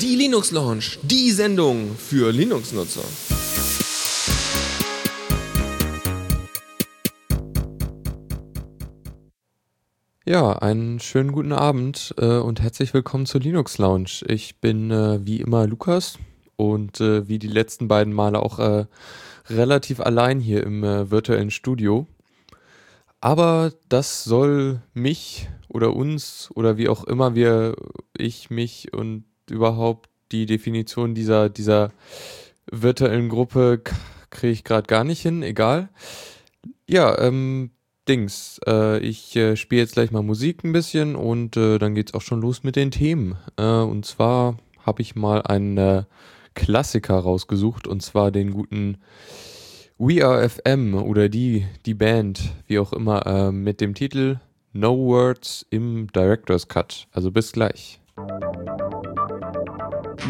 Die 0.00 0.14
Linux 0.16 0.52
Launch, 0.52 1.00
die 1.02 1.32
Sendung 1.32 1.96
für 1.96 2.30
Linux-Nutzer. 2.30 3.02
Ja, 10.24 10.52
einen 10.52 11.00
schönen 11.00 11.32
guten 11.32 11.52
Abend 11.52 12.14
äh, 12.18 12.36
und 12.36 12.62
herzlich 12.62 12.94
willkommen 12.94 13.26
zur 13.26 13.40
Linux 13.40 13.78
Lounge. 13.78 14.22
Ich 14.28 14.60
bin 14.60 14.92
äh, 14.92 15.18
wie 15.26 15.40
immer 15.40 15.66
Lukas 15.66 16.16
und 16.54 17.00
äh, 17.00 17.26
wie 17.26 17.40
die 17.40 17.48
letzten 17.48 17.88
beiden 17.88 18.12
Male 18.12 18.38
auch 18.38 18.60
äh, 18.60 18.86
relativ 19.50 19.98
allein 19.98 20.38
hier 20.38 20.62
im 20.62 20.84
äh, 20.84 21.10
virtuellen 21.10 21.50
Studio. 21.50 22.06
Aber 23.22 23.72
das 23.88 24.24
soll 24.24 24.82
mich 24.94 25.48
oder 25.68 25.94
uns 25.94 26.50
oder 26.54 26.76
wie 26.76 26.88
auch 26.88 27.04
immer 27.04 27.36
wir, 27.36 27.76
ich, 28.18 28.50
mich 28.50 28.92
und 28.92 29.24
überhaupt 29.48 30.10
die 30.32 30.44
Definition 30.44 31.14
dieser, 31.14 31.48
dieser 31.48 31.92
virtuellen 32.68 33.28
Gruppe 33.28 33.80
kriege 34.30 34.52
ich 34.52 34.64
gerade 34.64 34.88
gar 34.88 35.04
nicht 35.04 35.22
hin, 35.22 35.44
egal. 35.44 35.88
Ja, 36.88 37.16
ähm, 37.20 37.70
Dings, 38.08 38.58
äh, 38.66 38.98
ich 38.98 39.36
äh, 39.36 39.54
spiele 39.54 39.82
jetzt 39.82 39.94
gleich 39.94 40.10
mal 40.10 40.24
Musik 40.24 40.64
ein 40.64 40.72
bisschen 40.72 41.14
und 41.14 41.56
äh, 41.56 41.78
dann 41.78 41.94
geht's 41.94 42.14
auch 42.14 42.22
schon 42.22 42.40
los 42.40 42.64
mit 42.64 42.74
den 42.74 42.90
Themen. 42.90 43.36
Äh, 43.56 43.62
und 43.62 44.04
zwar 44.04 44.56
habe 44.84 45.00
ich 45.00 45.14
mal 45.14 45.42
einen 45.42 45.78
äh, 45.78 46.02
Klassiker 46.54 47.20
rausgesucht 47.20 47.86
und 47.86 48.02
zwar 48.02 48.32
den 48.32 48.50
guten 48.50 48.98
We 49.98 50.24
Are 50.24 50.48
FM 50.48 50.94
oder 50.94 51.28
die, 51.28 51.66
die 51.86 51.94
Band, 51.94 52.52
wie 52.66 52.78
auch 52.78 52.92
immer, 52.92 53.26
äh, 53.26 53.52
mit 53.52 53.80
dem 53.80 53.94
Titel 53.94 54.40
No 54.72 54.96
Words 54.96 55.66
im 55.70 56.06
Director's 56.12 56.66
Cut. 56.66 57.06
Also 57.12 57.30
bis 57.30 57.52
gleich. 57.52 58.00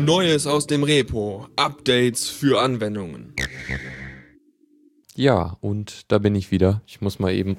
Neues 0.00 0.46
aus 0.46 0.66
dem 0.66 0.82
Repo. 0.82 1.46
Updates 1.56 2.28
für 2.28 2.60
Anwendungen. 2.60 3.34
Ja, 5.14 5.56
und 5.60 6.10
da 6.10 6.18
bin 6.18 6.34
ich 6.34 6.50
wieder. 6.50 6.82
Ich 6.86 7.00
muss 7.00 7.18
mal 7.18 7.32
eben 7.32 7.56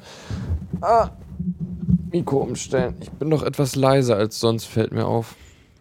ah, 0.82 1.12
Mikro 2.12 2.38
umstellen. 2.38 2.96
Ich 3.02 3.12
bin 3.12 3.30
noch 3.30 3.44
etwas 3.44 3.76
leiser 3.76 4.18
als 4.18 4.40
sonst, 4.40 4.66
fällt 4.66 4.92
mir 4.92 5.06
auf. 5.06 5.36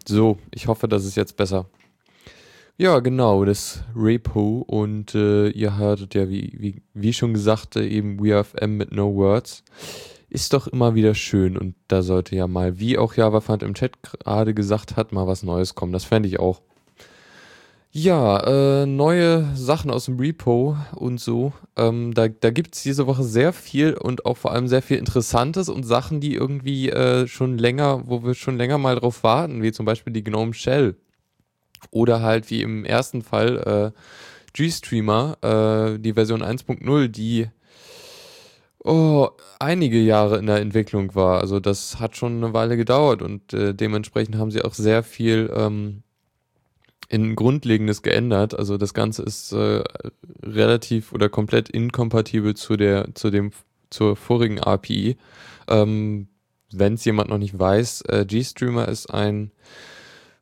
So, 0.07 0.37
ich 0.51 0.67
hoffe, 0.67 0.87
das 0.87 1.05
ist 1.05 1.15
jetzt 1.15 1.37
besser. 1.37 1.65
Ja, 2.77 2.99
genau, 3.01 3.45
das 3.45 3.83
Repo 3.95 4.63
und 4.67 5.13
äh, 5.13 5.49
ihr 5.49 5.77
hörtet 5.77 6.15
ja, 6.15 6.27
wie, 6.27 6.55
wie, 6.57 6.81
wie 6.95 7.13
schon 7.13 7.33
gesagt, 7.33 7.75
eben 7.75 8.19
WeFM 8.19 8.77
mit 8.77 8.91
No 8.91 9.13
Words. 9.13 9.63
Ist 10.29 10.53
doch 10.53 10.65
immer 10.65 10.95
wieder 10.95 11.13
schön 11.13 11.55
und 11.55 11.75
da 11.87 12.01
sollte 12.01 12.35
ja 12.35 12.47
mal, 12.47 12.79
wie 12.79 12.97
auch 12.97 13.13
JavaFund 13.13 13.61
im 13.61 13.75
Chat 13.75 14.01
gerade 14.01 14.55
gesagt 14.55 14.95
hat, 14.95 15.11
mal 15.11 15.27
was 15.27 15.43
Neues 15.43 15.75
kommen. 15.75 15.93
Das 15.93 16.03
fände 16.03 16.27
ich 16.27 16.39
auch. 16.39 16.61
Ja, 17.91 18.39
äh, 18.81 18.85
neue 18.87 19.55
Sachen 19.55 19.91
aus 19.91 20.05
dem 20.05 20.19
Repo 20.19 20.75
und 20.95 21.19
so. 21.19 21.53
Ähm, 21.77 22.15
da 22.15 22.27
da 22.27 22.49
gibt 22.49 22.73
es 22.73 22.81
diese 22.81 23.05
Woche 23.05 23.23
sehr 23.23 23.53
viel 23.53 23.93
und 23.93 24.25
auch 24.25 24.37
vor 24.37 24.51
allem 24.51 24.67
sehr 24.67 24.81
viel 24.81 24.97
Interessantes 24.97 25.69
und 25.69 25.83
Sachen, 25.83 26.19
die 26.19 26.33
irgendwie 26.33 26.89
äh, 26.89 27.27
schon 27.27 27.59
länger, 27.59 28.01
wo 28.07 28.23
wir 28.23 28.33
schon 28.33 28.57
länger 28.57 28.79
mal 28.79 28.95
drauf 28.95 29.23
warten, 29.23 29.61
wie 29.61 29.71
zum 29.71 29.85
Beispiel 29.85 30.11
die 30.11 30.23
Gnome 30.23 30.55
Shell. 30.55 30.95
Oder 31.91 32.21
halt 32.21 32.49
wie 32.49 32.61
im 32.61 32.85
ersten 32.85 33.21
Fall 33.21 33.93
äh, 33.93 33.99
GStreamer, 34.53 35.37
äh, 35.41 35.99
die 35.99 36.13
Version 36.13 36.43
1.0, 36.43 37.07
die 37.07 37.47
oh, 38.83 39.29
einige 39.59 39.99
Jahre 39.99 40.37
in 40.37 40.45
der 40.45 40.59
Entwicklung 40.59 41.15
war. 41.15 41.41
Also 41.41 41.59
das 41.59 41.99
hat 41.99 42.15
schon 42.17 42.37
eine 42.37 42.53
Weile 42.53 42.77
gedauert 42.77 43.21
und 43.21 43.53
äh, 43.53 43.73
dementsprechend 43.73 44.35
haben 44.35 44.51
sie 44.51 44.61
auch 44.61 44.73
sehr 44.73 45.03
viel 45.03 45.51
ähm, 45.55 46.03
in 47.09 47.35
Grundlegendes 47.35 48.01
geändert. 48.01 48.57
Also 48.57 48.77
das 48.77 48.93
Ganze 48.93 49.23
ist 49.23 49.53
äh, 49.53 49.83
relativ 50.43 51.13
oder 51.13 51.29
komplett 51.29 51.69
inkompatibel 51.69 52.55
zu 52.55 52.75
der, 52.75 53.13
zu 53.15 53.29
dem, 53.29 53.51
zur 53.89 54.15
vorigen 54.15 54.59
API. 54.59 55.17
Ähm, 55.67 56.27
Wenn 56.71 56.95
es 56.95 57.05
jemand 57.05 57.29
noch 57.29 57.37
nicht 57.37 57.57
weiß, 57.57 58.01
äh, 58.09 58.25
GStreamer 58.25 58.87
ist 58.87 59.13
ein 59.13 59.51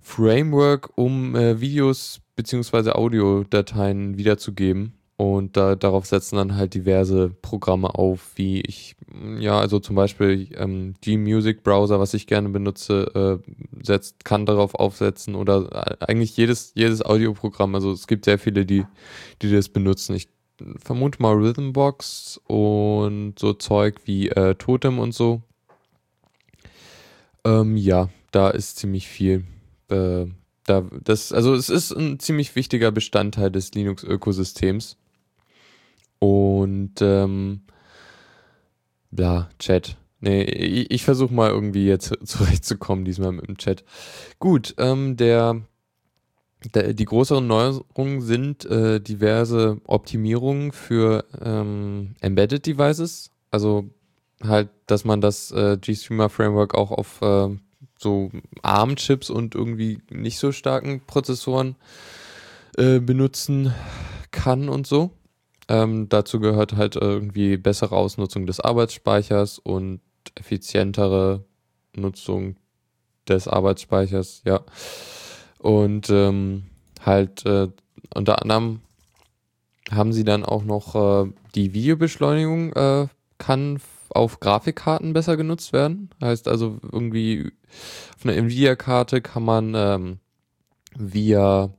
Framework, 0.02 0.92
um 0.96 1.36
äh, 1.36 1.62
Videos 1.62 2.22
beziehungsweise 2.36 2.96
Audiodateien 2.96 4.18
wiederzugeben. 4.18 4.94
Und 5.18 5.56
da, 5.56 5.76
darauf 5.76 6.08
setzen 6.08 6.38
dann 6.38 6.56
halt 6.56 6.74
diverse 6.74 7.30
Programme 7.44 7.94
auf, 7.94 8.32
wie 8.38 8.62
ich, 8.62 8.96
ja, 9.38 9.60
also 9.60 9.80
zum 9.80 9.96
Beispiel 9.96 10.48
ähm, 10.56 10.96
G-Music 11.02 11.62
Browser, 11.62 12.00
was 12.00 12.16
ich 12.16 12.26
gerne 12.26 12.50
benutze, 12.50 13.40
äh, 13.46 13.84
setzt, 13.84 14.26
kann 14.26 14.48
darauf 14.48 14.74
aufsetzen 14.74 15.36
oder 15.36 16.00
äh, 16.02 16.06
eigentlich 16.08 16.36
jedes, 16.38 16.72
jedes 16.74 17.06
Audioprogramm. 17.06 17.76
Also 17.76 17.92
es 17.92 18.08
gibt 18.08 18.26
sehr 18.26 18.40
viele, 18.40 18.66
die, 18.66 18.84
die 19.44 19.52
das 19.52 19.70
benutzen. 19.70 20.16
Ich 20.16 20.28
vermute 20.84 21.22
mal 21.22 21.36
Rhythmbox 21.36 22.42
und 22.48 23.36
so 23.38 23.54
Zeug 23.54 24.00
wie 24.06 24.30
äh, 24.30 24.56
Totem 24.56 24.98
und 24.98 25.14
so. 25.14 25.44
Ähm, 27.46 27.78
ja, 27.78 28.10
da 28.32 28.50
ist 28.50 28.78
ziemlich 28.78 29.08
viel. 29.08 29.46
Äh, 29.92 30.28
da, 30.66 30.86
das, 31.04 31.34
also 31.34 31.54
es 31.54 31.70
ist 31.70 31.92
ein 31.92 32.20
ziemlich 32.20 32.56
wichtiger 32.56 32.92
Bestandteil 32.92 33.52
des 33.52 33.74
Linux-Ökosystems. 33.74 34.98
Und 36.20 37.02
ähm, 37.02 37.62
ja, 39.12 39.50
Chat. 39.60 39.98
Nee, 40.20 40.44
ich, 40.44 40.92
ich 40.92 41.04
versuche 41.04 41.34
mal 41.34 41.50
irgendwie 41.50 41.88
jetzt 41.88 42.14
zurechtzukommen, 42.24 43.06
diesmal 43.06 43.32
mit 43.32 43.48
dem 43.48 43.58
Chat. 43.58 43.84
Gut, 44.40 44.76
ähm, 44.78 45.18
der, 45.18 45.62
der, 46.76 46.94
die 46.94 47.06
größeren 47.06 47.46
Neuerungen 47.46 48.22
sind 48.22 48.66
äh, 48.66 49.02
diverse 49.02 49.82
Optimierungen 49.88 50.72
für 50.72 51.26
ähm, 51.44 52.16
Embedded 52.22 52.68
Devices. 52.68 53.32
Also 53.50 53.90
halt, 54.44 54.70
dass 54.86 55.06
man 55.06 55.22
das 55.22 55.52
äh, 55.52 55.78
GStreamer 55.78 56.30
Framework 56.30 56.76
auch 56.76 56.92
auf 56.92 57.22
äh, 57.24 57.58
so 58.02 58.32
ARM-Chips 58.62 59.30
und 59.30 59.56
irgendwie 59.56 60.00
nicht 60.10 60.40
so 60.40 60.52
starken 60.52 61.02
Prozessoren 61.06 61.76
äh, 62.78 63.00
benutzen 63.00 63.74
kann 64.32 64.70
und 64.70 64.88
so. 64.88 65.12
Ähm, 65.68 66.10
dazu 66.10 66.40
gehört 66.40 66.74
halt 66.74 66.96
irgendwie 66.96 67.58
bessere 67.58 67.96
Ausnutzung 67.96 68.46
des 68.46 68.60
Arbeitsspeichers 68.60 69.60
und 69.60 70.02
effizientere 70.36 71.46
Nutzung 71.96 72.56
des 73.28 73.48
Arbeitsspeichers, 73.48 74.42
ja. 74.46 74.62
Und 75.60 76.10
ähm, 76.10 76.64
halt 77.06 77.46
äh, 77.46 77.70
unter 78.14 78.42
anderem 78.42 78.82
haben 79.92 80.14
sie 80.14 80.24
dann 80.24 80.44
auch 80.44 80.64
noch 80.64 80.96
äh, 80.96 81.32
die 81.56 81.74
Videobeschleunigung 81.74 82.74
äh, 82.74 83.08
kann 83.38 83.80
auf 84.12 84.40
Grafikkarten 84.40 85.14
besser 85.14 85.38
genutzt 85.38 85.74
werden. 85.74 86.10
Heißt 86.22 86.48
also 86.48 86.80
irgendwie 86.92 87.52
auf 88.18 88.26
einer 88.26 88.36
Nvidia-Karte 88.36 89.22
kann 89.22 89.44
man 89.44 89.74
ähm, 89.76 90.20
via 90.96 91.70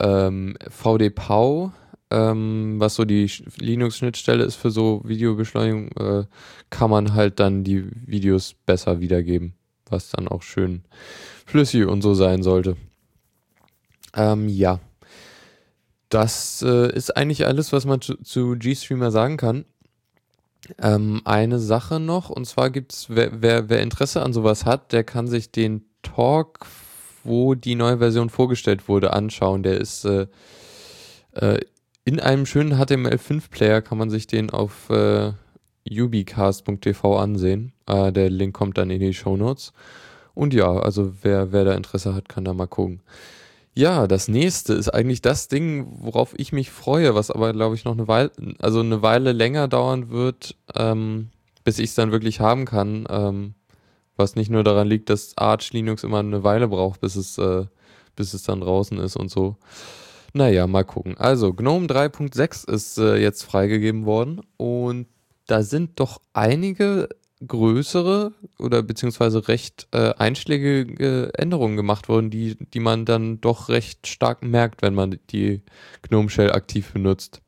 ähm, 0.00 0.56
VDPAU 0.68 1.72
ähm, 2.12 2.74
was 2.78 2.94
so 2.94 3.04
die 3.06 3.30
Linux-Schnittstelle 3.58 4.44
ist 4.44 4.56
für 4.56 4.70
so 4.70 5.00
Videobeschleunigung, 5.04 5.88
äh, 5.96 6.24
kann 6.68 6.90
man 6.90 7.14
halt 7.14 7.40
dann 7.40 7.64
die 7.64 7.86
Videos 8.06 8.54
besser 8.66 9.00
wiedergeben, 9.00 9.54
was 9.88 10.10
dann 10.10 10.28
auch 10.28 10.42
schön 10.42 10.82
flüssig 11.46 11.86
und 11.86 12.02
so 12.02 12.12
sein 12.12 12.42
sollte. 12.42 12.76
Ähm, 14.14 14.48
ja. 14.48 14.78
Das 16.10 16.60
äh, 16.60 16.94
ist 16.94 17.16
eigentlich 17.16 17.46
alles, 17.46 17.72
was 17.72 17.86
man 17.86 18.02
zu, 18.02 18.16
zu 18.16 18.56
GStreamer 18.58 19.10
sagen 19.10 19.38
kann. 19.38 19.64
Ähm, 20.78 21.22
eine 21.24 21.58
Sache 21.58 21.98
noch, 21.98 22.30
und 22.30 22.46
zwar 22.46 22.70
gibt's, 22.70 23.06
wer, 23.08 23.42
wer, 23.42 23.68
wer 23.68 23.80
Interesse 23.80 24.22
an 24.22 24.32
sowas 24.32 24.64
hat, 24.64 24.92
der 24.92 25.04
kann 25.04 25.26
sich 25.26 25.50
den 25.50 25.84
Talk, 26.02 26.66
wo 27.24 27.54
die 27.54 27.74
neue 27.74 27.98
Version 27.98 28.30
vorgestellt 28.30 28.88
wurde, 28.88 29.12
anschauen. 29.12 29.62
Der 29.62 29.80
ist 29.80 30.04
äh, 30.04 30.26
äh, 31.32 31.60
in 32.04 32.20
einem 32.20 32.46
schönen 32.46 32.74
HTML5-Player 32.74 33.80
kann 33.82 33.98
man 33.98 34.10
sich 34.10 34.26
den 34.26 34.50
auf 34.50 34.90
äh, 34.90 35.32
ubicast.tv 35.88 37.16
ansehen. 37.16 37.72
Äh, 37.86 38.12
der 38.12 38.30
Link 38.30 38.54
kommt 38.54 38.78
dann 38.78 38.90
in 38.90 39.00
die 39.00 39.14
Show 39.14 39.36
Notes. 39.36 39.72
Und 40.34 40.54
ja, 40.54 40.70
also 40.72 41.12
wer, 41.22 41.52
wer 41.52 41.64
da 41.64 41.74
Interesse 41.74 42.14
hat, 42.14 42.28
kann 42.28 42.44
da 42.44 42.54
mal 42.54 42.66
gucken. 42.66 43.02
Ja, 43.74 44.06
das 44.06 44.28
nächste 44.28 44.74
ist 44.74 44.90
eigentlich 44.90 45.22
das 45.22 45.48
Ding, 45.48 45.86
worauf 46.00 46.34
ich 46.38 46.52
mich 46.52 46.70
freue, 46.70 47.14
was 47.14 47.30
aber, 47.30 47.52
glaube 47.52 47.74
ich, 47.74 47.84
noch 47.84 47.92
eine 47.92 48.06
Weile, 48.06 48.30
also 48.58 48.80
eine 48.80 49.00
Weile 49.00 49.32
länger 49.32 49.66
dauern 49.66 50.10
wird, 50.10 50.56
ähm, 50.74 51.30
bis 51.64 51.78
ich 51.78 51.90
es 51.90 51.94
dann 51.94 52.12
wirklich 52.12 52.40
haben 52.40 52.66
kann. 52.66 53.06
Ähm, 53.08 53.54
was 54.16 54.36
nicht 54.36 54.50
nur 54.50 54.62
daran 54.62 54.88
liegt, 54.88 55.08
dass 55.08 55.36
Arch 55.38 55.72
Linux 55.72 56.04
immer 56.04 56.18
eine 56.18 56.44
Weile 56.44 56.68
braucht, 56.68 57.00
bis 57.00 57.16
es, 57.16 57.38
äh, 57.38 57.64
bis 58.14 58.34
es 58.34 58.42
dann 58.42 58.60
draußen 58.60 58.98
ist 58.98 59.16
und 59.16 59.30
so. 59.30 59.56
Naja, 60.34 60.66
mal 60.66 60.84
gucken. 60.84 61.16
Also, 61.16 61.52
GNOME 61.54 61.86
3.6 61.86 62.70
ist 62.70 62.98
äh, 62.98 63.16
jetzt 63.16 63.42
freigegeben 63.42 64.04
worden 64.04 64.42
und 64.58 65.06
da 65.46 65.62
sind 65.62 65.98
doch 65.98 66.20
einige 66.34 67.08
größere 67.46 68.32
oder 68.58 68.82
beziehungsweise 68.82 69.48
recht 69.48 69.88
äh, 69.92 70.14
einschlägige 70.14 71.30
Änderungen 71.34 71.76
gemacht 71.76 72.08
wurden, 72.08 72.30
die, 72.30 72.56
die 72.56 72.80
man 72.80 73.04
dann 73.04 73.40
doch 73.40 73.68
recht 73.68 74.06
stark 74.06 74.42
merkt, 74.42 74.82
wenn 74.82 74.94
man 74.94 75.18
die 75.30 75.62
GNOME 76.02 76.30
Shell 76.30 76.52
aktiv 76.52 76.92
benutzt. 76.92 77.40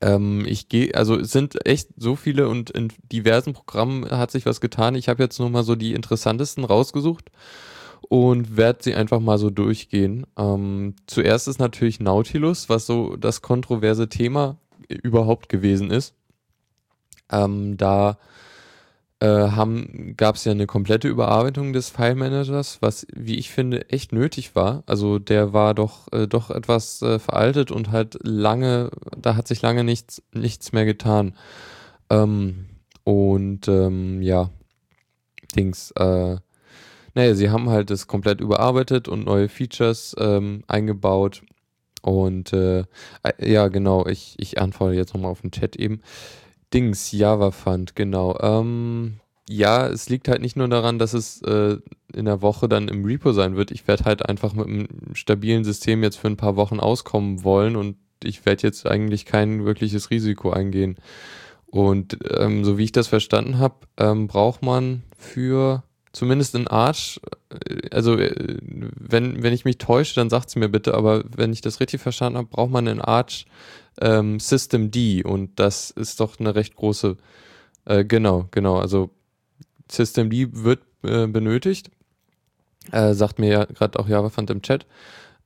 Ähm, 0.00 0.44
ich 0.46 0.68
gehe, 0.68 0.94
also 0.94 1.16
es 1.18 1.32
sind 1.32 1.66
echt 1.66 1.88
so 1.96 2.16
viele 2.16 2.48
und 2.48 2.70
in 2.70 2.92
diversen 3.10 3.54
Programmen 3.54 4.08
hat 4.10 4.30
sich 4.30 4.46
was 4.46 4.60
getan. 4.60 4.94
Ich 4.94 5.08
habe 5.08 5.22
jetzt 5.22 5.38
nur 5.38 5.50
mal 5.50 5.64
so 5.64 5.74
die 5.74 5.94
interessantesten 5.94 6.64
rausgesucht 6.64 7.30
und 8.08 8.56
werde 8.56 8.82
sie 8.82 8.94
einfach 8.94 9.20
mal 9.20 9.38
so 9.38 9.50
durchgehen. 9.50 10.26
Ähm, 10.38 10.94
zuerst 11.06 11.48
ist 11.48 11.58
natürlich 11.58 12.00
Nautilus, 12.00 12.68
was 12.68 12.86
so 12.86 13.16
das 13.16 13.42
kontroverse 13.42 14.08
Thema 14.08 14.58
überhaupt 14.88 15.48
gewesen 15.48 15.90
ist. 15.90 16.14
Ähm, 17.30 17.76
da 17.76 18.18
äh, 19.20 19.48
gab 20.16 20.36
es 20.36 20.44
ja 20.44 20.52
eine 20.52 20.66
komplette 20.66 21.08
Überarbeitung 21.08 21.72
des 21.72 21.88
File 21.90 22.14
Managers, 22.14 22.78
was, 22.82 23.06
wie 23.14 23.36
ich 23.36 23.50
finde, 23.50 23.88
echt 23.90 24.12
nötig 24.12 24.54
war. 24.54 24.82
Also 24.86 25.18
der 25.18 25.52
war 25.52 25.74
doch, 25.74 26.12
äh, 26.12 26.26
doch 26.26 26.50
etwas 26.50 27.00
äh, 27.02 27.18
veraltet 27.18 27.70
und 27.70 27.90
halt 27.90 28.18
lange, 28.22 28.90
da 29.16 29.36
hat 29.36 29.48
sich 29.48 29.62
lange 29.62 29.84
nichts, 29.84 30.22
nichts 30.32 30.72
mehr 30.72 30.84
getan. 30.84 31.34
Ähm, 32.10 32.66
und 33.04 33.68
ähm, 33.68 34.20
ja, 34.20 34.50
Dings, 35.56 35.92
äh, 35.92 36.36
naja, 37.14 37.34
sie 37.34 37.48
haben 37.50 37.70
halt 37.70 37.88
das 37.90 38.06
komplett 38.08 38.42
überarbeitet 38.42 39.08
und 39.08 39.24
neue 39.24 39.48
Features 39.48 40.14
ähm, 40.18 40.62
eingebaut. 40.66 41.42
Und 42.02 42.52
äh, 42.52 42.80
äh 43.22 43.50
ja, 43.52 43.68
genau, 43.68 44.06
ich, 44.06 44.34
ich 44.38 44.60
antworte 44.60 44.94
jetzt 44.94 45.14
nochmal 45.14 45.30
auf 45.30 45.40
den 45.40 45.50
Chat 45.50 45.76
eben. 45.76 46.02
Dings, 46.72 47.12
Java 47.12 47.50
Fund, 47.50 47.94
genau. 47.96 48.38
Ähm, 48.40 49.20
ja, 49.48 49.86
es 49.86 50.08
liegt 50.08 50.28
halt 50.28 50.42
nicht 50.42 50.56
nur 50.56 50.68
daran, 50.68 50.98
dass 50.98 51.12
es 51.12 51.40
äh, 51.42 51.78
in 52.12 52.24
der 52.24 52.42
Woche 52.42 52.68
dann 52.68 52.88
im 52.88 53.04
Repo 53.04 53.32
sein 53.32 53.56
wird. 53.56 53.70
Ich 53.70 53.86
werde 53.86 54.04
halt 54.04 54.28
einfach 54.28 54.54
mit 54.54 54.66
einem 54.66 54.88
stabilen 55.14 55.64
System 55.64 56.02
jetzt 56.02 56.16
für 56.16 56.26
ein 56.26 56.36
paar 56.36 56.56
Wochen 56.56 56.80
auskommen 56.80 57.44
wollen 57.44 57.76
und 57.76 57.96
ich 58.24 58.44
werde 58.44 58.64
jetzt 58.64 58.86
eigentlich 58.86 59.24
kein 59.24 59.64
wirkliches 59.64 60.10
Risiko 60.10 60.50
eingehen. 60.50 60.96
Und 61.66 62.18
ähm, 62.36 62.64
so 62.64 62.78
wie 62.78 62.84
ich 62.84 62.92
das 62.92 63.08
verstanden 63.08 63.58
habe, 63.58 63.74
ähm, 63.98 64.26
braucht 64.26 64.62
man 64.62 65.02
für 65.16 65.84
zumindest 66.12 66.54
in 66.54 66.66
Arch, 66.66 67.20
äh, 67.50 67.88
also 67.90 68.16
äh, 68.16 68.58
wenn, 68.62 69.42
wenn 69.42 69.52
ich 69.52 69.64
mich 69.64 69.78
täusche, 69.78 70.14
dann 70.14 70.30
sagt 70.30 70.48
es 70.48 70.56
mir 70.56 70.68
bitte, 70.68 70.94
aber 70.94 71.24
wenn 71.36 71.52
ich 71.52 71.60
das 71.60 71.80
richtig 71.80 72.00
verstanden 72.00 72.38
habe, 72.38 72.48
braucht 72.48 72.70
man 72.70 72.86
in 72.86 73.00
Arch 73.00 73.46
ähm, 74.00 74.40
System 74.40 74.90
D 74.90 75.22
und 75.22 75.58
das 75.58 75.90
ist 75.90 76.20
doch 76.20 76.38
eine 76.38 76.54
recht 76.54 76.76
große, 76.76 77.16
äh, 77.84 78.04
genau, 78.04 78.48
genau, 78.50 78.76
also 78.76 79.10
System 79.90 80.30
D 80.30 80.48
wird 80.52 80.80
äh, 81.02 81.26
benötigt, 81.26 81.90
äh, 82.92 83.14
sagt 83.14 83.38
mir 83.38 83.50
ja 83.50 83.64
gerade 83.64 83.98
auch 83.98 84.08
JavaFund 84.08 84.50
im 84.50 84.62
Chat, 84.62 84.86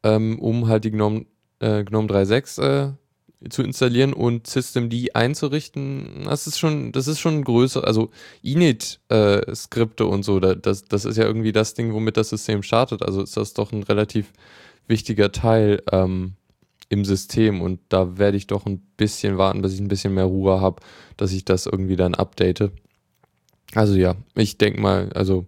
ähm, 0.03 0.39
um 0.39 0.69
halt 0.69 0.85
die 0.85 0.91
GNOME, 0.91 1.27
äh, 1.61 1.85
GNOME 1.85 2.09
3.6 2.09 2.95
zu 3.49 3.63
installieren 3.63 4.13
und 4.13 4.47
Systemd 4.47 4.95
einzurichten, 5.15 6.25
das 6.25 6.47
ist 6.47 6.59
schon, 6.59 6.93
das 6.93 7.07
ist 7.07 7.21
schon 7.21 7.43
größer, 7.43 7.85
also 7.85 8.11
Init-Skripte 8.43 10.05
äh, 10.05 10.07
und 10.07 10.25
so, 10.25 10.41
das, 10.41 10.85
das 10.85 11.05
ist 11.07 11.17
ja 11.17 11.25
irgendwie 11.25 11.53
das 11.53 11.73
Ding, 11.73 11.95
womit 11.95 12.19
das 12.19 12.29
System 12.29 12.63
startet. 12.63 13.03
Also 13.03 13.23
ist 13.23 13.37
das 13.37 13.55
doch 13.55 13.73
ein 13.73 13.83
relativ 13.83 14.33
wichtiger 14.87 15.33
Teil 15.33 15.83
ähm, 15.91 16.35
im 16.91 17.05
System 17.05 17.63
und 17.63 17.81
da 17.89 18.19
werde 18.19 18.37
ich 18.37 18.47
doch 18.47 18.67
ein 18.67 18.81
bisschen 18.99 19.39
warten, 19.39 19.63
bis 19.63 19.73
ich 19.73 19.81
ein 19.81 19.89
bisschen 19.89 20.13
mehr 20.13 20.25
Ruhe 20.25 20.61
habe, 20.61 20.83
dass 21.17 21.33
ich 21.33 21.47
das 21.47 21.67
irgendwie 21.67 21.97
dann 21.97 22.15
update. 22.15 22.71
Also 23.75 23.95
ja, 23.95 24.17
ich 24.35 24.59
denke 24.59 24.81
mal, 24.81 25.11
also 25.15 25.47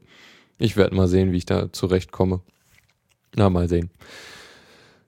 ich 0.59 0.77
werde 0.77 0.95
mal 0.95 1.09
sehen, 1.09 1.33
wie 1.33 1.39
ich 1.39 1.47
da 1.47 1.73
zurechtkomme. 1.73 2.41
Na, 3.35 3.51
mal 3.51 3.69
sehen. 3.69 3.91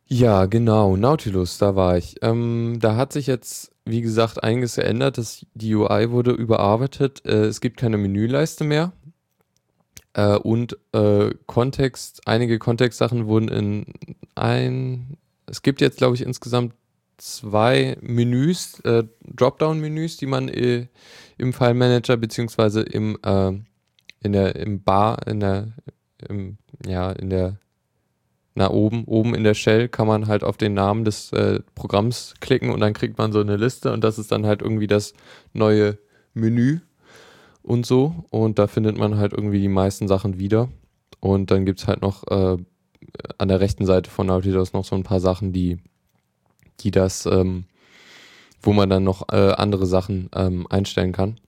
Ja, 0.06 0.46
genau, 0.46 0.96
Nautilus, 0.96 1.58
da 1.58 1.76
war 1.76 1.96
ich. 1.96 2.16
Ähm, 2.22 2.78
da 2.80 2.96
hat 2.96 3.12
sich 3.12 3.26
jetzt, 3.26 3.72
wie 3.84 4.00
gesagt, 4.00 4.42
einiges 4.42 4.74
geändert. 4.74 5.18
Das, 5.18 5.46
die 5.54 5.74
UI 5.74 6.10
wurde 6.10 6.32
überarbeitet. 6.32 7.24
Äh, 7.24 7.44
es 7.44 7.60
gibt 7.60 7.76
keine 7.78 7.96
Menüleiste 7.96 8.64
mehr. 8.64 8.92
Äh, 10.14 10.36
und 10.36 10.76
äh, 10.92 11.30
Kontext, 11.46 12.22
einige 12.26 12.58
Kontextsachen 12.58 13.26
wurden 13.26 13.48
in 13.48 13.86
ein, 14.34 15.16
es 15.46 15.62
gibt 15.62 15.80
jetzt, 15.80 15.98
glaube 15.98 16.14
ich, 16.14 16.22
insgesamt 16.22 16.74
zwei 17.16 17.96
Menüs, 18.00 18.80
äh, 18.80 19.04
Dropdown-Menüs, 19.26 20.16
die 20.16 20.26
man 20.26 20.48
äh, 20.48 20.86
im 21.38 21.52
File 21.52 21.74
Manager 21.74 22.16
beziehungsweise 22.16 22.82
im, 22.82 23.18
äh, 23.22 23.52
in 24.20 24.32
der, 24.32 24.56
im 24.56 24.82
Bar, 24.82 25.26
in 25.26 25.40
der, 25.40 25.68
im, 26.28 26.58
ja, 26.84 27.12
in 27.12 27.30
der 27.30 27.58
na 28.56 28.70
oben, 28.70 29.04
oben 29.04 29.34
in 29.34 29.42
der 29.42 29.54
Shell 29.54 29.88
kann 29.88 30.06
man 30.06 30.28
halt 30.28 30.44
auf 30.44 30.56
den 30.56 30.74
Namen 30.74 31.04
des 31.04 31.32
äh, 31.32 31.60
Programms 31.74 32.34
klicken 32.40 32.70
und 32.70 32.80
dann 32.80 32.92
kriegt 32.92 33.18
man 33.18 33.32
so 33.32 33.40
eine 33.40 33.56
Liste 33.56 33.92
und 33.92 34.04
das 34.04 34.16
ist 34.16 34.30
dann 34.30 34.46
halt 34.46 34.62
irgendwie 34.62 34.86
das 34.86 35.12
neue 35.52 35.98
Menü 36.34 36.78
und 37.62 37.84
so. 37.84 38.26
Und 38.30 38.58
da 38.58 38.68
findet 38.68 38.96
man 38.96 39.16
halt 39.16 39.32
irgendwie 39.32 39.60
die 39.60 39.68
meisten 39.68 40.06
Sachen 40.06 40.38
wieder. 40.38 40.68
Und 41.18 41.50
dann 41.50 41.64
gibt 41.64 41.80
es 41.80 41.88
halt 41.88 42.02
noch 42.02 42.24
äh, 42.28 42.58
an 43.38 43.48
der 43.48 43.60
rechten 43.60 43.86
Seite 43.86 44.10
von 44.10 44.26
Nautilus 44.26 44.72
noch 44.72 44.84
so 44.84 44.94
ein 44.96 45.02
paar 45.02 45.20
Sachen, 45.20 45.52
die, 45.52 45.78
die 46.80 46.90
das, 46.90 47.26
ähm, 47.26 47.64
wo 48.62 48.72
man 48.72 48.88
dann 48.88 49.04
noch 49.04 49.28
äh, 49.30 49.52
andere 49.52 49.86
Sachen 49.86 50.30
ähm, 50.34 50.66
einstellen 50.68 51.12
kann. 51.12 51.38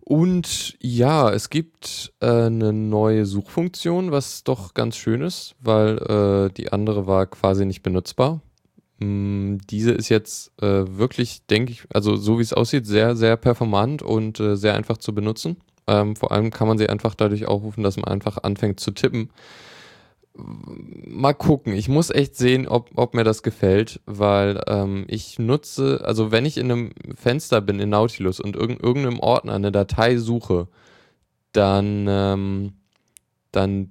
Und 0.00 0.76
ja, 0.80 1.30
es 1.30 1.48
gibt 1.48 2.12
äh, 2.20 2.26
eine 2.26 2.72
neue 2.72 3.24
Suchfunktion, 3.24 4.10
was 4.10 4.42
doch 4.42 4.74
ganz 4.74 4.96
schön 4.96 5.22
ist, 5.22 5.54
weil 5.60 5.98
äh, 5.98 6.52
die 6.52 6.72
andere 6.72 7.06
war 7.06 7.26
quasi 7.26 7.64
nicht 7.64 7.82
benutzbar. 7.82 8.40
Mm, 8.98 9.58
diese 9.70 9.92
ist 9.92 10.08
jetzt 10.08 10.52
äh, 10.60 10.84
wirklich, 10.98 11.46
denke 11.46 11.72
ich, 11.72 11.84
also 11.90 12.16
so 12.16 12.38
wie 12.38 12.42
es 12.42 12.52
aussieht, 12.52 12.86
sehr, 12.86 13.14
sehr 13.14 13.36
performant 13.36 14.02
und 14.02 14.40
äh, 14.40 14.56
sehr 14.56 14.74
einfach 14.74 14.98
zu 14.98 15.14
benutzen. 15.14 15.56
Ähm, 15.86 16.16
vor 16.16 16.32
allem 16.32 16.50
kann 16.50 16.68
man 16.68 16.78
sie 16.78 16.88
einfach 16.88 17.14
dadurch 17.14 17.46
aufrufen, 17.46 17.84
dass 17.84 17.96
man 17.96 18.06
einfach 18.06 18.38
anfängt 18.42 18.80
zu 18.80 18.90
tippen 18.90 19.30
mal 20.34 21.34
gucken. 21.34 21.74
Ich 21.74 21.88
muss 21.88 22.10
echt 22.10 22.36
sehen, 22.36 22.66
ob, 22.66 22.90
ob 22.94 23.14
mir 23.14 23.24
das 23.24 23.42
gefällt, 23.42 24.00
weil 24.06 24.60
ähm, 24.66 25.04
ich 25.08 25.38
nutze, 25.38 26.02
also 26.04 26.30
wenn 26.30 26.46
ich 26.46 26.56
in 26.56 26.70
einem 26.70 26.90
Fenster 27.16 27.60
bin 27.60 27.80
in 27.80 27.90
Nautilus 27.90 28.40
und 28.40 28.56
irg 28.56 28.82
irgendeinem 28.82 29.20
Ordner 29.20 29.54
eine 29.54 29.72
Datei 29.72 30.16
suche, 30.16 30.68
dann, 31.52 32.06
ähm, 32.08 32.72
dann, 33.52 33.90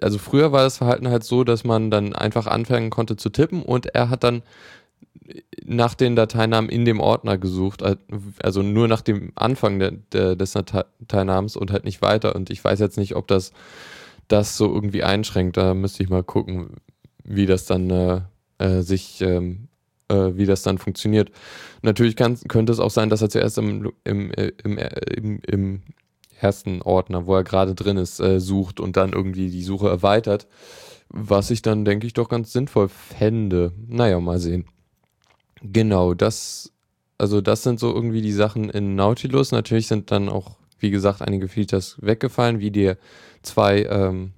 also 0.00 0.18
früher 0.18 0.52
war 0.52 0.62
das 0.62 0.78
Verhalten 0.78 1.08
halt 1.08 1.24
so, 1.24 1.44
dass 1.44 1.64
man 1.64 1.90
dann 1.90 2.14
einfach 2.14 2.46
anfangen 2.46 2.90
konnte 2.90 3.16
zu 3.16 3.28
tippen 3.28 3.62
und 3.62 3.86
er 3.86 4.08
hat 4.08 4.24
dann 4.24 4.42
nach 5.64 5.94
den 5.94 6.16
Dateinamen 6.16 6.70
in 6.70 6.84
dem 6.84 7.00
Ordner 7.00 7.38
gesucht, 7.38 7.82
also 8.42 8.62
nur 8.62 8.88
nach 8.88 9.00
dem 9.00 9.32
Anfang 9.34 9.78
der, 9.78 9.92
der, 10.12 10.36
des 10.36 10.52
Dateinamens 10.52 11.56
und 11.56 11.70
halt 11.70 11.84
nicht 11.84 12.02
weiter. 12.02 12.34
Und 12.34 12.50
ich 12.50 12.62
weiß 12.62 12.78
jetzt 12.80 12.98
nicht, 12.98 13.16
ob 13.16 13.26
das 13.26 13.52
das 14.28 14.56
so 14.56 14.72
irgendwie 14.72 15.02
einschränkt. 15.02 15.56
Da 15.56 15.74
müsste 15.74 16.02
ich 16.02 16.08
mal 16.08 16.22
gucken, 16.22 16.76
wie 17.24 17.46
das 17.46 17.66
dann 17.66 17.90
äh, 17.90 18.20
äh, 18.58 18.82
sich, 18.82 19.20
ähm, 19.20 19.68
äh, 20.08 20.32
wie 20.34 20.46
das 20.46 20.62
dann 20.62 20.78
funktioniert. 20.78 21.30
Natürlich 21.82 22.16
kann, 22.16 22.38
könnte 22.48 22.72
es 22.72 22.80
auch 22.80 22.90
sein, 22.90 23.10
dass 23.10 23.22
er 23.22 23.30
zuerst 23.30 23.58
im, 23.58 23.92
im, 24.04 24.32
äh, 24.32 24.52
im, 24.62 24.78
äh, 24.78 24.88
im, 25.16 25.40
im 25.46 25.82
ersten 26.40 26.82
Ordner, 26.82 27.26
wo 27.26 27.34
er 27.34 27.44
gerade 27.44 27.74
drin 27.74 27.96
ist, 27.96 28.20
äh, 28.20 28.40
sucht 28.40 28.80
und 28.80 28.96
dann 28.96 29.12
irgendwie 29.12 29.50
die 29.50 29.62
Suche 29.62 29.88
erweitert. 29.88 30.46
Was 31.08 31.50
ich 31.50 31.62
dann, 31.62 31.84
denke 31.84 32.06
ich, 32.06 32.12
doch 32.12 32.28
ganz 32.28 32.52
sinnvoll 32.52 32.88
fände. 32.88 33.72
Naja, 33.86 34.18
mal 34.20 34.38
sehen. 34.40 34.66
Genau, 35.62 36.14
das, 36.14 36.72
also 37.18 37.40
das 37.40 37.62
sind 37.62 37.80
so 37.80 37.94
irgendwie 37.94 38.20
die 38.20 38.32
Sachen 38.32 38.68
in 38.68 38.94
Nautilus. 38.94 39.52
Natürlich 39.52 39.86
sind 39.86 40.10
dann 40.10 40.28
auch, 40.28 40.56
wie 40.78 40.90
gesagt, 40.90 41.22
einige 41.22 41.48
Features 41.48 41.96
weggefallen, 42.00 42.60
wie 42.60 42.70
der 42.70 42.98
zwei 43.42 43.84
ähm, 43.84 44.32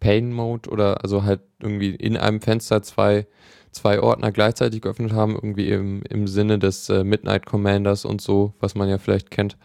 Pane 0.00 0.34
Mode 0.34 0.68
oder 0.70 1.02
also 1.02 1.22
halt 1.22 1.40
irgendwie 1.60 1.94
in 1.94 2.16
einem 2.16 2.40
Fenster 2.40 2.82
zwei, 2.82 3.26
zwei 3.70 4.00
Ordner 4.00 4.32
gleichzeitig 4.32 4.82
geöffnet 4.82 5.12
haben, 5.12 5.34
irgendwie 5.34 5.68
im, 5.68 6.02
im 6.08 6.26
Sinne 6.26 6.58
des 6.58 6.88
äh, 6.88 7.04
Midnight 7.04 7.46
Commanders 7.46 8.04
und 8.04 8.20
so, 8.20 8.54
was 8.60 8.74
man 8.74 8.88
ja 8.88 8.98
vielleicht 8.98 9.30
kennt. 9.30 9.56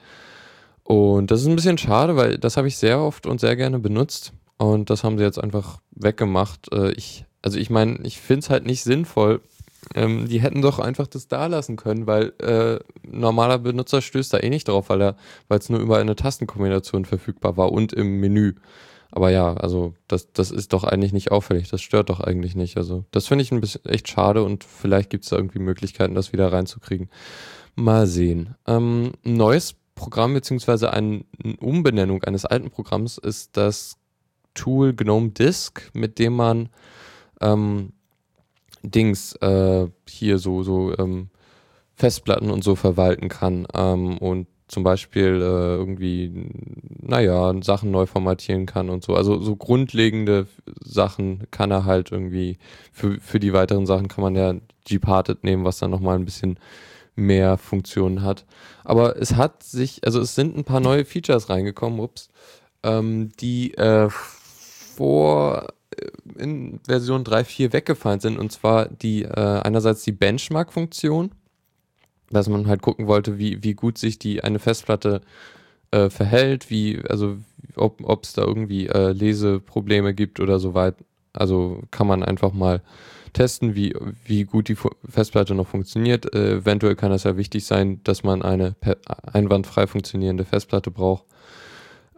Und 0.84 1.32
das 1.32 1.42
ist 1.42 1.48
ein 1.48 1.56
bisschen 1.56 1.78
schade, 1.78 2.16
weil 2.16 2.38
das 2.38 2.56
habe 2.56 2.68
ich 2.68 2.78
sehr 2.78 3.00
oft 3.00 3.26
und 3.26 3.42
sehr 3.42 3.56
gerne 3.56 3.80
benutzt. 3.80 4.32
Und 4.58 4.90
das 4.90 5.04
haben 5.04 5.18
sie 5.18 5.24
jetzt 5.24 5.42
einfach 5.42 5.80
weggemacht. 5.92 6.72
Äh, 6.72 6.92
ich, 6.92 7.26
also 7.42 7.60
ich 7.60 7.70
meine, 7.70 8.00
ich 8.04 8.20
finde 8.20 8.40
es 8.40 8.50
halt 8.50 8.66
nicht 8.66 8.84
sinnvoll. 8.84 9.42
Ähm, 9.96 10.28
die 10.28 10.42
hätten 10.42 10.62
doch 10.62 10.80
einfach 10.80 11.08
das 11.08 11.28
da 11.28 11.48
lassen 11.48 11.76
können, 11.76 12.08
weil 12.08 12.34
äh, 12.40 12.80
normaler 13.04 13.60
Benutzer 13.60 14.02
stößt 14.02 14.34
da 14.34 14.40
eh 14.40 14.50
nicht 14.50 14.68
drauf, 14.68 14.90
weil 14.90 15.16
es 15.50 15.70
nur 15.70 15.80
über 15.80 15.98
eine 15.98 16.16
Tastenkombination 16.16 17.06
verfügbar 17.06 17.58
war 17.58 17.72
und 17.72 17.94
im 17.94 18.20
Menü. 18.20 18.56
Aber 19.12 19.30
ja, 19.30 19.54
also 19.54 19.94
das, 20.08 20.32
das 20.34 20.52
ist 20.52 20.74
doch 20.74 20.84
eigentlich 20.84 21.14
nicht 21.14 21.32
auffällig. 21.32 21.70
Das 21.70 21.82
stört 21.82 22.10
doch 22.10 22.20
eigentlich 22.20 22.56
nicht. 22.56 22.78
Also 22.78 23.06
das 23.12 23.28
finde 23.28 23.44
ich 23.44 23.52
ein 23.52 23.62
bisschen 23.62 23.86
echt 23.86 24.10
schade 24.10 24.44
und 24.44 24.64
vielleicht 24.64 25.10
gibt 25.10 25.24
es 25.24 25.30
da 25.30 25.38
irgendwie 25.38 25.60
Möglichkeiten, 25.60 26.16
das 26.16 26.34
wieder 26.34 26.52
reinzukriegen. 26.52 27.10
Mal 27.76 28.08
sehen. 28.08 28.56
Ähm, 28.68 29.14
neues 29.24 29.76
Programm 29.96 30.34
beziehungsweise 30.34 30.92
eine 30.94 31.24
Umbenennung 31.60 32.24
eines 32.24 32.46
alten 32.46 32.70
Programms 32.70 33.18
ist 33.18 33.56
das 33.58 33.98
Tool 34.54 34.94
GNOME 34.94 35.30
Disk, 35.30 35.90
mit 35.94 36.20
dem 36.20 36.34
man 36.34 36.70
ähm, 37.42 37.94
Dings 38.84 39.34
äh, 39.36 39.88
hier 40.08 40.38
so, 40.40 40.64
so 40.64 40.98
ähm, 40.98 41.30
Festplatten 41.96 42.52
und 42.52 42.64
so 42.64 42.76
verwalten 42.76 43.30
kann 43.30 43.68
ähm, 43.74 44.18
und 44.18 44.48
zum 44.68 44.84
Beispiel 44.84 45.42
äh, 45.42 45.76
irgendwie, 45.76 46.52
naja, 47.02 47.54
Sachen 47.62 47.90
neu 47.90 48.06
formatieren 48.06 48.66
kann 48.66 48.90
und 48.90 49.04
so. 49.04 49.16
Also 49.16 49.40
so 49.42 49.56
grundlegende 49.56 50.48
Sachen 50.84 51.48
kann 51.52 51.72
er 51.72 51.86
halt 51.86 52.12
irgendwie, 52.12 52.58
für, 52.92 53.20
für 53.22 53.40
die 53.40 53.54
weiteren 53.54 53.86
Sachen 53.86 54.10
kann 54.10 54.24
man 54.24 54.36
ja 54.36 54.56
Gparted 54.88 55.44
nehmen, 55.44 55.64
was 55.64 55.80
dann 55.80 55.92
nochmal 55.92 56.16
ein 56.16 56.26
bisschen 56.26 56.60
mehr 57.16 57.58
Funktionen 57.58 58.24
hat. 58.24 58.46
Aber 58.84 59.20
es 59.20 59.36
hat 59.36 59.64
sich, 59.64 60.02
also 60.06 60.20
es 60.20 60.36
sind 60.36 60.58
ein 60.58 60.66
paar 60.66 60.82
neue 60.82 61.06
Features 61.06 61.50
reingekommen, 61.50 62.00
ups, 62.00 62.30
ähm, 62.84 63.30
die 63.40 63.74
äh, 63.76 64.10
vor 64.10 65.68
in 66.38 66.80
Version 66.86 67.24
3.4 67.24 67.74
weggefallen 67.74 68.20
sind. 68.20 68.38
Und 68.38 68.52
zwar 68.52 68.88
die 68.88 69.24
äh, 69.24 69.30
einerseits 69.30 70.04
die 70.04 70.12
Benchmark-Funktion, 70.12 71.32
dass 72.30 72.50
man 72.50 72.68
halt 72.68 72.82
gucken 72.82 73.08
wollte, 73.08 73.38
wie, 73.38 73.64
wie 73.64 73.74
gut 73.74 73.98
sich 73.98 74.20
die 74.20 74.44
eine 74.44 74.60
Festplatte 74.60 75.22
äh, 75.92 76.10
verhält, 76.10 76.70
wie, 76.70 77.02
also 77.10 77.38
ob 77.76 78.24
es 78.24 78.34
da 78.34 78.44
irgendwie 78.44 78.88
äh, 78.88 79.12
Leseprobleme 79.12 80.14
gibt 80.14 80.40
oder 80.40 80.60
so 80.60 80.74
weit. 80.74 80.96
Also 81.34 81.84
kann 81.92 82.08
man 82.08 82.24
einfach 82.24 82.52
mal 82.52 82.82
testen, 83.34 83.76
wie, 83.76 83.96
wie 84.26 84.46
gut 84.46 84.68
die 84.68 84.78
Festplatte 85.08 85.54
noch 85.54 85.68
funktioniert. 85.68 86.34
Äh, 86.34 86.58
eventuell 86.58 86.96
kann 86.96 87.12
es 87.12 87.24
ja 87.24 87.38
wichtig 87.38 87.66
sein, 87.66 88.02
dass 88.04 88.24
man 88.24 88.42
eine 88.42 88.76
einwandfrei 89.32 89.88
funktionierende 89.88 90.46
Festplatte 90.46 90.92
braucht. 90.92 91.26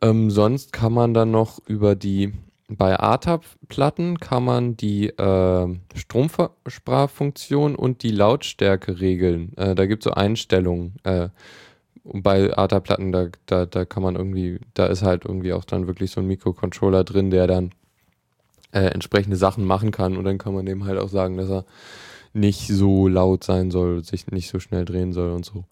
Ähm, 0.01 0.31
sonst 0.31 0.71
kann 0.71 0.93
man 0.93 1.13
dann 1.13 1.31
noch 1.31 1.59
über 1.67 1.95
die 1.95 2.33
bei 2.69 2.99
ATAP-Platten 2.99 4.19
kann 4.19 4.45
man 4.45 4.77
die 4.77 5.07
äh, 5.07 5.75
Stromsparfunktion 5.95 7.75
und 7.75 8.03
die 8.03 8.11
Lautstärke 8.11 8.99
regeln. 8.99 9.57
Äh, 9.57 9.73
da 9.73 9.87
gibt 9.87 10.03
es 10.03 10.09
so 10.09 10.11
Einstellungen. 10.11 10.95
Äh, 11.03 11.29
bei 12.03 12.55
ATA-Platten, 12.55 13.11
da, 13.11 13.27
da, 13.45 13.65
da 13.65 13.85
kann 13.85 14.03
man 14.03 14.15
irgendwie, 14.15 14.59
da 14.73 14.85
ist 14.85 15.01
halt 15.01 15.25
irgendwie 15.25 15.53
auch 15.53 15.65
dann 15.65 15.87
wirklich 15.87 16.11
so 16.11 16.21
ein 16.21 16.27
Mikrocontroller 16.27 17.03
drin, 17.03 17.31
der 17.31 17.47
dann 17.47 17.71
äh, 18.71 18.85
entsprechende 18.85 19.37
Sachen 19.37 19.65
machen 19.65 19.91
kann 19.91 20.15
und 20.15 20.23
dann 20.23 20.37
kann 20.37 20.53
man 20.53 20.65
dem 20.65 20.85
halt 20.85 20.99
auch 20.99 21.09
sagen, 21.09 21.37
dass 21.37 21.49
er 21.49 21.65
nicht 22.33 22.67
so 22.67 23.07
laut 23.07 23.43
sein 23.43 23.71
soll, 23.71 24.03
sich 24.03 24.27
nicht 24.27 24.49
so 24.49 24.59
schnell 24.59 24.85
drehen 24.85 25.13
soll 25.13 25.31
und 25.31 25.45
so. 25.45 25.65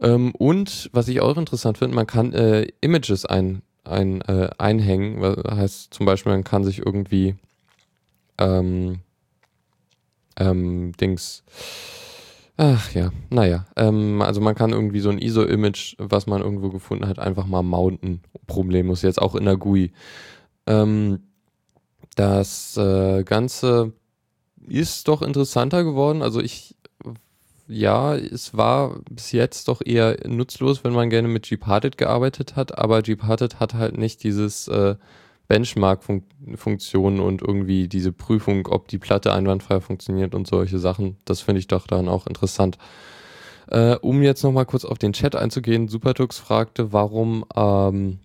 Ähm, 0.00 0.34
und 0.34 0.90
was 0.92 1.08
ich 1.08 1.20
auch 1.20 1.36
interessant 1.38 1.78
finde, 1.78 1.94
man 1.94 2.06
kann 2.06 2.32
äh, 2.34 2.66
Images 2.82 3.24
ein, 3.24 3.62
ein, 3.88 4.20
äh, 4.22 4.50
einhängen. 4.58 5.20
Was 5.20 5.36
heißt 5.56 5.94
zum 5.94 6.06
Beispiel, 6.06 6.32
man 6.32 6.44
kann 6.44 6.64
sich 6.64 6.78
irgendwie 6.78 7.36
ähm, 8.38 9.00
ähm, 10.36 10.92
Dings. 11.00 11.42
Ach 12.56 12.92
ja, 12.92 13.10
naja. 13.30 13.66
Ähm, 13.76 14.22
also 14.22 14.40
man 14.40 14.54
kann 14.54 14.72
irgendwie 14.72 15.00
so 15.00 15.10
ein 15.10 15.18
ISO-Image, 15.18 15.96
was 15.98 16.26
man 16.26 16.42
irgendwo 16.42 16.70
gefunden 16.70 17.06
hat, 17.06 17.18
einfach 17.18 17.46
mal 17.46 17.62
mounten. 17.62 18.22
Problemlos 18.46 19.02
jetzt 19.02 19.20
auch 19.20 19.34
in 19.34 19.44
der 19.44 19.56
GUI. 19.56 19.92
Ähm, 20.66 21.20
das 22.14 22.76
äh, 22.78 23.24
Ganze 23.24 23.92
ist 24.66 25.06
doch 25.08 25.22
interessanter 25.22 25.84
geworden. 25.84 26.22
Also 26.22 26.40
ich 26.40 26.76
ja, 27.68 28.14
es 28.14 28.56
war 28.56 29.00
bis 29.10 29.32
jetzt 29.32 29.68
doch 29.68 29.82
eher 29.84 30.16
nutzlos, 30.26 30.84
wenn 30.84 30.92
man 30.92 31.10
gerne 31.10 31.28
mit 31.28 31.48
Gparted 31.48 31.98
gearbeitet 31.98 32.56
hat, 32.56 32.78
aber 32.78 33.02
Gparted 33.02 33.58
hat 33.58 33.74
halt 33.74 33.98
nicht 33.98 34.22
dieses 34.22 34.68
äh, 34.68 34.96
Benchmark-Funktion 35.48 37.20
und 37.20 37.42
irgendwie 37.42 37.88
diese 37.88 38.12
Prüfung, 38.12 38.66
ob 38.66 38.88
die 38.88 38.98
Platte 38.98 39.32
einwandfrei 39.32 39.80
funktioniert 39.80 40.34
und 40.34 40.46
solche 40.46 40.78
Sachen. 40.78 41.16
Das 41.24 41.40
finde 41.40 41.60
ich 41.60 41.68
doch 41.68 41.86
dann 41.86 42.08
auch 42.08 42.26
interessant. 42.26 42.78
Äh, 43.68 43.96
um 43.96 44.22
jetzt 44.22 44.42
nochmal 44.44 44.66
kurz 44.66 44.84
auf 44.84 44.98
den 44.98 45.12
Chat 45.12 45.34
einzugehen, 45.34 45.88
Supertux 45.88 46.38
fragte, 46.38 46.92
warum, 46.92 47.44
ähm, 47.56 48.20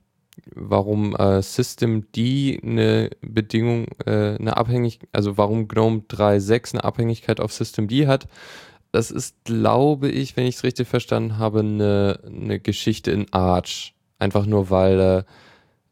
warum 0.54 1.16
äh, 1.16 1.42
Systemd 1.42 2.16
eine 2.16 3.10
Bedingung, 3.22 3.88
äh, 4.06 4.36
eine 4.36 4.58
Abhängigkeit, 4.58 5.10
also 5.14 5.38
warum 5.38 5.68
GNOME 5.68 6.04
3.6 6.10 6.74
eine 6.74 6.84
Abhängigkeit 6.84 7.40
auf 7.40 7.54
Systemd 7.54 7.92
hat 8.08 8.28
das 8.92 9.12
ist, 9.12 9.44
glaube 9.46 10.10
ich, 10.10 10.36
wenn 10.36 10.46
ich 10.46 10.56
es 10.56 10.64
richtig 10.64 10.88
verstanden 10.88 11.38
habe, 11.38 11.60
eine, 11.60 12.20
eine 12.26 12.60
Geschichte 12.60 13.12
in 13.12 13.32
Arch. 13.32 13.96
Einfach 14.20 14.46
nur, 14.46 14.70
weil 14.70 15.00
äh, 15.00 15.24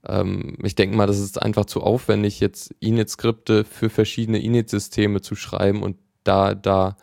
ähm, 0.05 0.57
ich 0.63 0.75
denke 0.75 0.95
mal, 0.95 1.07
das 1.07 1.19
ist 1.19 1.41
einfach 1.41 1.65
zu 1.65 1.81
aufwendig, 1.81 2.39
jetzt 2.39 2.73
Init-Skripte 2.79 3.63
für 3.63 3.89
verschiedene 3.89 4.39
Init-Systeme 4.39 5.21
zu 5.21 5.35
schreiben 5.35 5.81
und 5.81 5.97
da, 6.23 6.53
da, 6.55 6.95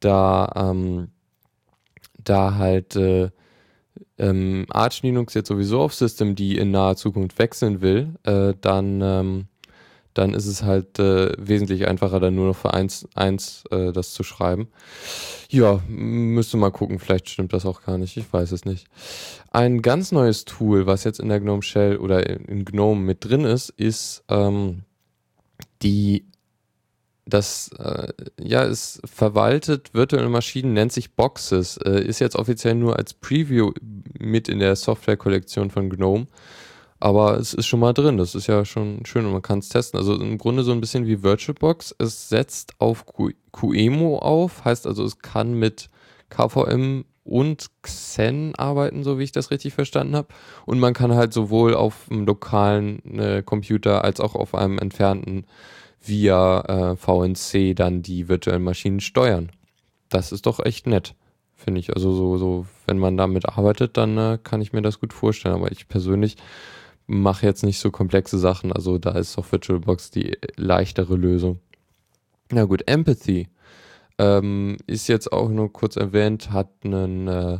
da, 0.00 0.52
ähm, 0.56 1.08
da 2.22 2.56
halt 2.56 2.96
äh, 2.96 3.30
ähm, 4.18 4.66
Arch 4.70 5.02
Linux 5.02 5.34
jetzt 5.34 5.48
sowieso 5.48 5.80
auf 5.80 5.94
System, 5.94 6.34
die 6.34 6.56
in 6.58 6.70
naher 6.70 6.96
Zukunft 6.96 7.38
wechseln 7.38 7.80
will, 7.80 8.14
äh, 8.24 8.54
dann 8.60 9.00
ähm, 9.00 9.46
dann 10.14 10.34
ist 10.34 10.46
es 10.46 10.62
halt 10.62 10.98
äh, 10.98 11.32
wesentlich 11.38 11.88
einfacher, 11.88 12.20
dann 12.20 12.34
nur 12.34 12.48
noch 12.48 12.56
für 12.56 12.74
eins, 12.74 13.08
eins 13.14 13.64
äh, 13.70 13.92
das 13.92 14.12
zu 14.12 14.22
schreiben. 14.22 14.68
Ja, 15.48 15.80
müsste 15.88 16.56
mal 16.56 16.70
gucken, 16.70 16.98
vielleicht 16.98 17.28
stimmt 17.28 17.52
das 17.52 17.66
auch 17.66 17.82
gar 17.82 17.98
nicht, 17.98 18.16
ich 18.16 18.32
weiß 18.32 18.52
es 18.52 18.64
nicht. 18.64 18.86
Ein 19.50 19.82
ganz 19.82 20.12
neues 20.12 20.44
Tool, 20.44 20.86
was 20.86 21.04
jetzt 21.04 21.20
in 21.20 21.28
der 21.28 21.40
GNOME 21.40 21.62
Shell 21.62 21.96
oder 21.96 22.26
in 22.28 22.64
GNOME 22.64 23.00
mit 23.00 23.24
drin 23.24 23.44
ist, 23.44 23.70
ist 23.70 24.24
ähm, 24.28 24.82
die 25.82 26.26
das 27.24 27.70
äh, 27.78 28.08
ja, 28.40 28.64
es 28.64 29.00
verwaltet 29.04 29.94
virtuelle 29.94 30.28
Maschinen, 30.28 30.72
nennt 30.72 30.92
sich 30.92 31.14
Boxes, 31.14 31.76
äh, 31.76 32.02
ist 32.02 32.18
jetzt 32.18 32.36
offiziell 32.36 32.74
nur 32.74 32.96
als 32.96 33.14
Preview 33.14 33.72
mit 34.18 34.48
in 34.48 34.58
der 34.58 34.74
Software-Kollektion 34.76 35.70
von 35.70 35.88
GNOME. 35.88 36.26
Aber 37.02 37.36
es 37.36 37.52
ist 37.52 37.66
schon 37.66 37.80
mal 37.80 37.92
drin, 37.92 38.16
das 38.16 38.36
ist 38.36 38.46
ja 38.46 38.64
schon 38.64 39.04
schön 39.06 39.26
und 39.26 39.32
man 39.32 39.42
kann 39.42 39.58
es 39.58 39.68
testen. 39.68 39.98
Also 39.98 40.14
im 40.14 40.38
Grunde 40.38 40.62
so 40.62 40.70
ein 40.70 40.80
bisschen 40.80 41.04
wie 41.04 41.24
VirtualBox. 41.24 41.96
Es 41.98 42.28
setzt 42.28 42.74
auf 42.78 43.06
QEMU 43.50 44.18
auf, 44.18 44.64
heißt 44.64 44.86
also, 44.86 45.04
es 45.04 45.18
kann 45.18 45.54
mit 45.54 45.90
KVM 46.30 47.04
und 47.24 47.70
Xen 47.82 48.54
arbeiten, 48.54 49.02
so 49.02 49.18
wie 49.18 49.24
ich 49.24 49.32
das 49.32 49.50
richtig 49.50 49.74
verstanden 49.74 50.14
habe. 50.14 50.28
Und 50.64 50.78
man 50.78 50.94
kann 50.94 51.12
halt 51.12 51.32
sowohl 51.32 51.74
auf 51.74 52.06
einem 52.08 52.24
lokalen 52.24 53.18
äh, 53.18 53.42
Computer 53.44 54.04
als 54.04 54.20
auch 54.20 54.36
auf 54.36 54.54
einem 54.54 54.78
entfernten 54.78 55.46
via 56.00 56.92
äh, 56.92 56.96
VNC 56.96 57.74
dann 57.74 58.02
die 58.02 58.28
virtuellen 58.28 58.62
Maschinen 58.62 59.00
steuern. 59.00 59.50
Das 60.08 60.30
ist 60.30 60.46
doch 60.46 60.64
echt 60.64 60.86
nett, 60.86 61.16
finde 61.56 61.80
ich. 61.80 61.92
Also 61.96 62.12
so, 62.12 62.38
so, 62.38 62.66
wenn 62.86 62.98
man 62.98 63.16
damit 63.16 63.48
arbeitet, 63.48 63.96
dann 63.96 64.16
äh, 64.16 64.38
kann 64.40 64.62
ich 64.62 64.72
mir 64.72 64.82
das 64.82 65.00
gut 65.00 65.12
vorstellen. 65.12 65.56
Aber 65.56 65.72
ich 65.72 65.88
persönlich 65.88 66.36
mache 67.06 67.46
jetzt 67.46 67.62
nicht 67.62 67.78
so 67.78 67.90
komplexe 67.90 68.38
Sachen. 68.38 68.72
Also 68.72 68.98
da 68.98 69.12
ist 69.12 69.36
doch 69.36 69.50
VirtualBox 69.50 70.10
die 70.10 70.36
leichtere 70.56 71.16
Lösung. 71.16 71.60
Na 72.50 72.64
gut, 72.64 72.82
Empathy 72.86 73.48
ähm, 74.18 74.76
ist 74.86 75.08
jetzt 75.08 75.32
auch 75.32 75.48
nur 75.48 75.72
kurz 75.72 75.96
erwähnt, 75.96 76.50
hat 76.50 76.68
einen, 76.84 77.28
äh, 77.28 77.58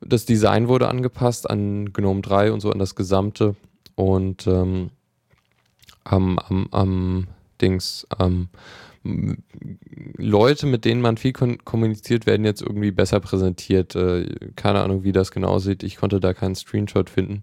das 0.00 0.26
Design 0.26 0.68
wurde 0.68 0.88
angepasst 0.88 1.48
an 1.48 1.92
GNOME 1.92 2.20
3 2.20 2.52
und 2.52 2.60
so 2.60 2.70
an 2.70 2.78
das 2.78 2.94
gesamte 2.94 3.56
und 3.94 4.46
ähm, 4.46 4.90
am, 6.04 6.38
am, 6.38 6.68
am 6.70 7.26
Dings, 7.60 8.06
am 8.10 8.48
Leute, 10.16 10.66
mit 10.66 10.84
denen 10.84 11.02
man 11.02 11.18
viel 11.18 11.32
kommuniziert, 11.32 12.26
werden 12.26 12.44
jetzt 12.44 12.62
irgendwie 12.62 12.90
besser 12.90 13.20
präsentiert. 13.20 13.94
Äh, 13.94 14.34
keine 14.56 14.80
Ahnung, 14.82 15.04
wie 15.04 15.12
das 15.12 15.30
genau 15.30 15.48
aussieht. 15.48 15.82
Ich 15.82 15.96
konnte 15.96 16.20
da 16.20 16.32
keinen 16.32 16.54
Screenshot 16.54 17.10
finden. 17.10 17.42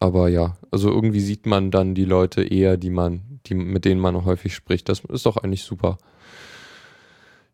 Aber 0.00 0.28
ja, 0.28 0.56
also 0.70 0.90
irgendwie 0.90 1.20
sieht 1.20 1.46
man 1.46 1.70
dann 1.70 1.94
die 1.94 2.04
Leute 2.04 2.42
eher, 2.42 2.76
die 2.76 2.90
man, 2.90 3.40
die, 3.46 3.54
mit 3.54 3.84
denen 3.84 4.00
man 4.00 4.24
häufig 4.24 4.54
spricht. 4.54 4.88
Das 4.88 5.00
ist 5.00 5.26
doch 5.26 5.36
eigentlich 5.36 5.64
super. 5.64 5.98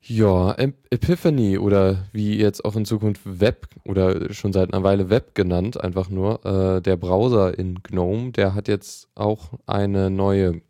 Ja, 0.03 0.55
Epiphany 0.91 1.57
oder 1.57 2.05
wie 2.13 2.37
jetzt 2.37 2.63
auch 2.67 2.77
in 2.77 2.85
Zukunft 2.85 3.23
Web 3.25 3.69
oder 3.87 4.35
schon 4.35 4.53
seit 4.53 4.75
einer 4.75 4.83
Weile 4.83 5.09
Web 5.09 5.35
genannt, 5.35 5.81
einfach 5.81 6.11
nur, 6.11 6.45
äh, 6.45 6.83
der 6.83 6.99
Browser 6.99 7.59
in 7.59 7.83
GNOME, 7.83 8.33
der 8.33 8.55
hat 8.55 8.69
jetzt 8.69 9.09
auch 9.15 9.55
eine 9.65 10.11
neue 10.11 10.61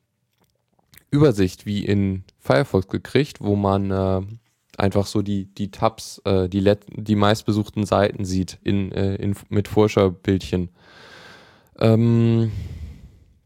Übersicht 1.11 1.67
wie 1.67 1.85
in 1.85 2.23
Firefox 2.39 2.87
gekriegt, 2.87 3.41
wo 3.41 3.57
man 3.57 3.91
äh, 3.91 4.21
einfach 4.79 5.07
so 5.07 5.21
die, 5.21 5.47
die 5.47 5.73
Tabs, 5.73 6.23
äh, 6.25 6.49
die, 6.49 6.73
die 6.93 7.17
meistbesuchten 7.17 7.87
Seiten 7.87 8.25
sieht 8.25 8.61
in, 8.63 8.93
äh, 8.93 9.17
in, 9.17 9.35
mit 9.49 9.67
Vorschau-Bildchen. 9.67 10.69
Vorscherbildchen. 10.69 10.84
Ähm, 11.81 12.53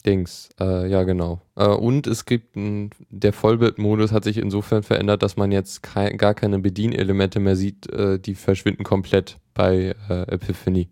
Dings, 0.07 0.49
äh, 0.61 0.89
ja 0.89 1.03
genau. 1.03 1.43
Äh, 1.57 1.67
und 1.67 2.07
es 2.07 2.25
gibt 2.25 2.57
ein, 2.57 2.91
der 3.11 3.33
Vollbildmodus 3.33 4.13
hat 4.13 4.25
sich 4.25 4.39
insofern 4.39 4.83
verändert, 4.83 5.23
dass 5.23 5.37
man 5.37 5.53
jetzt 5.53 5.83
kein, 5.83 6.17
gar 6.17 6.35
keine 6.35 6.59
Bedienelemente 6.61 7.41
mehr 7.41 7.57
sieht, 7.57 7.91
äh, 7.91 8.19
die 8.19 8.35
verschwinden 8.35 8.85
komplett 8.85 9.39
bei 9.55 9.95
äh, 10.09 10.23
Epiphany. 10.33 10.89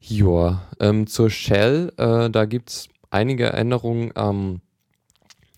Joa, 0.00 0.62
ähm, 0.80 1.06
zur 1.06 1.30
Shell, 1.30 1.92
äh, 1.96 2.28
da 2.28 2.44
gibt 2.44 2.70
es 2.70 2.88
einige 3.10 3.52
Änderungen 3.52 4.12
am, 4.14 4.60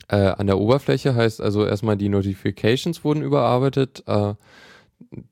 äh, 0.09 0.17
an 0.17 0.47
der 0.47 0.59
Oberfläche, 0.59 1.17
heißt 1.17 1.41
also 1.41 1.67
erstmal 1.67 1.97
die 1.97 2.09
Notifications 2.09 3.03
wurden 3.03 3.23
überarbeitet, 3.23 4.05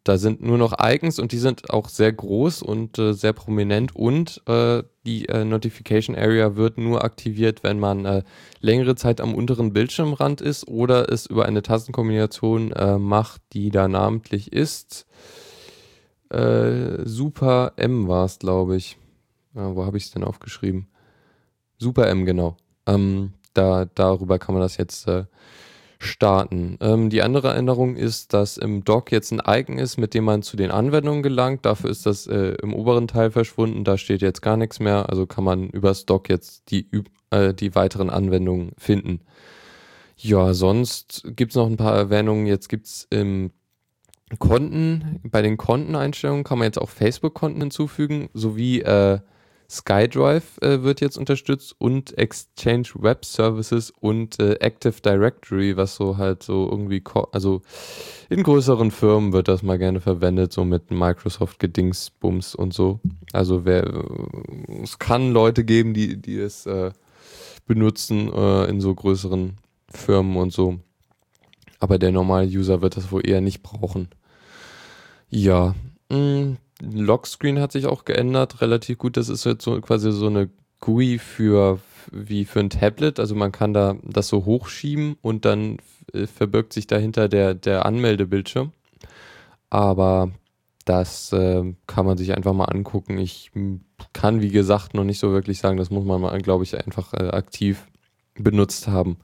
da 0.05 0.19
sind 0.19 0.43
nur 0.43 0.59
noch 0.59 0.75
Icons 0.81 1.19
und 1.19 1.33
die 1.33 1.39
sind 1.39 1.71
auch 1.71 1.89
sehr 1.89 2.13
groß 2.13 2.63
und 2.63 2.99
äh, 2.99 3.13
sehr 3.13 3.33
prominent 3.33 3.95
und 3.95 4.43
äh, 4.47 4.83
die 5.07 5.29
äh, 5.29 5.45
Notification 5.45 6.17
Area 6.17 6.57
wird 6.57 6.79
nur 6.79 7.05
aktiviert, 7.05 7.63
wenn 7.63 7.79
man 7.79 8.05
äh, 8.05 8.23
längere 8.61 8.95
Zeit 8.95 9.21
am 9.21 9.35
unteren 9.35 9.73
Bildschirmrand 9.73 10.41
ist 10.41 10.69
oder 10.69 11.11
es 11.13 11.27
über 11.27 11.47
eine 11.47 11.63
Tastenkombination 11.63 12.73
äh, 12.73 12.99
macht, 12.99 13.43
die 13.53 13.71
da 13.71 13.89
namentlich 13.89 14.53
ist. 14.53 15.07
Äh, 16.31 17.05
Super 17.05 17.73
M 17.77 18.09
war 18.09 18.25
es, 18.25 18.39
glaube 18.39 18.77
ich. 18.77 18.97
Ja, 19.55 19.75
wo 19.77 19.85
habe 19.85 19.97
ich 19.99 20.05
es 20.05 20.11
denn 20.11 20.25
aufgeschrieben? 20.25 20.89
Super 21.79 22.09
M, 22.09 22.25
genau. 22.25 22.57
Ähm, 22.87 23.35
da, 23.53 23.85
darüber 23.85 24.39
kann 24.39 24.55
man 24.55 24.63
das 24.63 24.77
jetzt 24.77 25.07
starten. 26.05 26.77
Ähm, 26.81 27.11
die 27.11 27.23
andere 27.23 27.55
Änderung 27.55 27.97
ist, 27.97 28.33
dass 28.33 28.57
im 28.57 28.85
Dock 28.85 29.13
jetzt 29.13 29.33
ein 29.33 29.43
Icon 29.47 29.79
ist, 29.79 29.97
mit 29.97 30.15
dem 30.15 30.25
man 30.25 30.43
zu 30.43 30.57
den 30.57 30.71
Anwendungen 30.71 31.23
gelangt. 31.23 31.65
Dafür 31.65 31.91
ist 31.91 32.07
das 32.07 32.27
äh, 32.27 32.57
im 32.63 32.75
oberen 32.75 33.09
Teil 33.09 33.31
verschwunden. 33.31 33.85
Da 33.85 33.99
steht 33.99 34.23
jetzt 34.23 34.43
gar 34.43 34.57
nichts 34.57 34.81
mehr. 34.81 35.09
Also 35.09 35.27
kann 35.27 35.45
man 35.45 35.69
übers 35.71 36.07
Dock 36.07 36.29
jetzt 36.29 36.71
die, 36.71 36.89
äh, 37.31 37.55
die 37.55 37.75
weiteren 37.75 38.11
Anwendungen 38.11 38.73
finden. 38.79 39.21
Ja, 40.17 40.55
sonst 40.55 41.25
gibt 41.27 41.53
es 41.53 41.57
noch 41.57 41.67
ein 41.67 41.77
paar 41.77 41.97
Erwähnungen. 41.97 42.47
Jetzt 42.47 42.69
gibt 42.69 42.87
es 42.87 43.07
im 43.11 43.51
Konten, 44.39 45.21
bei 45.23 45.43
den 45.43 45.57
Konteneinstellungen 45.57 46.45
kann 46.45 46.59
man 46.59 46.67
jetzt 46.67 46.81
auch 46.81 46.89
Facebook-Konten 46.89 47.61
hinzufügen, 47.61 48.31
sowie 48.33 48.81
äh, 48.81 49.21
SkyDrive 49.75 50.59
äh, 50.63 50.83
wird 50.83 51.01
jetzt 51.01 51.19
unterstützt 51.19 51.75
und 51.79 52.17
Exchange 52.17 52.89
Web 52.95 53.25
Services 53.25 53.93
und 54.01 54.39
äh, 54.39 54.55
Active 54.61 55.01
Directory, 55.05 55.77
was 55.77 55.97
so 55.97 56.17
halt 56.17 56.43
so 56.43 56.69
irgendwie, 56.71 57.03
also 57.33 57.63
in 58.31 58.43
größeren 58.43 58.91
Firmen 58.91 59.33
wird 59.33 59.49
das 59.49 59.63
mal 59.63 59.79
gerne 59.79 60.01
verwendet, 60.01 60.53
so 60.53 60.65
mit 60.65 60.91
Microsoft 60.91 61.59
Gedingsbums 61.59 62.55
und 62.55 62.73
so. 62.73 63.01
Also 63.33 63.65
wer, 63.65 64.05
es 64.83 64.99
kann 64.99 65.33
Leute 65.33 65.65
geben, 65.65 65.95
die, 65.95 66.17
die 66.17 66.39
es 66.39 66.67
äh, 66.67 66.93
benutzen 67.67 68.33
äh, 68.33 68.65
in 68.67 68.81
so 68.81 68.95
größeren 68.95 69.57
Firmen 69.89 70.37
und 70.37 70.53
so. 70.53 70.79
Aber 71.81 71.99
der 71.99 72.13
normale 72.13 72.47
User 72.47 72.81
wird 72.81 72.97
das 72.97 73.11
wohl 73.11 73.27
eher 73.29 73.41
nicht 73.41 73.63
brauchen. 73.63 74.09
Ja, 75.29 75.75
mh, 76.11 76.19
mm, 76.19 76.57
Lockscreen 76.83 77.61
hat 77.61 77.73
sich 77.73 77.87
auch 77.87 78.05
geändert, 78.05 78.61
relativ 78.61 78.99
gut. 78.99 79.17
Das 79.17 79.29
ist 79.29 79.45
jetzt 79.45 79.65
so 79.65 79.81
quasi 79.81 80.13
so 80.13 80.27
eine 80.27 80.51
GUI 80.81 81.19
für 81.19 81.81
wie 82.11 82.45
für 82.45 82.61
ein 82.61 82.71
Tablet. 82.71 83.19
Also 83.19 83.35
man 83.35 83.53
kann 83.53 83.73
da 83.73 83.97
das 84.03 84.29
so 84.29 84.45
hochschieben 84.45 85.17
und 85.23 85.45
dann 85.45 85.79
äh, 86.13 86.27
verbirgt 86.27 86.73
sich 86.73 86.87
dahinter 86.87 87.29
der, 87.29 87.55
der 87.55 87.87
Anmeldebildschirm. 87.87 88.73
Aber 89.71 90.31
das 90.85 91.33
äh, 91.33 91.75
kann 91.87 92.07
man 92.07 92.19
sich 92.19 92.37
einfach 92.37 92.53
mal 92.53 92.67
angucken. 92.67 93.19
Ich 93.19 93.51
kann, 94.13 94.43
wie 94.43 94.51
gesagt, 94.51 94.95
noch 94.95 95.05
nicht 95.05 95.19
so 95.19 95.33
wirklich 95.33 95.59
sagen. 95.59 95.79
Das 95.79 95.91
muss 95.91 96.05
man 96.05 96.21
mal, 96.21 96.39
glaube 96.41 96.65
ich, 96.65 96.77
einfach 96.77 97.15
äh, 97.15 97.29
aktiv 97.29 97.87
benutzt 98.35 98.89
haben. 98.89 99.17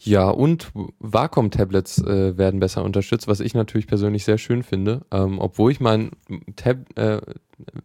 Ja, 0.00 0.30
und 0.30 0.70
Wacom-Tablets 1.00 1.98
äh, 2.04 2.38
werden 2.38 2.60
besser 2.60 2.84
unterstützt, 2.84 3.26
was 3.26 3.40
ich 3.40 3.54
natürlich 3.54 3.88
persönlich 3.88 4.24
sehr 4.24 4.38
schön 4.38 4.62
finde. 4.62 5.02
Ähm, 5.10 5.40
obwohl 5.40 5.72
ich 5.72 5.80
mein 5.80 6.12
Tab 6.54 6.96
äh, 6.96 7.20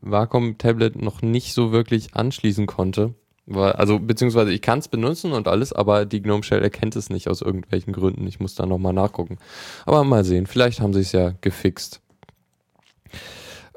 Wacom-Tablet 0.01 1.01
noch 1.01 1.23
nicht 1.23 1.53
so 1.53 1.71
wirklich 1.71 2.13
anschließen 2.13 2.67
konnte. 2.67 3.15
Weil, 3.47 3.73
also, 3.73 3.99
beziehungsweise 3.99 4.53
ich 4.53 4.61
kann 4.61 4.79
es 4.79 4.87
benutzen 4.87 5.33
und 5.33 5.47
alles, 5.47 5.73
aber 5.73 6.05
die 6.05 6.21
Gnome 6.21 6.43
Shell 6.43 6.61
erkennt 6.61 6.95
es 6.95 7.09
nicht 7.09 7.27
aus 7.27 7.41
irgendwelchen 7.41 7.93
Gründen. 7.93 8.27
Ich 8.27 8.39
muss 8.39 8.53
da 8.53 8.67
nochmal 8.67 8.93
nachgucken. 8.93 9.39
Aber 9.85 10.03
mal 10.03 10.23
sehen, 10.23 10.45
vielleicht 10.45 10.81
haben 10.81 10.93
sie 10.93 11.01
es 11.01 11.11
ja 11.11 11.33
gefixt. 11.41 11.99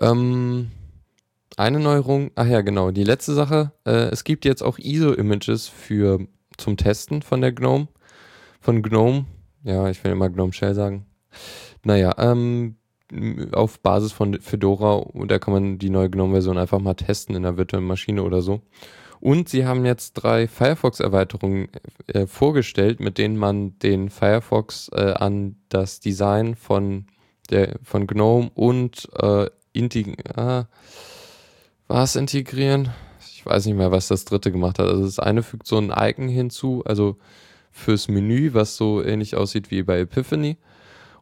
Ähm, 0.00 0.70
eine 1.56 1.80
Neuerung, 1.80 2.32
ach 2.34 2.46
ja, 2.46 2.60
genau, 2.60 2.90
die 2.90 3.04
letzte 3.04 3.32
Sache. 3.32 3.72
Äh, 3.86 4.10
es 4.10 4.24
gibt 4.24 4.44
jetzt 4.44 4.62
auch 4.62 4.78
ISO-Images 4.78 5.68
für 5.68 6.20
zum 6.58 6.76
Testen 6.76 7.22
von 7.22 7.40
der 7.40 7.52
GNOME 7.52 7.88
von 8.66 8.82
GNOME. 8.82 9.26
Ja, 9.62 9.88
ich 9.88 10.02
will 10.02 10.10
immer 10.10 10.28
GNOME 10.28 10.52
Shell 10.52 10.74
sagen. 10.74 11.06
Naja, 11.84 12.12
ähm, 12.18 12.74
auf 13.52 13.78
Basis 13.78 14.10
von 14.10 14.40
Fedora, 14.40 15.06
da 15.28 15.38
kann 15.38 15.54
man 15.54 15.78
die 15.78 15.88
neue 15.88 16.10
GNOME-Version 16.10 16.58
einfach 16.58 16.80
mal 16.80 16.94
testen 16.94 17.36
in 17.36 17.44
der 17.44 17.56
virtuellen 17.56 17.86
Maschine 17.86 18.24
oder 18.24 18.42
so. 18.42 18.62
Und 19.20 19.48
sie 19.48 19.66
haben 19.66 19.84
jetzt 19.84 20.14
drei 20.14 20.48
Firefox-Erweiterungen 20.48 21.68
äh, 22.08 22.26
vorgestellt, 22.26 22.98
mit 22.98 23.18
denen 23.18 23.36
man 23.36 23.78
den 23.78 24.10
Firefox 24.10 24.90
äh, 24.92 25.12
an 25.12 25.54
das 25.68 26.00
Design 26.00 26.56
von, 26.56 27.06
der, 27.50 27.78
von 27.84 28.08
GNOME 28.08 28.50
und 28.54 29.08
äh, 29.22 29.46
integ 29.74 30.36
ah, 30.36 30.64
was 31.86 32.16
integrieren? 32.16 32.88
Ich 33.20 33.46
weiß 33.46 33.66
nicht 33.66 33.76
mehr, 33.76 33.92
was 33.92 34.08
das 34.08 34.24
dritte 34.24 34.50
gemacht 34.50 34.80
hat. 34.80 34.88
Also 34.88 35.04
das 35.04 35.20
eine 35.20 35.44
fügt 35.44 35.68
so 35.68 35.78
ein 35.78 35.92
Icon 35.96 36.26
hinzu, 36.26 36.82
also 36.84 37.16
fürs 37.76 38.08
Menü, 38.08 38.54
was 38.54 38.76
so 38.76 39.02
ähnlich 39.02 39.36
aussieht 39.36 39.70
wie 39.70 39.82
bei 39.82 40.00
Epiphany. 40.00 40.56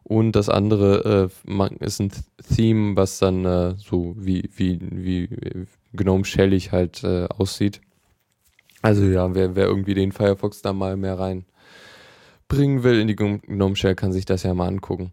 Und 0.03 0.33
das 0.33 0.49
andere 0.49 1.29
äh, 1.47 1.83
ist 1.83 1.99
ein 1.99 2.11
Theme, 2.55 2.95
was 2.95 3.19
dann 3.19 3.43
äh, 3.43 3.75
so 3.77 4.15
wie, 4.17 4.49
wie, 4.55 4.79
wie 4.81 5.29
Gnome 5.93 6.25
Shellig 6.25 6.71
halt 6.71 7.03
äh, 7.03 7.25
aussieht. 7.25 7.81
Also 8.81 9.03
ja, 9.05 9.33
wer, 9.33 9.55
wer 9.55 9.65
irgendwie 9.65 9.95
den 9.95 10.11
Firefox 10.11 10.61
da 10.61 10.71
mal 10.71 10.95
mehr 10.95 11.17
reinbringen 11.17 12.83
will 12.83 12.99
in 12.99 13.07
die 13.07 13.15
Gnome 13.15 13.75
Shell, 13.75 13.95
kann 13.95 14.13
sich 14.13 14.25
das 14.25 14.43
ja 14.43 14.53
mal 14.53 14.67
angucken. 14.67 15.11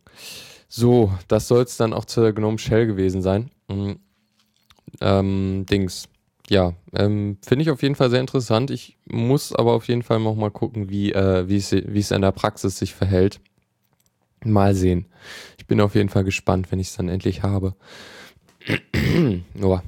So, 0.69 1.13
das 1.27 1.49
soll 1.49 1.63
es 1.63 1.79
dann 1.79 1.95
auch 1.95 2.05
zur 2.05 2.33
Gnome 2.33 2.59
Shell 2.59 2.87
gewesen 2.87 3.23
sein. 3.23 3.51
Mhm. 3.69 3.97
Ähm, 5.01 5.67
Dings 5.71 6.09
ja, 6.49 6.75
ähm, 6.93 7.39
finde 7.47 7.63
ich 7.63 7.71
auf 7.71 7.83
jeden 7.83 7.95
Fall 7.95 8.11
sehr 8.11 8.21
interessant. 8.21 8.71
Ich 8.71 8.99
muss 9.07 9.55
aber 9.55 9.73
auf 9.73 9.89
jeden 9.89 10.03
Fall 10.03 10.21
noch 10.21 10.35
mal 10.35 10.51
gucken, 10.51 10.91
wie 10.91 11.13
äh, 11.13 11.57
es 11.57 11.73
in 11.73 12.23
der 12.23 12.33
Praxis 12.33 12.79
sich 12.79 12.95
verhält. 12.95 13.41
Mal 14.45 14.75
sehen. 14.75 15.07
Ich 15.57 15.67
bin 15.67 15.81
auf 15.81 15.95
jeden 15.95 16.09
Fall 16.09 16.25
gespannt, 16.25 16.73
wenn 16.73 16.81
ich 16.81 16.89
es 16.89 16.97
dann 16.97 17.09
endlich 17.09 17.45
habe. 17.45 17.75
oh. 19.63 19.79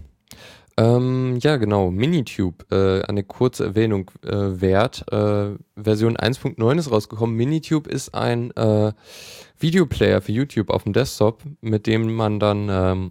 ähm, 0.77 1.39
ja, 1.43 1.57
genau. 1.57 1.91
Minitube, 1.91 2.65
äh, 2.71 3.05
eine 3.09 3.25
kurze 3.25 3.65
Erwähnung 3.65 4.13
äh, 4.23 4.61
wert. 4.61 5.05
Äh, 5.13 5.57
Version 5.77 6.17
1.9 6.17 6.79
ist 6.79 6.91
rausgekommen. 6.91 7.35
Minitube 7.35 7.91
ist 7.91 8.15
ein 8.15 8.53
äh, 8.53 8.93
Videoplayer 9.59 10.21
für 10.21 10.33
YouTube 10.33 10.71
auf 10.71 10.85
dem 10.85 10.93
Desktop, 10.93 11.43
mit 11.61 11.89
dem 11.89 12.15
man 12.15 12.39
dann 12.39 12.69
ähm, 12.71 13.11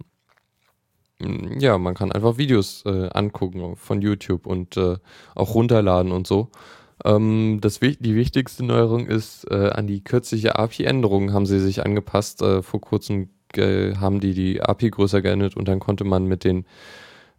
ja, 1.20 1.78
man 1.78 1.94
kann 1.94 2.12
einfach 2.12 2.38
Videos 2.38 2.84
äh, 2.86 3.08
angucken 3.12 3.76
von 3.76 4.02
YouTube 4.02 4.46
und 4.46 4.76
äh, 4.76 4.96
auch 5.34 5.54
runterladen 5.54 6.12
und 6.12 6.26
so. 6.26 6.48
Ähm, 7.04 7.58
das, 7.60 7.80
die 7.80 8.14
wichtigste 8.14 8.64
Neuerung 8.64 9.06
ist, 9.06 9.50
äh, 9.50 9.70
an 9.70 9.86
die 9.86 10.02
kürzliche 10.02 10.58
API-Änderung 10.58 11.32
haben 11.32 11.46
sie 11.46 11.60
sich 11.60 11.84
angepasst. 11.84 12.42
Äh, 12.42 12.62
vor 12.62 12.80
kurzem 12.80 13.30
haben 13.56 14.18
die 14.18 14.34
die 14.34 14.60
API 14.62 14.90
größer 14.90 15.22
geändert 15.22 15.56
und 15.56 15.68
dann 15.68 15.78
konnte 15.78 16.02
man 16.02 16.26
mit 16.26 16.42
den 16.42 16.66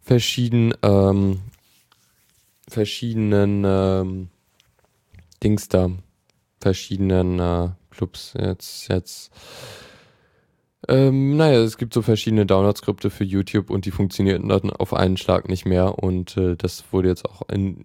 verschiedenen, 0.00 0.72
ähm, 0.82 1.40
verschiedenen 2.66 3.64
ähm, 3.66 4.28
Dings 5.42 5.68
da, 5.68 5.90
verschiedenen 6.58 7.38
äh, 7.38 7.68
Clubs 7.90 8.32
jetzt, 8.38 8.88
jetzt 8.88 9.30
ähm, 10.88 11.36
naja, 11.36 11.60
es 11.60 11.78
gibt 11.78 11.94
so 11.94 12.02
verschiedene 12.02 12.46
Download-Skripte 12.46 13.10
für 13.10 13.24
YouTube 13.24 13.70
und 13.70 13.86
die 13.86 13.90
funktionierten 13.90 14.48
dann 14.48 14.70
auf 14.70 14.94
einen 14.94 15.16
Schlag 15.16 15.48
nicht 15.48 15.66
mehr 15.66 15.98
und 16.02 16.36
äh, 16.36 16.56
das 16.56 16.84
wurde 16.92 17.08
jetzt 17.08 17.24
auch 17.24 17.42
in, 17.48 17.84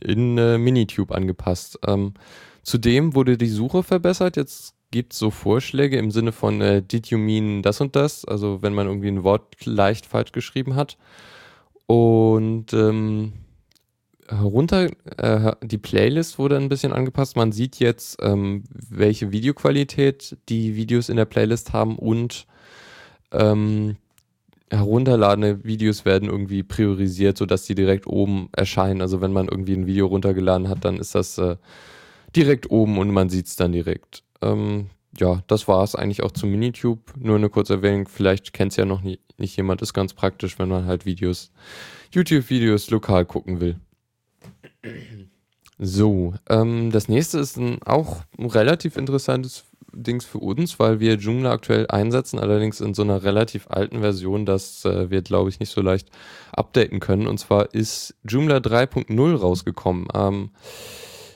in 0.00 0.38
äh, 0.38 0.58
Minitube 0.58 1.14
angepasst. 1.14 1.78
Ähm, 1.86 2.14
zudem 2.62 3.14
wurde 3.14 3.36
die 3.36 3.48
Suche 3.48 3.82
verbessert. 3.82 4.36
Jetzt 4.36 4.74
gibt 4.90 5.12
es 5.12 5.18
so 5.18 5.30
Vorschläge 5.30 5.96
im 5.96 6.10
Sinne 6.10 6.32
von 6.32 6.60
äh, 6.60 6.82
Did 6.82 7.08
you 7.08 7.18
mean 7.18 7.62
das 7.62 7.80
und 7.80 7.96
das? 7.96 8.24
Also 8.24 8.62
wenn 8.62 8.74
man 8.74 8.86
irgendwie 8.86 9.08
ein 9.08 9.24
Wort 9.24 9.64
leicht 9.64 10.06
falsch 10.06 10.32
geschrieben 10.32 10.76
hat. 10.76 10.98
Und 11.86 12.72
ähm, 12.72 13.32
runter, 14.40 14.88
äh, 15.16 15.52
die 15.62 15.78
Playlist 15.78 16.38
wurde 16.38 16.56
ein 16.56 16.68
bisschen 16.68 16.92
angepasst. 16.92 17.36
Man 17.36 17.52
sieht 17.52 17.78
jetzt, 17.78 18.18
ähm, 18.22 18.64
welche 18.72 19.32
Videoqualität 19.32 20.36
die 20.48 20.76
Videos 20.76 21.08
in 21.08 21.16
der 21.16 21.24
Playlist 21.24 21.72
haben 21.72 21.98
und 21.98 22.46
ähm, 23.32 23.96
herunterladene 24.70 25.64
Videos 25.64 26.04
werden 26.04 26.28
irgendwie 26.28 26.62
priorisiert, 26.62 27.36
sodass 27.36 27.64
die 27.64 27.74
direkt 27.74 28.06
oben 28.06 28.48
erscheinen. 28.52 29.02
Also 29.02 29.20
wenn 29.20 29.32
man 29.32 29.48
irgendwie 29.48 29.74
ein 29.74 29.86
Video 29.86 30.06
runtergeladen 30.06 30.68
hat, 30.68 30.84
dann 30.84 30.96
ist 30.96 31.14
das 31.14 31.36
äh, 31.38 31.56
direkt 32.34 32.70
oben 32.70 32.98
und 32.98 33.10
man 33.10 33.28
sieht 33.28 33.46
es 33.46 33.56
dann 33.56 33.72
direkt. 33.72 34.22
Ähm, 34.40 34.86
ja, 35.18 35.42
das 35.46 35.68
war 35.68 35.84
es 35.84 35.94
eigentlich 35.94 36.22
auch 36.22 36.30
zu 36.30 36.46
Minitube. 36.46 37.02
Nur 37.18 37.36
eine 37.36 37.50
kurze 37.50 37.74
Erwähnung, 37.74 38.08
vielleicht 38.08 38.54
kennt 38.54 38.72
es 38.72 38.76
ja 38.76 38.86
noch 38.86 39.02
nie, 39.02 39.18
nicht 39.36 39.56
jemand, 39.56 39.82
ist 39.82 39.92
ganz 39.92 40.14
praktisch, 40.14 40.58
wenn 40.58 40.70
man 40.70 40.86
halt 40.86 41.04
Videos, 41.04 41.52
YouTube-Videos 42.12 42.88
lokal 42.90 43.26
gucken 43.26 43.60
will. 43.60 43.76
So, 45.84 46.34
ähm, 46.48 46.92
das 46.92 47.08
nächste 47.08 47.40
ist 47.40 47.56
ein, 47.56 47.82
auch 47.82 48.18
ein 48.38 48.46
relativ 48.46 48.96
interessantes 48.96 49.64
Dings 49.92 50.24
für 50.24 50.38
uns, 50.38 50.78
weil 50.78 51.00
wir 51.00 51.14
Joomla 51.16 51.50
aktuell 51.50 51.86
einsetzen, 51.88 52.38
allerdings 52.38 52.80
in 52.80 52.94
so 52.94 53.02
einer 53.02 53.24
relativ 53.24 53.66
alten 53.68 54.00
Version, 54.00 54.46
dass 54.46 54.84
äh, 54.84 55.10
wir, 55.10 55.22
glaube 55.22 55.50
ich, 55.50 55.60
nicht 55.60 55.72
so 55.72 55.80
leicht 55.80 56.08
updaten 56.52 57.00
können. 57.00 57.26
Und 57.26 57.38
zwar 57.38 57.74
ist 57.74 58.14
Joomla 58.24 58.58
3.0 58.58 59.36
rausgekommen. 59.36 60.06
Ähm, 60.14 60.50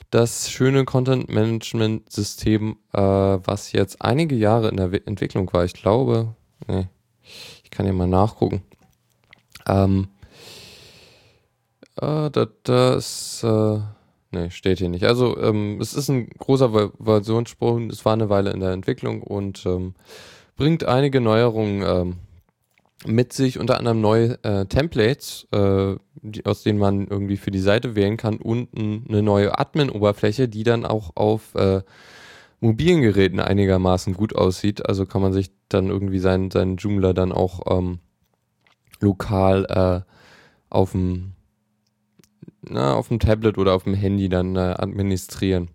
das 0.09 0.49
schöne 0.49 0.85
Content-Management-System, 0.85 2.77
äh, 2.93 2.99
was 3.01 3.73
jetzt 3.73 4.01
einige 4.01 4.35
Jahre 4.35 4.69
in 4.69 4.77
der 4.77 4.91
We 4.91 5.05
Entwicklung 5.05 5.51
war. 5.51 5.65
Ich 5.65 5.73
glaube, 5.73 6.35
nee, 6.67 6.87
ich 7.63 7.69
kann 7.69 7.85
ja 7.85 7.91
mal 7.91 8.07
nachgucken. 8.07 8.61
Ähm, 9.67 10.07
äh, 12.01 12.29
das, 12.31 12.47
das 12.63 13.43
äh, 13.43 13.79
nee, 14.31 14.49
steht 14.49 14.79
hier 14.79 14.89
nicht. 14.89 15.05
Also 15.05 15.37
ähm, 15.37 15.79
es 15.81 15.93
ist 15.93 16.09
ein 16.09 16.29
großer 16.29 16.91
Versionssprung. 17.01 17.89
Es 17.89 18.05
war 18.05 18.13
eine 18.13 18.29
Weile 18.29 18.51
in 18.51 18.59
der 18.59 18.71
Entwicklung 18.71 19.21
und 19.21 19.65
ähm, 19.65 19.95
bringt 20.55 20.83
einige 20.85 21.21
Neuerungen 21.21 21.83
ähm, 21.85 22.15
mit 23.05 23.31
sich, 23.31 23.59
unter 23.59 23.77
anderem 23.77 24.01
neue 24.01 24.43
äh, 24.43 24.65
Templates, 24.65 25.47
äh, 25.51 25.95
die, 26.15 26.45
aus 26.45 26.63
denen 26.63 26.79
man 26.79 27.07
irgendwie 27.07 27.37
für 27.37 27.51
die 27.51 27.59
Seite 27.59 27.95
wählen 27.95 28.17
kann 28.17 28.37
und 28.37 28.69
eine 28.75 29.21
neue 29.21 29.57
Admin-Oberfläche, 29.57 30.47
die 30.47 30.63
dann 30.63 30.85
auch 30.85 31.11
auf 31.15 31.53
äh, 31.55 31.81
mobilen 32.59 33.01
Geräten 33.01 33.39
einigermaßen 33.39 34.13
gut 34.13 34.35
aussieht. 34.35 34.87
Also 34.87 35.05
kann 35.05 35.21
man 35.21 35.31
sich 35.31 35.51
dann 35.69 35.89
irgendwie 35.89 36.19
seinen, 36.19 36.49
seinen 36.49 36.77
Joomla 36.77 37.13
dann 37.13 37.31
auch 37.31 37.77
ähm, 37.77 37.99
lokal 38.99 39.65
äh, 39.69 40.11
auf 40.69 40.91
dem 40.93 41.33
na, 42.69 42.95
auf 42.95 43.07
dem 43.09 43.19
Tablet 43.19 43.57
oder 43.57 43.73
auf 43.73 43.83
dem 43.83 43.93
Handy 43.93 44.29
dann 44.29 44.55
äh, 44.55 44.75
administrieren. 44.77 45.69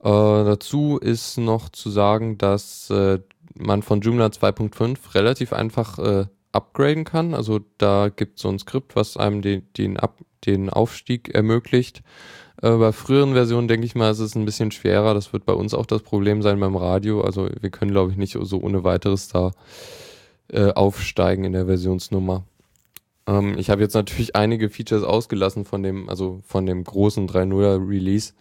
Äh, 0.00 0.04
dazu 0.04 0.98
ist 0.98 1.38
noch 1.38 1.68
zu 1.68 1.90
sagen, 1.90 2.38
dass 2.38 2.90
äh, 2.90 3.20
man 3.54 3.82
von 3.82 4.00
Joomla 4.00 4.26
2.5 4.26 5.14
relativ 5.14 5.52
einfach 5.52 5.98
äh, 5.98 6.26
upgraden 6.52 7.04
kann. 7.04 7.34
Also 7.34 7.60
da 7.78 8.08
gibt 8.08 8.36
es 8.36 8.42
so 8.42 8.48
ein 8.48 8.58
Skript, 8.58 8.96
was 8.96 9.16
einem 9.16 9.42
den, 9.42 9.66
den, 9.76 9.96
Ab 9.98 10.18
den 10.46 10.70
Aufstieg 10.70 11.34
ermöglicht. 11.34 12.02
Äh, 12.62 12.76
bei 12.76 12.92
früheren 12.92 13.34
Versionen 13.34 13.68
denke 13.68 13.86
ich 13.86 13.94
mal, 13.94 14.10
ist 14.10 14.20
es 14.20 14.34
ein 14.34 14.44
bisschen 14.44 14.70
schwerer. 14.70 15.14
Das 15.14 15.32
wird 15.32 15.44
bei 15.44 15.52
uns 15.52 15.74
auch 15.74 15.86
das 15.86 16.02
Problem 16.02 16.42
sein 16.42 16.60
beim 16.60 16.76
Radio. 16.76 17.20
Also 17.22 17.48
wir 17.60 17.70
können, 17.70 17.90
glaube 17.90 18.12
ich, 18.12 18.16
nicht 18.16 18.36
so 18.40 18.60
ohne 18.60 18.84
weiteres 18.84 19.28
da 19.28 19.52
äh, 20.48 20.72
aufsteigen 20.72 21.44
in 21.44 21.52
der 21.52 21.66
Versionsnummer. 21.66 22.44
Ähm, 23.26 23.56
ich 23.58 23.70
habe 23.70 23.82
jetzt 23.82 23.94
natürlich 23.94 24.36
einige 24.36 24.70
Features 24.70 25.02
ausgelassen 25.02 25.64
von 25.64 25.82
dem, 25.82 26.08
also 26.08 26.40
von 26.44 26.66
dem 26.66 26.84
großen 26.84 27.28
3.0er 27.28 27.88
Release. 27.88 28.32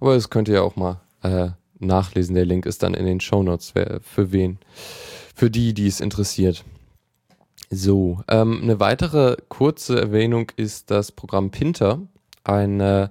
Aber 0.00 0.14
das 0.14 0.30
könnt 0.30 0.48
ihr 0.48 0.54
ja 0.54 0.62
auch 0.62 0.76
mal 0.76 1.00
äh, 1.22 1.50
nachlesen. 1.78 2.34
Der 2.34 2.44
Link 2.44 2.66
ist 2.66 2.82
dann 2.82 2.94
in 2.94 3.06
den 3.06 3.20
Show 3.20 3.42
Notes. 3.42 3.72
Für 4.02 4.32
wen? 4.32 4.58
Für 5.34 5.50
die, 5.50 5.74
die 5.74 5.86
es 5.86 6.00
interessiert. 6.00 6.64
So, 7.70 8.22
ähm, 8.28 8.60
eine 8.62 8.80
weitere 8.80 9.36
kurze 9.48 10.00
Erwähnung 10.00 10.50
ist 10.56 10.90
das 10.90 11.12
Programm 11.12 11.50
Pinter, 11.50 12.00
ein 12.42 12.80
äh, 12.80 13.10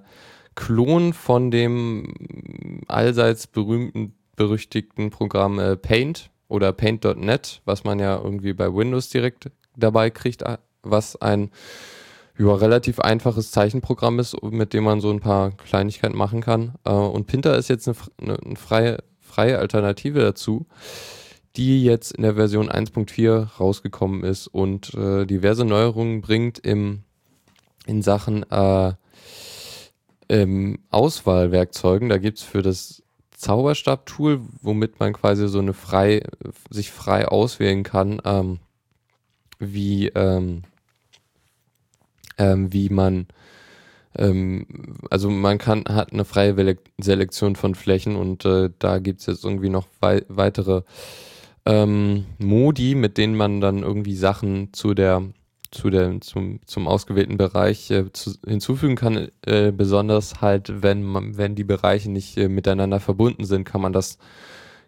Klon 0.56 1.12
von 1.12 1.52
dem 1.52 2.82
allseits 2.88 3.46
berühmten, 3.46 4.14
berüchtigten 4.34 5.10
Programm 5.10 5.60
äh, 5.60 5.76
Paint 5.76 6.30
oder 6.48 6.72
Paint.net, 6.72 7.62
was 7.66 7.84
man 7.84 8.00
ja 8.00 8.16
irgendwie 8.16 8.52
bei 8.52 8.74
Windows 8.74 9.10
direkt 9.10 9.52
dabei 9.76 10.10
kriegt, 10.10 10.42
was 10.82 11.20
ein 11.20 11.50
ja, 12.38 12.54
relativ 12.54 13.00
einfaches 13.00 13.50
Zeichenprogramm 13.50 14.18
ist, 14.18 14.40
mit 14.42 14.72
dem 14.72 14.84
man 14.84 15.00
so 15.00 15.10
ein 15.10 15.20
paar 15.20 15.50
Kleinigkeiten 15.50 16.16
machen 16.16 16.40
kann. 16.40 16.74
Äh, 16.84 16.90
und 16.90 17.26
Pinter 17.26 17.56
ist 17.58 17.68
jetzt 17.68 17.88
eine, 17.88 17.96
eine, 18.20 18.38
eine 18.38 18.56
freie, 18.56 18.98
freie 19.20 19.58
Alternative 19.58 20.20
dazu, 20.20 20.66
die 21.56 21.82
jetzt 21.82 22.12
in 22.12 22.22
der 22.22 22.34
Version 22.34 22.70
1.4 22.70 23.56
rausgekommen 23.58 24.22
ist 24.22 24.46
und 24.46 24.94
äh, 24.94 25.26
diverse 25.26 25.64
Neuerungen 25.64 26.20
bringt 26.20 26.58
im, 26.60 27.02
in 27.86 28.02
Sachen 28.02 28.48
äh, 28.50 28.92
ähm, 30.28 30.78
Auswahlwerkzeugen. 30.90 32.08
Da 32.08 32.18
gibt 32.18 32.38
es 32.38 32.44
für 32.44 32.62
das 32.62 33.02
Zauberstab-Tool, 33.36 34.40
womit 34.62 35.00
man 35.00 35.12
quasi 35.12 35.48
so 35.48 35.58
eine 35.58 35.72
frei, 35.72 36.22
sich 36.70 36.90
frei 36.90 37.26
auswählen 37.26 37.82
kann, 37.82 38.20
ähm, 38.24 38.58
wie, 39.58 40.08
ähm, 40.08 40.62
ähm, 42.38 42.72
wie 42.72 42.88
man, 42.88 43.26
ähm, 44.16 44.66
also 45.10 45.30
man 45.30 45.58
kann, 45.58 45.84
hat 45.88 46.12
eine 46.12 46.24
freie 46.24 46.76
Selektion 46.98 47.56
von 47.56 47.74
Flächen 47.74 48.16
und 48.16 48.44
äh, 48.44 48.70
da 48.78 48.98
gibt 48.98 49.20
es 49.20 49.26
jetzt 49.26 49.44
irgendwie 49.44 49.70
noch 49.70 49.86
wei 50.00 50.22
weitere 50.28 50.82
ähm, 51.66 52.26
Modi, 52.38 52.94
mit 52.94 53.18
denen 53.18 53.36
man 53.36 53.60
dann 53.60 53.82
irgendwie 53.82 54.16
Sachen 54.16 54.72
zu 54.72 54.94
der 54.94 55.22
zu 55.70 55.90
der, 55.90 56.20
zum, 56.20 56.60
zum 56.66 56.88
ausgewählten 56.88 57.36
Bereich 57.36 57.90
äh, 57.90 58.10
zu, 58.12 58.32
hinzufügen 58.46 58.96
kann. 58.96 59.28
Äh, 59.44 59.72
besonders 59.72 60.40
halt, 60.40 60.82
wenn 60.82 61.02
man, 61.02 61.36
wenn 61.36 61.54
die 61.54 61.64
Bereiche 61.64 62.10
nicht 62.10 62.36
äh, 62.38 62.48
miteinander 62.48 63.00
verbunden 63.00 63.44
sind, 63.44 63.64
kann 63.64 63.80
man 63.80 63.92
das 63.92 64.18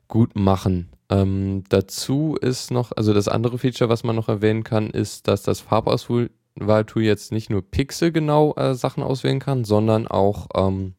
gut 0.09 0.37
machen. 0.37 0.89
Ähm, 1.11 1.65
dazu 1.69 2.37
ist 2.41 2.71
noch, 2.71 2.93
also 2.97 3.13
das 3.13 3.29
andere 3.29 3.59
Feature, 3.59 3.91
was 3.91 4.05
man 4.05 4.17
noch 4.17 4.29
erwähnen 4.29 4.65
kann, 4.65 4.91
ist, 4.91 5.29
dass 5.29 5.43
das 5.43 5.61
Farbauswahl 5.61 6.31
Wahltool 6.55 7.03
jetzt 7.03 7.33
nicht 7.33 7.51
nur 7.51 7.63
pixelgenau 7.63 8.55
äh, 8.57 8.75
Sachen 8.75 9.03
auswählen 9.03 9.41
kann, 9.41 9.65
sondern 9.65 10.07
auch 10.07 10.49
ähm, 10.55 10.95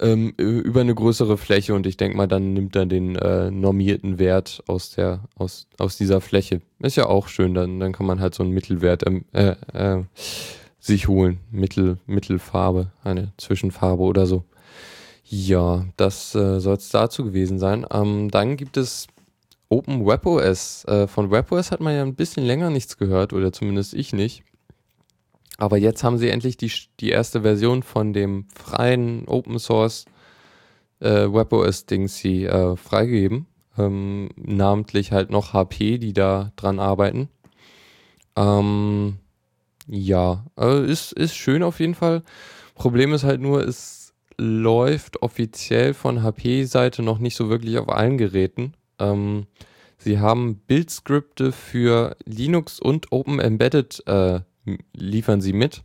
ähm, 0.00 0.30
über 0.36 0.80
eine 0.80 0.94
größere 0.94 1.36
Fläche 1.36 1.74
und 1.74 1.86
ich 1.86 1.96
denke 1.96 2.16
mal, 2.16 2.28
dann 2.28 2.52
nimmt 2.52 2.76
er 2.76 2.86
den 2.86 3.16
äh, 3.16 3.50
normierten 3.50 4.18
Wert 4.18 4.62
aus 4.66 4.90
der 4.90 5.24
aus 5.36 5.66
aus 5.78 5.96
dieser 5.96 6.20
Fläche. 6.20 6.60
Ist 6.80 6.96
ja 6.96 7.06
auch 7.06 7.28
schön, 7.28 7.54
dann 7.54 7.80
dann 7.80 7.92
kann 7.92 8.06
man 8.06 8.20
halt 8.20 8.34
so 8.34 8.42
einen 8.42 8.52
Mittelwert 8.52 9.06
ähm, 9.06 9.24
äh, 9.32 9.56
äh, 9.72 10.04
sich 10.78 11.08
holen, 11.08 11.38
Mittel 11.50 11.98
Mittelfarbe, 12.06 12.92
eine 13.04 13.32
Zwischenfarbe 13.36 14.02
oder 14.02 14.26
so. 14.26 14.44
Ja, 15.34 15.86
das 15.96 16.34
äh, 16.34 16.60
soll 16.60 16.76
es 16.76 16.90
dazu 16.90 17.24
gewesen 17.24 17.58
sein. 17.58 17.86
Ähm, 17.90 18.30
dann 18.30 18.58
gibt 18.58 18.76
es 18.76 19.06
Open 19.70 20.04
WebOS. 20.04 20.84
Äh, 20.84 21.06
von 21.06 21.30
WebOS 21.30 21.70
hat 21.70 21.80
man 21.80 21.94
ja 21.94 22.02
ein 22.02 22.14
bisschen 22.14 22.44
länger 22.44 22.68
nichts 22.68 22.98
gehört, 22.98 23.32
oder 23.32 23.50
zumindest 23.50 23.94
ich 23.94 24.12
nicht. 24.12 24.44
Aber 25.56 25.78
jetzt 25.78 26.04
haben 26.04 26.18
sie 26.18 26.28
endlich 26.28 26.58
die, 26.58 26.70
die 27.00 27.08
erste 27.08 27.40
Version 27.40 27.82
von 27.82 28.12
dem 28.12 28.46
freien 28.54 29.26
Open 29.26 29.58
Source 29.58 30.04
äh, 31.00 31.24
WebOS-Dings 31.32 32.22
äh, 32.26 32.76
freigegeben. 32.76 33.46
Ähm, 33.78 34.28
namentlich 34.36 35.12
halt 35.12 35.30
noch 35.30 35.54
HP, 35.54 35.96
die 35.96 36.12
da 36.12 36.52
dran 36.56 36.78
arbeiten. 36.78 37.30
Ähm, 38.36 39.16
ja, 39.86 40.44
äh, 40.60 40.84
ist, 40.84 41.12
ist 41.12 41.34
schön 41.34 41.62
auf 41.62 41.80
jeden 41.80 41.94
Fall. 41.94 42.22
Problem 42.74 43.14
ist 43.14 43.24
halt 43.24 43.40
nur, 43.40 43.66
es 43.66 44.01
läuft 44.38 45.22
offiziell 45.22 45.94
von 45.94 46.22
HP-Seite 46.22 47.02
noch 47.02 47.18
nicht 47.18 47.36
so 47.36 47.48
wirklich 47.48 47.78
auf 47.78 47.88
allen 47.88 48.18
Geräten. 48.18 48.74
Ähm, 48.98 49.46
sie 49.98 50.18
haben 50.18 50.56
Bildskripte 50.66 51.52
für 51.52 52.16
Linux 52.24 52.80
und 52.80 53.12
Open 53.12 53.38
Embedded 53.40 54.02
äh, 54.06 54.40
liefern 54.94 55.40
sie 55.40 55.52
mit, 55.52 55.82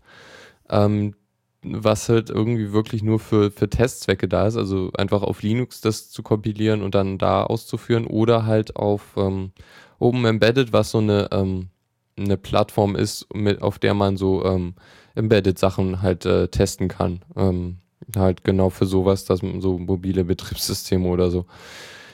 ähm, 0.69 1.15
was 1.63 2.07
halt 2.09 2.29
irgendwie 2.29 2.71
wirklich 2.71 3.03
nur 3.03 3.19
für, 3.19 3.51
für 3.51 3.69
Testzwecke 3.69 4.27
da 4.27 4.47
ist. 4.47 4.55
Also 4.55 4.91
einfach 4.97 5.23
auf 5.23 5.41
Linux 5.41 5.81
das 5.81 6.09
zu 6.09 6.23
kompilieren 6.23 6.81
und 6.81 6.95
dann 6.95 7.17
da 7.17 7.43
auszuführen 7.43 8.05
oder 8.05 8.45
halt 8.45 8.75
auf 8.75 9.15
ähm, 9.17 9.51
Open 9.99 10.25
Embedded, 10.25 10.73
was 10.73 10.91
so 10.91 10.99
eine, 10.99 11.29
ähm, 11.31 11.69
eine 12.17 12.37
Plattform 12.37 12.95
ist, 12.95 13.33
mit, 13.33 13.61
auf 13.61 13.79
der 13.79 13.93
man 13.93 14.17
so 14.17 14.45
ähm, 14.45 14.75
Embedded-Sachen 15.15 16.01
halt 16.01 16.25
äh, 16.25 16.47
testen 16.47 16.87
kann. 16.87 17.21
Ähm, 17.35 17.77
halt 18.15 18.43
genau 18.43 18.69
für 18.69 18.85
sowas, 18.85 19.25
dass 19.25 19.39
so 19.39 19.77
mobile 19.77 20.23
Betriebssysteme 20.23 21.07
oder 21.07 21.31
so. 21.31 21.45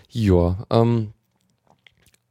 Ja, 0.09 0.65
ähm, 0.69 1.13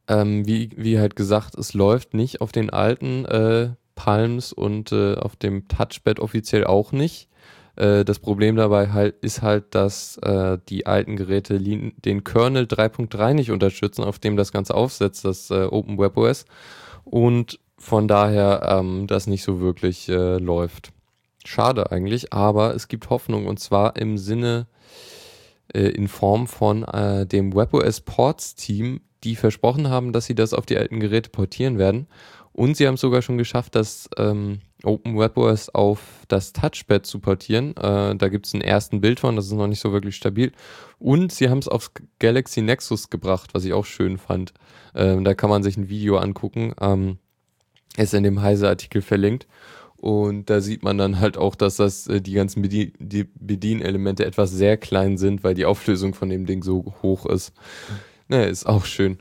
ähm, 0.07 0.45
wie, 0.45 0.71
wie 0.75 0.99
halt 0.99 1.15
gesagt, 1.15 1.55
es 1.55 1.73
läuft 1.73 2.13
nicht 2.13 2.41
auf 2.41 2.51
den 2.51 2.69
alten 2.69 3.25
äh, 3.25 3.69
Palms 3.95 4.53
und 4.53 4.91
äh, 4.91 5.15
auf 5.15 5.35
dem 5.35 5.67
Touchpad 5.67 6.19
offiziell 6.19 6.65
auch 6.65 6.91
nicht. 6.91 7.29
Äh, 7.75 8.05
das 8.05 8.19
Problem 8.19 8.55
dabei 8.55 8.89
halt 8.89 9.15
ist 9.21 9.41
halt, 9.41 9.75
dass 9.75 10.17
äh, 10.17 10.57
die 10.69 10.85
alten 10.85 11.15
Geräte 11.15 11.59
den 11.59 12.23
Kernel 12.23 12.65
3.3 12.65 13.33
nicht 13.33 13.51
unterstützen, 13.51 14.03
auf 14.03 14.19
dem 14.19 14.37
das 14.37 14.51
Ganze 14.51 14.75
aufsetzt, 14.75 15.25
das 15.25 15.49
äh, 15.51 15.65
Open 15.65 15.97
Web 15.97 16.17
OS. 16.17 16.45
Und 17.03 17.59
von 17.77 18.07
daher 18.07 18.65
ähm, 18.69 19.07
das 19.07 19.27
nicht 19.27 19.43
so 19.43 19.59
wirklich 19.59 20.07
äh, 20.09 20.37
läuft. 20.37 20.92
Schade 21.45 21.91
eigentlich, 21.91 22.33
aber 22.33 22.73
es 22.75 22.87
gibt 22.87 23.09
Hoffnung 23.09 23.47
und 23.47 23.59
zwar 23.59 23.95
im 23.95 24.17
Sinne 24.17 24.67
äh, 25.73 25.89
in 25.89 26.07
Form 26.07 26.47
von 26.47 26.83
äh, 26.83 27.25
dem 27.25 27.53
WebOS 27.53 28.01
Ports 28.01 28.55
Team, 28.55 29.01
die 29.23 29.35
versprochen 29.35 29.89
haben, 29.89 30.13
dass 30.13 30.25
sie 30.25 30.35
das 30.35 30.53
auf 30.53 30.65
die 30.65 30.77
alten 30.77 30.99
Geräte 30.99 31.29
portieren 31.29 31.77
werden. 31.77 32.07
Und 32.51 32.77
sie 32.77 32.87
haben 32.87 32.95
es 32.95 33.01
sogar 33.01 33.21
schon 33.21 33.37
geschafft, 33.37 33.73
das 33.73 34.09
ähm, 34.17 34.59
Open 34.83 35.17
WebOS 35.17 35.69
auf 35.69 35.99
das 36.27 36.53
Touchpad 36.53 37.05
zu 37.05 37.19
portieren. 37.19 37.75
Äh, 37.77 38.15
da 38.15 38.29
gibt 38.29 38.45
es 38.45 38.53
einen 38.53 38.61
ersten 38.61 39.01
Bild 39.01 39.19
von, 39.19 39.35
das 39.35 39.45
ist 39.45 39.53
noch 39.53 39.67
nicht 39.67 39.79
so 39.79 39.91
wirklich 39.91 40.15
stabil. 40.15 40.51
Und 40.99 41.31
sie 41.31 41.49
haben 41.49 41.57
es 41.57 41.67
aufs 41.67 41.91
Galaxy 42.19 42.61
Nexus 42.61 43.09
gebracht, 43.09 43.53
was 43.53 43.65
ich 43.65 43.73
auch 43.73 43.85
schön 43.85 44.17
fand. 44.17 44.53
Ähm, 44.93 45.23
da 45.23 45.33
kann 45.33 45.49
man 45.49 45.63
sich 45.63 45.77
ein 45.77 45.89
Video 45.89 46.17
angucken. 46.17 46.73
Ähm, 46.79 47.17
ist 47.97 48.13
in 48.13 48.23
dem 48.23 48.41
Heise-Artikel 48.41 49.01
verlinkt. 49.01 49.47
Und 50.03 50.49
da 50.49 50.59
sieht 50.59 50.83
man 50.83 50.97
dann 50.97 51.21
halt 51.21 51.37
auch, 51.37 51.55
dass 51.55 51.77
das 51.77 52.07
äh, 52.07 52.19
die 52.19 52.33
ganzen 52.33 52.61
Bedien 52.61 52.91
die 52.99 53.23
Bedienelemente 53.23 54.25
etwas 54.25 54.51
sehr 54.51 54.75
klein 54.75 55.17
sind, 55.17 55.45
weil 55.45 55.53
die 55.53 55.63
Auflösung 55.63 56.13
von 56.13 56.27
dem 56.27 56.45
Ding 56.45 56.61
so 56.61 56.93
hoch 57.01 57.25
ist. 57.25 57.53
Naja, 58.27 58.43
ist 58.47 58.65
auch 58.65 58.83
schön. 58.83 59.19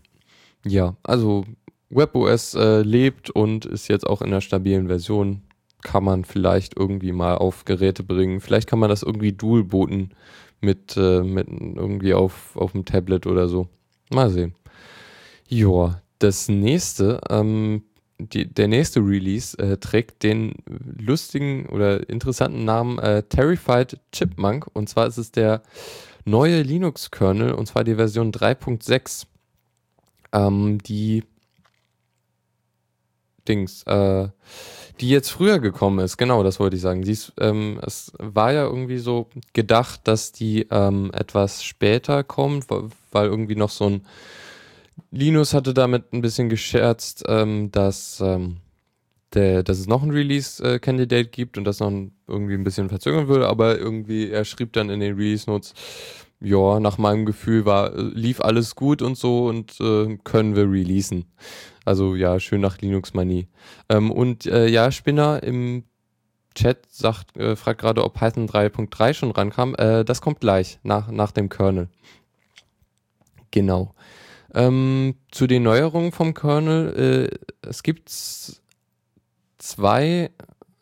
Ja, 0.66 0.96
also 1.04 1.44
WebOS 1.88 2.54
äh, 2.54 2.82
lebt 2.82 3.30
und 3.30 3.64
ist 3.64 3.86
jetzt 3.86 4.04
auch 4.04 4.22
in 4.22 4.26
einer 4.26 4.40
stabilen 4.40 4.88
Version. 4.88 5.42
Kann 5.82 6.02
man 6.02 6.24
vielleicht 6.24 6.76
irgendwie 6.76 7.12
mal 7.12 7.36
auf 7.36 7.64
Geräte 7.64 8.02
bringen. 8.02 8.40
Vielleicht 8.40 8.68
kann 8.68 8.80
man 8.80 8.90
das 8.90 9.04
irgendwie 9.04 9.32
dual 9.32 9.62
booten 9.62 10.10
mit, 10.60 10.96
äh, 10.96 11.22
mit 11.22 11.46
irgendwie 11.46 12.14
auf, 12.14 12.56
auf 12.56 12.72
dem 12.72 12.84
Tablet 12.84 13.28
oder 13.28 13.46
so. 13.46 13.68
Mal 14.10 14.30
sehen. 14.30 14.56
Joa, 15.46 16.02
das 16.18 16.48
nächste, 16.48 17.20
ähm, 17.30 17.84
die, 18.28 18.46
der 18.46 18.68
nächste 18.68 19.00
Release 19.00 19.58
äh, 19.58 19.76
trägt 19.78 20.22
den 20.22 20.54
lustigen 20.98 21.66
oder 21.66 22.08
interessanten 22.08 22.64
Namen 22.64 22.98
äh, 22.98 23.22
Terrified 23.22 23.98
Chipmunk. 24.12 24.66
Und 24.72 24.88
zwar 24.88 25.06
ist 25.06 25.18
es 25.18 25.32
der 25.32 25.62
neue 26.24 26.62
Linux-Kernel, 26.62 27.52
und 27.52 27.66
zwar 27.66 27.84
die 27.84 27.96
Version 27.96 28.32
3.6, 28.32 29.26
ähm, 30.32 30.78
die 30.78 31.24
Dings, 33.48 33.82
äh, 33.84 34.28
die 35.00 35.08
jetzt 35.08 35.30
früher 35.30 35.58
gekommen 35.58 35.98
ist, 35.98 36.16
genau, 36.16 36.42
das 36.42 36.60
wollte 36.60 36.76
ich 36.76 36.82
sagen. 36.82 37.02
Dies, 37.02 37.32
ähm, 37.40 37.80
es 37.82 38.12
war 38.18 38.52
ja 38.52 38.64
irgendwie 38.64 38.98
so 38.98 39.28
gedacht, 39.52 40.02
dass 40.04 40.32
die 40.32 40.66
ähm, 40.70 41.10
etwas 41.12 41.64
später 41.64 42.22
kommt, 42.22 42.66
weil 42.70 43.26
irgendwie 43.26 43.56
noch 43.56 43.70
so 43.70 43.86
ein 43.86 44.06
Linus 45.10 45.54
hatte 45.54 45.74
damit 45.74 46.12
ein 46.12 46.22
bisschen 46.22 46.48
gescherzt, 46.48 47.24
ähm, 47.28 47.70
dass, 47.70 48.20
ähm, 48.20 48.58
der, 49.34 49.62
dass 49.62 49.78
es 49.78 49.86
noch 49.86 50.02
ein 50.02 50.10
Release-Candidate 50.10 51.28
äh, 51.28 51.30
gibt 51.30 51.58
und 51.58 51.64
das 51.64 51.80
noch 51.80 51.90
ein, 51.90 52.12
irgendwie 52.26 52.54
ein 52.54 52.64
bisschen 52.64 52.88
verzögern 52.88 53.28
würde, 53.28 53.48
aber 53.48 53.78
irgendwie, 53.78 54.30
er 54.30 54.44
schrieb 54.44 54.72
dann 54.72 54.90
in 54.90 55.00
den 55.00 55.16
Release-Notes, 55.16 55.74
ja, 56.40 56.80
nach 56.80 56.98
meinem 56.98 57.24
Gefühl 57.24 57.64
war, 57.64 57.96
lief 57.96 58.40
alles 58.40 58.74
gut 58.74 59.00
und 59.00 59.16
so 59.16 59.46
und 59.46 59.80
äh, 59.80 60.18
können 60.24 60.56
wir 60.56 60.64
releasen. 60.64 61.26
Also 61.84 62.16
ja, 62.16 62.40
schön 62.40 62.60
nach 62.60 62.78
Linux-Manie. 62.78 63.48
Ähm, 63.88 64.10
und 64.10 64.46
äh, 64.46 64.66
ja, 64.66 64.90
Spinner 64.90 65.42
im 65.42 65.84
Chat 66.54 66.86
sagt, 66.90 67.36
äh, 67.36 67.56
fragt 67.56 67.80
gerade, 67.80 68.04
ob 68.04 68.14
Python 68.14 68.48
3.3 68.48 69.14
schon 69.14 69.30
rankam. 69.30 69.74
Äh, 69.76 70.04
das 70.04 70.20
kommt 70.20 70.40
gleich, 70.40 70.78
nach, 70.82 71.10
nach 71.10 71.32
dem 71.32 71.48
Kernel. 71.48 71.88
Genau. 73.50 73.94
Ähm, 74.54 75.14
zu 75.30 75.46
den 75.46 75.62
Neuerungen 75.62 76.12
vom 76.12 76.34
Kernel. 76.34 77.30
Äh, 77.32 77.68
es 77.68 77.82
gibt 77.82 78.10
zwei, 79.58 80.30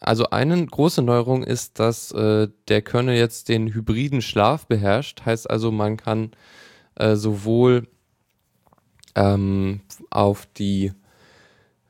also 0.01 0.31
eine 0.31 0.67
große 0.67 1.03
Neuerung 1.03 1.45
ist, 1.45 1.79
dass 1.79 2.11
äh, 2.13 2.49
der 2.69 2.83
Kernel 2.83 3.17
jetzt 3.17 3.49
den 3.49 3.73
hybriden 3.73 4.23
Schlaf 4.23 4.67
beherrscht. 4.67 5.25
Heißt 5.25 5.49
also, 5.49 5.71
man 5.71 5.97
kann 5.97 6.33
äh, 6.97 7.15
sowohl 7.15 7.87
ähm, 9.15 9.81
auf 10.11 10.47
die 10.47 10.93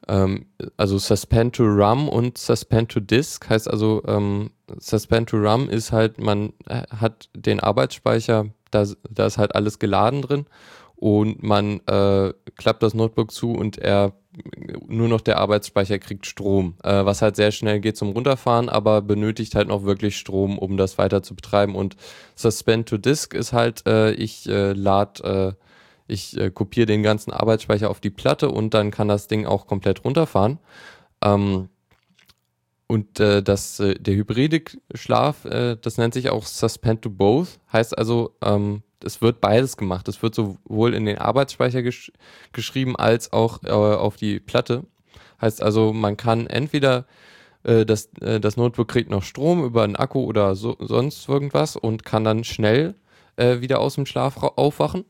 ähm, 0.08 0.46
also 0.76 0.98
Suspend 0.98 1.54
to 1.54 1.64
RAM 1.66 2.08
und 2.08 2.38
Suspend 2.38 2.90
to 2.90 3.00
Disk 3.00 3.48
heißt 3.48 3.68
also 3.70 4.02
ähm, 4.06 4.50
Suspend 4.78 5.28
to 5.28 5.36
RAM 5.38 5.68
ist 5.68 5.92
halt 5.92 6.18
man 6.18 6.52
äh, 6.66 6.82
hat 6.90 7.28
den 7.34 7.60
Arbeitsspeicher 7.60 8.46
da, 8.70 8.86
da 9.10 9.26
ist 9.26 9.38
halt 9.38 9.54
alles 9.54 9.78
geladen 9.78 10.22
drin 10.22 10.46
und 11.00 11.42
man 11.42 11.80
äh, 11.86 12.32
klappt 12.56 12.82
das 12.82 12.92
Notebook 12.92 13.32
zu 13.32 13.52
und 13.52 13.78
er 13.78 14.12
nur 14.86 15.08
noch 15.08 15.22
der 15.22 15.38
Arbeitsspeicher 15.38 15.98
kriegt 15.98 16.26
Strom, 16.26 16.74
äh, 16.84 17.04
was 17.04 17.22
halt 17.22 17.36
sehr 17.36 17.50
schnell 17.50 17.80
geht 17.80 17.96
zum 17.96 18.10
Runterfahren, 18.10 18.68
aber 18.68 19.00
benötigt 19.00 19.54
halt 19.54 19.68
noch 19.68 19.84
wirklich 19.84 20.16
Strom, 20.18 20.58
um 20.58 20.76
das 20.76 20.98
weiter 20.98 21.22
zu 21.22 21.34
betreiben. 21.34 21.74
Und 21.74 21.96
Suspend 22.34 22.88
to 22.88 22.98
Disk 22.98 23.34
ist 23.34 23.52
halt, 23.52 23.86
äh, 23.86 24.12
ich 24.12 24.48
äh, 24.48 24.72
lade, 24.72 25.56
äh, 25.58 26.12
ich 26.12 26.36
äh, 26.38 26.50
kopiere 26.50 26.86
den 26.86 27.02
ganzen 27.02 27.32
Arbeitsspeicher 27.32 27.90
auf 27.90 28.00
die 28.00 28.10
Platte 28.10 28.50
und 28.50 28.74
dann 28.74 28.90
kann 28.90 29.08
das 29.08 29.26
Ding 29.26 29.46
auch 29.46 29.66
komplett 29.66 30.04
runterfahren. 30.04 30.58
Ähm, 31.24 31.70
und 32.86 33.20
äh, 33.20 33.42
das, 33.42 33.80
äh, 33.80 33.94
der 33.94 34.14
hybride 34.14 34.62
Schlaf, 34.94 35.44
äh, 35.46 35.76
das 35.80 35.96
nennt 35.96 36.12
sich 36.12 36.28
auch 36.28 36.44
Suspend 36.44 37.02
to 37.02 37.10
Both, 37.10 37.58
heißt 37.72 37.96
also, 37.96 38.36
ähm, 38.42 38.82
es 39.04 39.22
wird 39.22 39.40
beides 39.40 39.76
gemacht. 39.76 40.08
Es 40.08 40.22
wird 40.22 40.34
sowohl 40.34 40.94
in 40.94 41.06
den 41.06 41.18
Arbeitsspeicher 41.18 41.82
gesch 41.82 42.12
geschrieben 42.52 42.96
als 42.96 43.32
auch 43.32 43.62
äh, 43.64 43.70
auf 43.70 44.16
die 44.16 44.40
Platte. 44.40 44.84
Heißt 45.40 45.62
also, 45.62 45.92
man 45.92 46.16
kann 46.16 46.46
entweder 46.46 47.06
äh, 47.62 47.84
das, 47.86 48.10
äh, 48.20 48.40
das 48.40 48.56
Notebook 48.56 48.88
kriegt 48.88 49.10
noch 49.10 49.22
Strom 49.22 49.64
über 49.64 49.82
einen 49.82 49.96
Akku 49.96 50.24
oder 50.24 50.54
so, 50.54 50.76
sonst 50.80 51.28
irgendwas 51.28 51.76
und 51.76 52.04
kann 52.04 52.24
dann 52.24 52.44
schnell 52.44 52.94
äh, 53.36 53.60
wieder 53.60 53.80
aus 53.80 53.94
dem 53.94 54.06
Schlaf 54.06 54.36
aufwachen. 54.42 55.04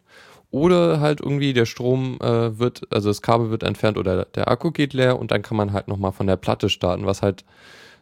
Oder 0.53 0.99
halt 0.99 1.21
irgendwie 1.21 1.53
der 1.53 1.67
Strom 1.67 2.19
äh, 2.21 2.59
wird, 2.59 2.83
also 2.91 3.09
das 3.09 3.23
Kabel 3.23 3.51
wird 3.51 3.63
entfernt 3.63 3.97
oder 3.97 4.25
der 4.25 4.49
Akku 4.49 4.73
geht 4.73 4.95
leer 4.95 5.17
und 5.19 5.31
dann 5.31 5.43
kann 5.43 5.57
man 5.57 5.73
halt 5.73 5.87
nochmal 5.87 6.11
von 6.11 6.27
der 6.27 6.37
Platte 6.37 6.69
starten, 6.69 7.07
was 7.07 7.23
halt 7.23 7.45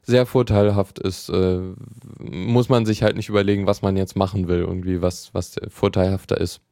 sehr 0.08 0.24
vorteilhaft 0.24 0.98
ist, 0.98 1.28
äh, 1.28 1.60
muss 2.18 2.70
man 2.70 2.86
sich 2.86 3.02
halt 3.02 3.16
nicht 3.16 3.28
überlegen, 3.28 3.66
was 3.66 3.82
man 3.82 3.96
jetzt 3.96 4.16
machen 4.16 4.48
will, 4.48 4.60
irgendwie 4.60 5.02
was, 5.02 5.34
was 5.34 5.56
vorteilhafter 5.68 6.40
ist. 6.40 6.62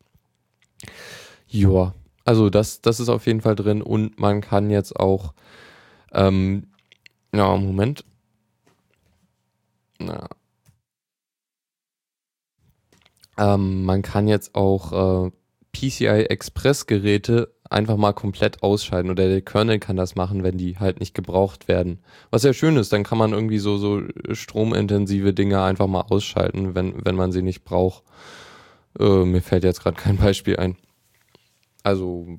Ja, 1.47 1.95
also 2.25 2.49
das, 2.49 2.81
das 2.81 2.99
ist 2.99 3.11
auf 3.11 3.27
jeden 3.27 3.43
Fall 3.43 3.55
drin 3.55 3.83
und 3.83 4.19
man 4.19 4.41
kann 4.41 4.71
jetzt 4.71 4.97
auch, 4.99 5.35
ähm, 6.13 6.69
ja, 7.35 7.55
Moment. 7.57 8.05
Na. 9.99 10.29
Ähm, 13.37 13.85
man 13.85 14.01
kann 14.01 14.29
jetzt 14.29 14.55
auch 14.55 15.27
äh, 15.27 15.31
PCI 15.77 16.27
Express 16.31 16.87
Geräte 16.87 17.53
einfach 17.69 17.97
mal 17.97 18.13
komplett 18.13 18.63
ausschalten 18.63 19.11
oder 19.11 19.29
der 19.29 19.43
Kernel 19.43 19.79
kann 19.79 19.97
das 19.97 20.15
machen, 20.15 20.43
wenn 20.43 20.57
die 20.57 20.79
halt 20.79 21.01
nicht 21.01 21.15
gebraucht 21.15 21.69
werden. 21.69 21.99
Was 22.31 22.45
ja 22.45 22.55
schön 22.55 22.77
ist, 22.77 22.93
dann 22.93 23.05
kann 23.05 23.19
man 23.19 23.33
irgendwie 23.33 23.59
so, 23.59 23.77
so 23.77 24.03
stromintensive 24.33 25.35
Dinge 25.35 25.63
einfach 25.63 25.87
mal 25.87 26.03
ausschalten, 26.03 26.75
wenn, 26.75 27.05
wenn 27.05 27.15
man 27.15 27.31
sie 27.31 27.43
nicht 27.43 27.65
braucht. 27.65 28.05
Äh, 28.99 29.25
mir 29.25 29.43
fällt 29.43 29.65
jetzt 29.65 29.83
gerade 29.83 30.01
kein 30.01 30.17
Beispiel 30.17 30.57
ein. 30.57 30.77
Also, 31.83 32.39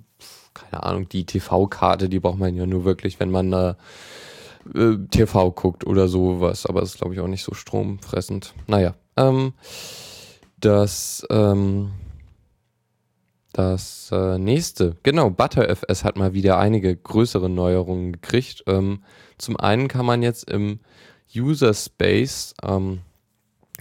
keine 0.55 0.83
Ahnung, 0.83 1.07
die 1.07 1.25
TV-Karte, 1.25 2.09
die 2.09 2.19
braucht 2.19 2.39
man 2.39 2.55
ja 2.55 2.65
nur 2.65 2.85
wirklich, 2.85 3.19
wenn 3.19 3.29
man 3.29 3.53
äh, 3.53 3.75
TV 5.11 5.51
guckt 5.51 5.85
oder 5.85 6.07
sowas, 6.07 6.65
aber 6.65 6.81
das 6.81 6.89
ist 6.89 6.97
glaube 6.97 7.13
ich 7.13 7.19
auch 7.19 7.27
nicht 7.27 7.43
so 7.43 7.53
stromfressend. 7.53 8.55
Naja, 8.65 8.95
ähm, 9.15 9.53
das, 10.59 11.25
ähm, 11.29 11.91
das 13.57 14.11
äh, 14.11 14.37
nächste, 14.37 14.95
genau, 15.01 15.31
ButterFS 15.31 16.03
hat 16.03 16.15
mal 16.15 16.33
wieder 16.33 16.59
einige 16.59 16.95
größere 16.95 17.49
Neuerungen 17.49 18.13
gekriegt. 18.13 18.63
Ähm, 18.67 19.03
zum 19.39 19.57
einen 19.57 19.87
kann 19.87 20.05
man 20.05 20.21
jetzt 20.21 20.49
im 20.49 20.79
User 21.35 21.73
Space 21.73 22.53
ähm, 22.63 22.99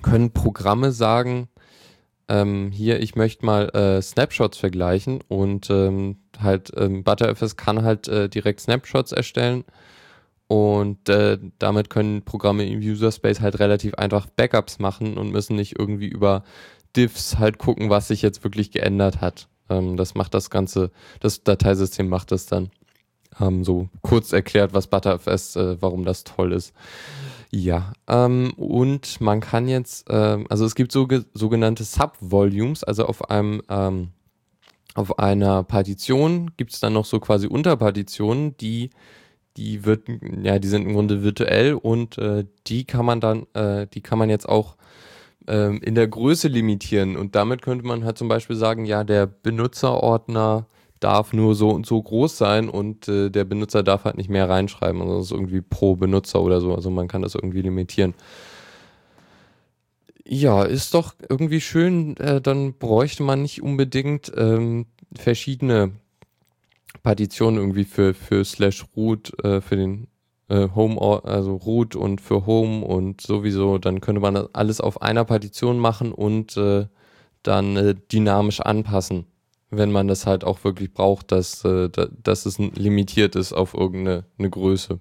können 0.03 0.31
Programme 0.31 0.93
sagen, 0.93 1.49
ähm, 2.29 2.71
hier, 2.73 3.01
ich 3.01 3.17
möchte 3.17 3.45
mal 3.45 3.69
äh, 3.71 4.01
Snapshots 4.01 4.57
vergleichen 4.57 5.21
und 5.29 5.69
ähm, 5.71 6.17
halt 6.41 6.73
ähm, 6.77 7.05
ButterFS 7.05 7.57
kann 7.57 7.83
halt 7.83 8.09
äh, 8.09 8.29
direkt 8.31 8.61
Snapshots 8.61 9.13
erstellen 9.13 9.65
und 10.49 11.09
äh, 11.11 11.39
damit 11.59 11.91
können 11.91 12.25
Programme 12.25 12.67
im 12.67 12.81
User 12.81 13.13
Space 13.13 13.41
halt 13.41 13.59
relativ 13.59 13.95
einfach 13.95 14.27
Backups 14.27 14.79
machen 14.79 15.19
und 15.19 15.33
müssen 15.33 15.57
nicht 15.57 15.79
irgendwie 15.79 16.09
über 16.09 16.45
Diffs 16.97 17.39
halt 17.39 17.59
gucken, 17.59 17.91
was 17.91 18.09
sich 18.09 18.23
jetzt 18.23 18.43
wirklich 18.43 18.71
geändert 18.71 19.21
hat. 19.21 19.49
Ähm, 19.69 19.97
das 19.97 20.15
macht 20.15 20.35
das 20.35 20.51
Ganze, 20.51 20.91
das 21.21 21.43
Dateisystem 21.43 22.09
macht 22.09 22.33
das 22.33 22.47
dann. 22.47 22.71
Ähm, 23.41 23.65
so 23.65 23.89
kurz 24.03 24.33
erklärt, 24.33 24.73
was 24.73 24.87
ButterFS, 24.87 25.57
äh, 25.57 25.77
warum 25.81 26.05
das 26.05 26.25
toll 26.25 26.53
ist. 26.53 26.73
Ja, 27.51 27.93
ähm, 28.09 28.53
und 28.57 29.21
man 29.21 29.41
kann 29.41 29.69
jetzt, 29.69 30.07
ähm, 30.11 30.47
also 30.49 30.65
es 30.65 30.75
gibt 30.75 30.91
so, 30.93 31.07
sogenannte 31.35 31.85
Subvolumes, 31.85 32.83
also 32.83 33.07
auf 33.07 33.31
einem, 33.31 33.63
ähm, 33.69 34.09
auf 34.95 35.19
einer 35.19 35.63
Partition 35.63 36.53
gibt 36.57 36.73
es 36.73 36.81
dann 36.81 36.95
noch 36.95 37.05
so 37.05 37.21
quasi 37.21 37.47
Unterpartitionen, 37.47 38.57
die, 38.57 38.91
die 39.57 39.85
wird, 39.85 40.09
ja, 40.43 40.59
die 40.59 40.69
sind 40.69 40.87
im 40.87 40.95
Grunde 40.95 41.23
virtuell 41.23 41.75
und 41.75 42.19
äh, 42.19 42.47
die 42.67 42.85
kann 42.85 43.05
man 43.05 43.21
dann, 43.21 43.47
äh, 43.55 43.87
die 43.87 44.01
kann 44.01 44.19
man 44.19 44.31
jetzt 44.31 44.49
auch 44.49 44.76
ähm, 45.47 45.81
in 45.83 45.95
der 45.95 46.09
Größe 46.09 46.49
limitieren 46.49 47.17
und 47.17 47.35
damit 47.35 47.63
könnte 47.63 47.87
man 47.87 48.05
halt 48.05 48.19
zum 48.19 48.29
Beispiel 48.29 48.57
sagen, 48.57 48.85
ja, 48.85 49.05
der 49.05 49.27
Benutzerordner 49.27 50.67
darf 51.01 51.33
nur 51.33 51.55
so 51.55 51.71
und 51.71 51.87
so 51.87 52.03
groß 52.03 52.37
sein 52.37 52.69
und 52.69 53.09
äh, 53.09 53.31
der 53.31 53.45
Benutzer 53.45 53.83
darf 53.83 54.05
halt 54.05 54.17
nicht 54.17 54.31
mehr 54.31 54.49
reinschreiben. 54.49 55.01
Also 55.01 55.19
das 55.19 55.27
ist 55.27 55.33
irgendwie 55.33 55.61
pro 55.61 55.97
Benutzer 55.97 56.41
oder 56.41 56.61
so. 56.61 56.75
Also 56.75 56.91
man 56.91 57.09
kann 57.09 57.23
das 57.23 57.35
irgendwie 57.35 57.63
limitieren. 57.63 58.15
Ja, 60.25 60.65
ist 60.65 60.95
doch 60.95 61.15
irgendwie 61.29 61.61
schön. 61.61 62.17
Äh, 62.17 62.41
dann 62.41 62.75
bräuchte 62.75 63.23
man 63.23 63.43
nicht 63.43 63.63
unbedingt 63.63 64.33
ähm, 64.37 64.87
verschiedene 65.15 65.93
Partitionen 67.03 67.59
irgendwie 67.59 67.85
für, 67.85 68.15
für 68.15 68.45
slash 68.45 68.85
root, 68.97 69.33
äh, 69.45 69.61
für 69.61 69.77
den 69.77 70.09
äh, 70.49 70.69
Home, 70.75 71.01
also 71.25 71.57
root 71.57 71.97
und 71.97 72.21
für 72.21 72.47
Home 72.47 72.85
und 72.85 73.21
sowieso. 73.21 73.79
Dann 73.79 74.01
könnte 74.01 74.21
man 74.21 74.35
das 74.35 74.49
alles 74.55 74.81
auf 74.81 75.03
einer 75.03 75.25
Partition 75.25 75.79
machen 75.79 76.13
und 76.13 76.57
äh, 76.57 76.87
dann 77.43 77.77
äh, 77.77 77.95
dynamisch 78.11 78.61
anpassen 78.61 79.27
wenn 79.71 79.93
man 79.93 80.09
das 80.09 80.27
halt 80.27 80.45
auch 80.45 80.65
wirklich 80.65 80.93
braucht, 80.93 81.33
dass, 81.33 81.65
äh, 81.65 81.89
dass 82.23 82.47
es 82.47 82.59
limitiert 82.59 83.37
ist 83.37 83.53
auf 83.53 83.75
irgendeine 83.75 84.25
eine 84.39 84.51
Größe. 84.51 85.01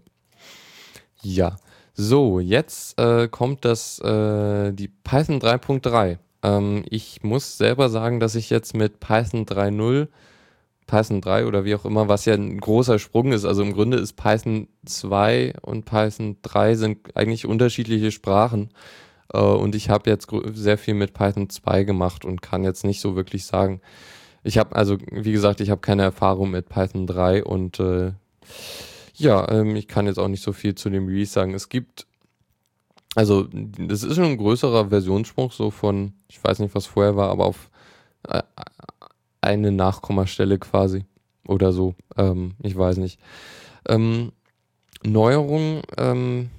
Ja, 1.21 1.57
so, 1.93 2.39
jetzt 2.39 2.99
äh, 2.99 3.27
kommt 3.27 3.65
das, 3.65 3.99
äh, 3.99 4.73
die 4.73 4.87
Python 4.87 5.39
3.3. 5.39 6.17
Ähm, 6.43 6.83
ich 6.89 7.23
muss 7.23 7.57
selber 7.57 7.89
sagen, 7.89 8.19
dass 8.19 8.35
ich 8.35 8.49
jetzt 8.49 8.75
mit 8.75 8.99
Python 8.99 9.45
3.0, 9.45 10.07
Python 10.87 11.21
3 11.21 11.45
oder 11.45 11.65
wie 11.65 11.75
auch 11.75 11.85
immer, 11.85 12.07
was 12.07 12.25
ja 12.25 12.33
ein 12.33 12.59
großer 12.59 12.99
Sprung 12.99 13.31
ist, 13.31 13.45
also 13.45 13.63
im 13.63 13.73
Grunde 13.73 13.97
ist 13.97 14.13
Python 14.13 14.67
2 14.85 15.55
und 15.61 15.85
Python 15.85 16.37
3 16.41 16.75
sind 16.75 17.15
eigentlich 17.15 17.45
unterschiedliche 17.45 18.11
Sprachen. 18.11 18.69
Äh, 19.33 19.39
und 19.39 19.75
ich 19.75 19.89
habe 19.89 20.09
jetzt 20.09 20.29
sehr 20.53 20.77
viel 20.77 20.93
mit 20.93 21.13
Python 21.13 21.49
2 21.49 21.83
gemacht 21.83 22.25
und 22.25 22.41
kann 22.41 22.63
jetzt 22.63 22.85
nicht 22.85 23.01
so 23.01 23.15
wirklich 23.15 23.45
sagen, 23.45 23.81
ich 24.43 24.59
habe 24.59 24.75
also, 24.75 24.97
wie 25.11 25.31
gesagt, 25.31 25.59
ich 25.59 25.71
habe 25.71 25.81
keine 25.81 26.03
Erfahrung 26.03 26.51
mit 26.51 26.69
Python 26.69 27.07
3 27.07 27.43
und 27.43 27.79
äh, 27.79 28.11
ja, 29.15 29.49
ähm, 29.49 29.75
ich 29.75 29.87
kann 29.87 30.05
jetzt 30.05 30.19
auch 30.19 30.27
nicht 30.27 30.43
so 30.43 30.53
viel 30.53 30.75
zu 30.75 30.91
dem 30.91 31.07
Release 31.07 31.31
sagen. 31.31 31.55
Es 31.55 31.69
gibt, 31.69 32.05
also 33.15 33.47
das 33.51 34.03
ist 34.03 34.15
schon 34.15 34.25
ein 34.25 34.37
größerer 34.37 34.89
Versionssprung, 34.89 35.49
so 35.49 35.71
von, 35.71 36.13
ich 36.27 36.43
weiß 36.43 36.59
nicht, 36.59 36.75
was 36.75 36.85
vorher 36.85 37.15
war, 37.15 37.29
aber 37.29 37.45
auf 37.45 37.71
äh, 38.27 38.43
eine 39.45 39.71
Nachkommastelle 39.71 40.59
quasi 40.59 41.05
oder 41.47 41.71
so. 41.71 41.95
Ähm, 42.17 42.55
ich 42.61 42.75
weiß 42.77 42.97
nicht. 42.97 43.19
Ähm, 43.87 44.31
Neuerung, 45.03 45.81
ähm, 45.97 46.49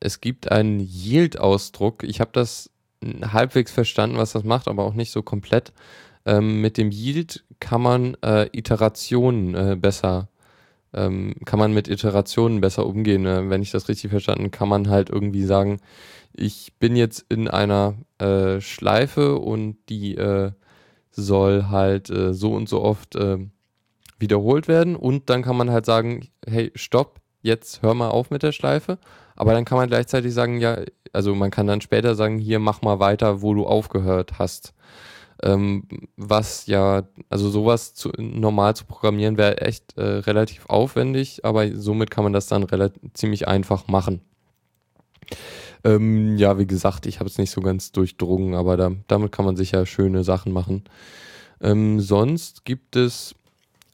es 0.00 0.20
gibt 0.20 0.50
einen 0.50 0.80
Yield-Ausdruck. 0.80 2.02
Ich 2.04 2.20
habe 2.20 2.30
das 2.32 2.70
halbwegs 3.04 3.72
verstanden, 3.72 4.16
was 4.16 4.32
das 4.32 4.44
macht, 4.44 4.68
aber 4.68 4.84
auch 4.84 4.94
nicht 4.94 5.10
so 5.10 5.22
komplett. 5.22 5.72
Ähm, 6.24 6.60
mit 6.60 6.78
dem 6.78 6.90
Yield 6.90 7.44
kann 7.60 7.82
man 7.82 8.16
äh, 8.22 8.48
Iterationen 8.52 9.54
äh, 9.54 9.76
besser, 9.76 10.28
ähm, 10.92 11.34
kann 11.44 11.58
man 11.58 11.72
mit 11.72 11.88
Iterationen 11.88 12.60
besser 12.60 12.86
umgehen. 12.86 13.26
Äh, 13.26 13.50
wenn 13.50 13.62
ich 13.62 13.72
das 13.72 13.88
richtig 13.88 14.10
verstanden, 14.10 14.50
kann 14.52 14.68
man 14.68 14.88
halt 14.88 15.10
irgendwie 15.10 15.44
sagen, 15.44 15.80
ich 16.34 16.72
bin 16.78 16.96
jetzt 16.96 17.26
in 17.28 17.48
einer 17.48 17.94
äh, 18.18 18.60
Schleife 18.60 19.36
und 19.38 19.76
die 19.88 20.16
äh, 20.16 20.52
soll 21.12 21.66
halt 21.68 22.10
äh, 22.10 22.34
so 22.34 22.54
und 22.54 22.68
so 22.68 22.82
oft 22.82 23.16
wiederholt 24.18 24.68
werden 24.68 24.96
und 24.96 25.28
dann 25.28 25.42
kann 25.42 25.56
man 25.56 25.70
halt 25.70 25.84
sagen, 25.84 26.28
hey, 26.46 26.72
stopp, 26.74 27.20
jetzt 27.42 27.82
hör 27.82 27.92
mal 27.92 28.08
auf 28.08 28.30
mit 28.30 28.42
der 28.42 28.52
Schleife. 28.52 28.98
Aber 29.36 29.52
dann 29.52 29.64
kann 29.64 29.78
man 29.78 29.88
gleichzeitig 29.88 30.32
sagen, 30.32 30.60
ja, 30.60 30.78
also 31.12 31.34
man 31.34 31.50
kann 31.50 31.66
dann 31.66 31.80
später 31.80 32.14
sagen, 32.14 32.38
hier 32.38 32.58
mach 32.58 32.82
mal 32.82 33.00
weiter, 33.00 33.42
wo 33.42 33.52
du 33.54 33.66
aufgehört 33.66 34.38
hast. 34.38 34.72
Ähm, 35.42 35.88
was 36.16 36.66
ja, 36.66 37.02
also 37.28 37.50
sowas 37.50 37.94
zu, 37.94 38.10
normal 38.16 38.76
zu 38.76 38.84
programmieren 38.84 39.36
wäre 39.36 39.60
echt 39.60 39.98
äh, 39.98 40.02
relativ 40.02 40.66
aufwendig, 40.66 41.44
aber 41.44 41.76
somit 41.76 42.10
kann 42.10 42.22
man 42.22 42.32
das 42.32 42.46
dann 42.46 42.62
relativ 42.62 43.02
ziemlich 43.14 43.48
einfach 43.48 43.88
machen. 43.88 44.20
Ähm, 45.84 46.36
ja, 46.36 46.58
wie 46.58 46.66
gesagt, 46.66 47.06
ich 47.06 47.18
habe 47.18 47.28
es 47.28 47.38
nicht 47.38 47.50
so 47.50 47.60
ganz 47.60 47.92
durchdrungen, 47.92 48.54
aber 48.54 48.76
da, 48.76 48.92
damit 49.08 49.32
kann 49.32 49.44
man 49.44 49.56
sicher 49.56 49.84
schöne 49.86 50.24
Sachen 50.24 50.52
machen. 50.52 50.84
Ähm, 51.60 52.00
sonst 52.00 52.64
gibt 52.64 52.96
es 52.96 53.34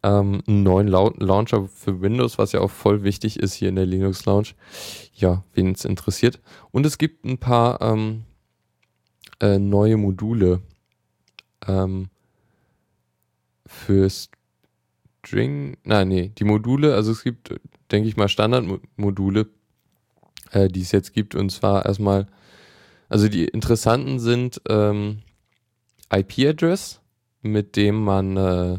ähm, 0.02 0.42
einen 0.46 0.62
neuen 0.62 0.88
La 0.88 1.10
Launcher 1.18 1.68
für 1.68 2.00
Windows, 2.00 2.38
was 2.38 2.52
ja 2.52 2.60
auch 2.60 2.70
voll 2.70 3.02
wichtig 3.02 3.38
ist 3.38 3.54
hier 3.54 3.68
in 3.68 3.76
der 3.76 3.86
Linux 3.86 4.24
Launch. 4.26 4.54
Ja, 5.14 5.44
wen 5.54 5.72
es 5.72 5.84
interessiert. 5.84 6.40
Und 6.70 6.86
es 6.86 6.98
gibt 6.98 7.24
ein 7.24 7.38
paar 7.38 7.80
ähm, 7.80 8.24
äh, 9.40 9.58
neue 9.58 9.96
Module 9.96 10.60
ähm, 11.66 12.08
für 13.66 14.08
String, 14.10 15.76
nein, 15.84 16.08
nee, 16.08 16.32
die 16.38 16.44
Module, 16.44 16.94
also 16.94 17.12
es 17.12 17.22
gibt, 17.22 17.54
denke 17.90 18.08
ich 18.08 18.16
mal, 18.16 18.28
Standardmodule, 18.28 19.48
äh, 20.52 20.68
die 20.68 20.82
es 20.82 20.92
jetzt 20.92 21.12
gibt, 21.12 21.34
und 21.34 21.50
zwar 21.50 21.86
erstmal, 21.86 22.26
also 23.08 23.28
die 23.28 23.44
interessanten 23.44 24.18
sind 24.18 24.60
ähm, 24.68 25.18
IP-Address, 26.12 27.00
mit 27.42 27.76
dem 27.76 28.02
man 28.02 28.36
äh, 28.36 28.78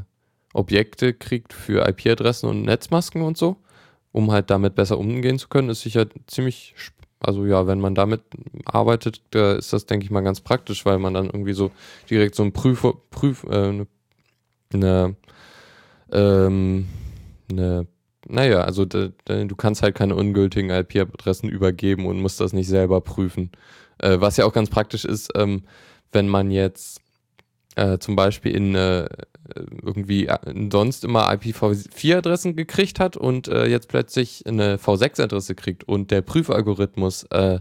Objekte 0.54 1.14
kriegt 1.14 1.54
für 1.54 1.88
IP-Adressen 1.88 2.50
und 2.50 2.64
Netzmasken 2.64 3.22
und 3.22 3.38
so, 3.38 3.58
um 4.12 4.32
halt 4.32 4.50
damit 4.50 4.76
besser 4.76 4.98
umgehen 4.98 5.40
zu 5.40 5.48
können, 5.48 5.70
ist 5.70 5.82
sicher 5.82 6.08
ziemlich 6.28 6.76
also 7.22 7.46
ja, 7.46 7.68
wenn 7.68 7.80
man 7.80 7.96
damit 7.96 8.22
arbeitet, 8.66 9.22
da 9.32 9.54
ist 9.54 9.74
das, 9.74 9.86
denke 9.86 10.06
ich 10.06 10.12
mal, 10.12 10.22
ganz 10.22 10.40
praktisch, 10.42 10.86
weil 10.86 11.00
man 11.00 11.14
dann 11.14 11.26
irgendwie 11.26 11.54
so 11.54 11.72
direkt 12.10 12.36
so 12.36 12.44
ein 12.44 12.54
Prüf, 12.54 12.86
Prüf, 13.12 13.44
äh, 13.44 13.86
eine, 14.74 15.16
ähm, 16.12 16.88
eine, 17.52 17.88
naja, 18.30 18.62
also 18.62 18.86
de, 18.86 19.12
de, 19.28 19.46
du 19.46 19.56
kannst 19.56 19.82
halt 19.82 19.96
keine 19.96 20.16
ungültigen 20.16 20.70
IP-Adressen 20.70 21.50
übergeben 21.50 22.06
und 22.06 22.22
musst 22.22 22.40
das 22.40 22.54
nicht 22.54 22.68
selber 22.68 23.02
prüfen. 23.02 23.52
Äh, 23.98 24.20
was 24.20 24.38
ja 24.38 24.46
auch 24.46 24.54
ganz 24.54 24.70
praktisch 24.70 25.06
ist, 25.06 25.32
ähm, 25.36 25.64
wenn 26.12 26.28
man 26.28 26.52
jetzt 26.52 27.02
äh, 27.76 27.98
zum 28.00 28.16
Beispiel 28.16 28.56
in 28.56 28.76
äh, 28.76 29.08
irgendwie 29.84 30.28
äh, 30.28 30.38
sonst 30.72 31.04
immer 31.04 31.30
IPv4-Adressen 31.32 32.56
gekriegt 32.56 33.00
hat 33.00 33.18
und 33.18 33.48
äh, 33.48 33.66
jetzt 33.66 33.88
plötzlich 33.88 34.46
eine 34.46 34.78
V6-Adresse 34.78 35.56
kriegt 35.56 35.88
und 35.88 36.12
der 36.12 36.22
Prüfalgorithmus 36.22 37.24
äh, 37.32 37.60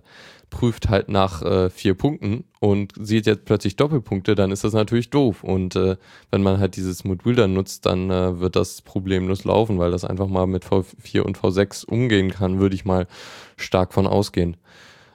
prüft 0.51 0.89
halt 0.89 1.11
nach 1.11 1.43
äh, 1.43 1.69
vier 1.69 1.95
Punkten 1.95 2.45
und 2.59 2.95
sieht 2.99 3.27
jetzt 3.27 3.45
plötzlich 3.45 3.77
Doppelpunkte, 3.77 4.35
dann 4.35 4.51
ist 4.51 4.65
das 4.65 4.73
natürlich 4.73 5.11
doof. 5.11 5.45
Und 5.45 5.75
wenn 5.75 6.43
man 6.43 6.59
halt 6.59 6.77
dieses 6.77 7.05
Modul 7.05 7.35
dann 7.37 7.53
nutzt, 7.53 7.85
dann 7.85 8.09
wird 8.09 8.57
das 8.57 8.81
problemlos 8.81 9.45
laufen, 9.45 9.79
weil 9.79 9.91
das 9.91 10.07
einfach 10.07 10.27
mal 10.27 10.47
mit 10.47 10.65
V4 10.65 11.21
und 11.21 11.39
V6 11.39 11.85
umgehen 11.85 12.31
kann, 12.31 12.61
würde 12.61 12.75
ich 12.75 12.87
mal 12.87 13.07
stark 13.59 13.93
von 13.93 14.07
ausgehen. 14.07 14.57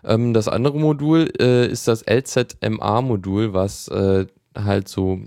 Ähm, 0.03 0.34
das 0.34 0.47
andere 0.47 0.79
Modul 0.79 1.32
äh, 1.39 1.67
ist 1.67 1.88
das 1.88 2.03
LZMA-Modul, 2.08 3.53
was 3.53 3.88
äh, 3.88 4.27
halt 4.55 4.87
so 4.87 5.19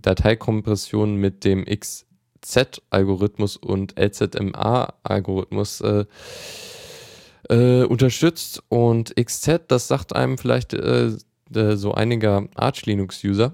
Dateikompressionen 0.00 1.16
mit 1.16 1.44
dem 1.44 1.64
XZ-Algorithmus 1.64 3.56
und 3.56 3.98
LZMA-Algorithmus 3.98 5.80
äh, 5.80 6.04
äh, 7.48 7.84
unterstützt. 7.84 8.62
Und 8.68 9.14
XZ, 9.16 9.62
das 9.68 9.88
sagt 9.88 10.14
einem 10.14 10.38
vielleicht 10.38 10.74
äh, 10.74 11.12
so 11.50 11.94
einiger 11.94 12.48
Arch 12.54 12.86
Linux-User. 12.86 13.52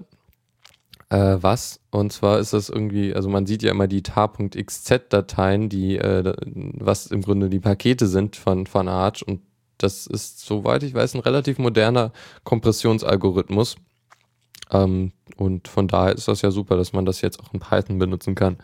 Äh, 1.09 1.37
was? 1.41 1.81
Und 1.91 2.13
zwar 2.13 2.39
ist 2.39 2.53
das 2.53 2.69
irgendwie, 2.69 3.13
also 3.13 3.27
man 3.27 3.45
sieht 3.45 3.63
ja 3.63 3.71
immer 3.71 3.87
die 3.87 4.01
tar.xz-Dateien, 4.01 5.67
die, 5.67 5.97
äh, 5.97 6.33
was 6.45 7.07
im 7.07 7.21
Grunde 7.21 7.49
die 7.49 7.59
Pakete 7.59 8.07
sind 8.07 8.37
von, 8.37 8.65
von 8.65 8.87
Arch. 8.87 9.27
Und 9.27 9.41
das 9.77 10.07
ist, 10.07 10.39
soweit 10.39 10.83
ich 10.83 10.93
weiß, 10.93 11.15
ein 11.15 11.19
relativ 11.19 11.57
moderner 11.57 12.13
Kompressionsalgorithmus. 12.45 13.75
Ähm, 14.71 15.11
und 15.37 15.67
von 15.67 15.87
daher 15.87 16.15
ist 16.15 16.27
das 16.27 16.41
ja 16.41 16.51
super, 16.51 16.77
dass 16.77 16.93
man 16.93 17.05
das 17.05 17.21
jetzt 17.21 17.39
auch 17.39 17.53
in 17.53 17.59
Python 17.59 17.99
benutzen 17.99 18.35
kann. 18.35 18.57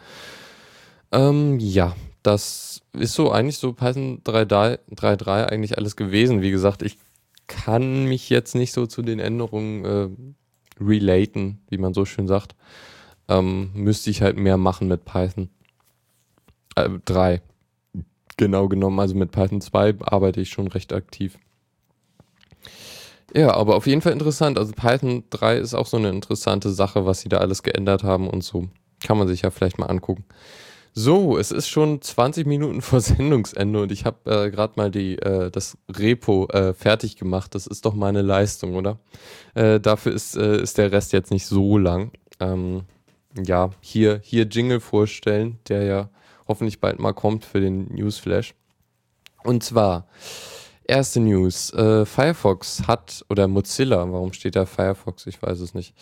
Ähm, 1.12 1.60
ja, 1.60 1.96
das 2.24 2.82
ist 2.94 3.14
so 3.14 3.32
eigentlich 3.32 3.58
so 3.58 3.74
Python 3.74 4.22
3.3 4.24 5.46
eigentlich 5.46 5.78
alles 5.78 5.96
gewesen. 5.96 6.42
Wie 6.42 6.52
gesagt, 6.52 6.82
ich 6.82 6.98
kann 7.48 8.06
mich 8.06 8.30
jetzt 8.30 8.56
nicht 8.56 8.74
so 8.74 8.86
zu 8.86 9.02
den 9.02 9.20
Änderungen 9.20 9.86
äh, 9.86 10.84
relaten, 10.84 11.60
wie 11.70 11.78
man 11.78 11.94
so 11.94 12.06
schön 12.06 12.28
sagt. 12.28 12.56
Ähm, 13.30 13.72
müsste 13.74 14.10
ich 14.10 14.22
halt 14.22 14.38
mehr 14.38 14.58
machen 14.58 14.88
mit 14.88 15.06
Python. 15.06 15.50
Äh, 16.76 16.90
3. 17.06 17.42
genau 18.36 18.68
genommen. 18.68 19.00
Also 19.00 19.16
mit 19.16 19.32
Python 19.32 19.62
2 19.62 19.96
arbeite 20.02 20.42
ich 20.42 20.50
schon 20.50 20.68
recht 20.68 20.94
aktiv. 20.94 21.38
Ja, 23.34 23.54
aber 23.54 23.76
auf 23.76 23.88
jeden 23.88 24.02
Fall 24.02 24.14
interessant. 24.14 24.58
Also 24.58 24.74
Python 24.74 25.24
3 25.30 25.58
ist 25.58 25.74
auch 25.74 25.88
so 25.88 25.98
eine 25.98 26.10
interessante 26.10 26.72
Sache, 26.72 27.06
was 27.06 27.22
sie 27.22 27.30
da 27.30 27.38
alles 27.38 27.64
geändert 27.64 28.04
haben 28.04 28.30
und 28.30 28.44
so. 28.44 28.68
Kann 29.04 29.18
man 29.18 29.28
sich 29.28 29.42
ja 29.42 29.52
vielleicht 29.52 29.78
mal 29.78 29.88
angucken. 29.88 30.26
So, 30.94 31.38
es 31.38 31.52
ist 31.52 31.68
schon 31.68 32.02
20 32.02 32.48
Minuten 32.48 32.82
vor 32.82 33.02
Sendungsende 33.02 33.82
und 33.82 33.92
ich 33.92 34.06
habe 34.06 34.46
äh, 34.46 34.50
gerade 34.50 34.74
mal 34.78 34.90
die, 34.90 35.20
äh, 35.20 35.52
das 35.52 35.78
Repo 35.88 36.48
äh, 36.48 36.74
fertig 36.74 37.18
gemacht. 37.18 37.54
Das 37.54 37.68
ist 37.68 37.86
doch 37.86 37.94
meine 37.94 38.24
Leistung, 38.24 38.76
oder? 38.76 38.98
Äh, 39.54 39.80
dafür 39.80 40.14
ist, 40.14 40.36
äh, 40.36 40.60
ist 40.60 40.80
der 40.80 40.92
Rest 40.92 41.14
jetzt 41.14 41.30
nicht 41.30 41.46
so 41.46 41.78
lang. 41.78 42.12
Ähm, 42.40 42.86
ja, 43.46 43.70
hier, 43.80 44.22
hier 44.24 44.46
Jingle 44.46 44.80
vorstellen, 44.80 45.60
der 45.70 45.84
ja 45.84 46.10
hoffentlich 46.48 46.80
bald 46.80 47.00
mal 47.00 47.14
kommt 47.14 47.46
für 47.46 47.62
den 47.62 47.94
Newsflash. 47.94 48.56
Und 49.44 49.64
zwar, 49.64 50.08
erste 50.88 51.20
News, 51.20 51.74
äh, 51.74 52.06
Firefox 52.06 52.88
hat, 52.88 53.26
oder 53.30 53.48
Mozilla, 53.48 54.12
warum 54.12 54.34
steht 54.34 54.56
da 54.56 54.66
Firefox? 54.66 55.28
Ich 55.28 55.42
weiß 55.42 55.60
es 55.60 55.74
nicht 55.74 55.94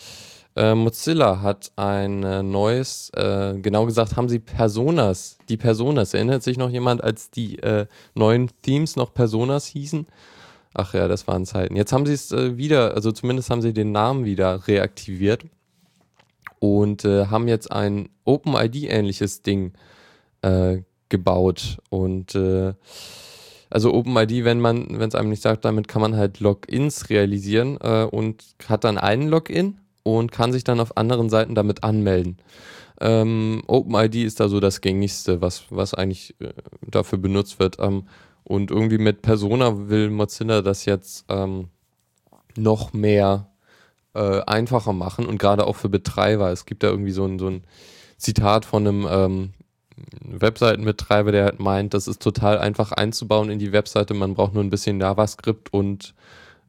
äh, 0.56 0.74
Mozilla 0.74 1.42
hat 1.42 1.70
ein 1.76 2.24
äh, 2.24 2.42
neues, 2.42 3.10
äh, 3.10 3.58
genau 3.60 3.84
gesagt 3.84 4.16
haben 4.16 4.28
sie 4.28 4.38
Personas, 4.38 5.38
die 5.48 5.58
Personas. 5.58 6.14
Erinnert 6.14 6.42
sich 6.42 6.56
noch 6.56 6.70
jemand, 6.70 7.04
als 7.04 7.30
die 7.30 7.58
äh, 7.58 7.86
neuen 8.14 8.50
Themes 8.62 8.96
noch 8.96 9.12
Personas 9.12 9.66
hießen? 9.66 10.06
Ach 10.72 10.94
ja, 10.94 11.08
das 11.08 11.28
waren 11.28 11.44
Zeiten. 11.44 11.76
Jetzt 11.76 11.92
haben 11.92 12.06
sie 12.06 12.14
es 12.14 12.32
äh, 12.32 12.56
wieder, 12.56 12.94
also 12.94 13.12
zumindest 13.12 13.50
haben 13.50 13.62
sie 13.62 13.74
den 13.74 13.92
Namen 13.92 14.24
wieder 14.24 14.66
reaktiviert 14.66 15.44
und 16.58 17.04
haben 17.04 17.48
jetzt 17.48 17.70
ein 17.70 18.08
OpenID-ähnliches 18.24 19.42
Ding 19.42 19.74
gebaut. 21.10 21.76
Und 21.90 22.34
also 23.70 23.92
OpenID, 23.92 24.44
wenn 24.44 24.60
man, 24.60 24.98
wenn 24.98 25.08
es 25.08 25.14
einem 25.14 25.30
nicht 25.30 25.42
sagt, 25.42 25.64
damit 25.64 25.88
kann 25.88 26.02
man 26.02 26.16
halt 26.16 26.40
Logins 26.40 27.10
realisieren 27.10 27.76
und 27.76 28.44
hat 28.68 28.84
dann 28.84 28.96
einen 28.96 29.28
Login 29.28 29.78
und 30.02 30.30
kann 30.30 30.52
sich 30.52 30.62
dann 30.62 30.78
auf 30.78 30.96
anderen 30.96 31.28
Seiten 31.28 31.54
damit 31.54 31.82
anmelden. 31.82 32.38
Ähm, 33.00 33.62
OpenID 33.66 34.16
ist 34.24 34.40
da 34.40 34.48
so 34.48 34.60
das 34.60 34.80
gängigste, 34.80 35.40
was, 35.40 35.64
was 35.70 35.94
eigentlich 35.94 36.34
äh, 36.40 36.52
dafür 36.82 37.18
benutzt 37.18 37.58
wird. 37.58 37.76
Ähm, 37.78 38.04
und 38.44 38.70
irgendwie 38.70 38.98
mit 38.98 39.22
Persona 39.22 39.88
will 39.88 40.10
Mozilla 40.10 40.62
das 40.62 40.84
jetzt 40.84 41.24
ähm, 41.28 41.68
noch 42.56 42.92
mehr 42.92 43.50
äh, 44.14 44.40
einfacher 44.46 44.92
machen 44.92 45.26
und 45.26 45.38
gerade 45.38 45.66
auch 45.66 45.76
für 45.76 45.88
Betreiber. 45.88 46.50
Es 46.52 46.64
gibt 46.64 46.82
da 46.82 46.88
irgendwie 46.88 47.12
so 47.12 47.24
ein, 47.26 47.38
so 47.38 47.48
ein 47.48 47.64
Zitat 48.16 48.64
von 48.64 48.86
einem 48.86 49.06
ähm, 49.10 49.52
Webseitenbetreiber, 50.22 51.32
der 51.32 51.44
halt 51.44 51.60
meint, 51.60 51.94
das 51.94 52.08
ist 52.08 52.22
total 52.22 52.58
einfach 52.58 52.92
einzubauen 52.92 53.50
in 53.50 53.58
die 53.58 53.72
Webseite. 53.72 54.14
Man 54.14 54.34
braucht 54.34 54.54
nur 54.54 54.62
ein 54.62 54.70
bisschen 54.70 55.00
JavaScript 55.00 55.72
und 55.72 56.14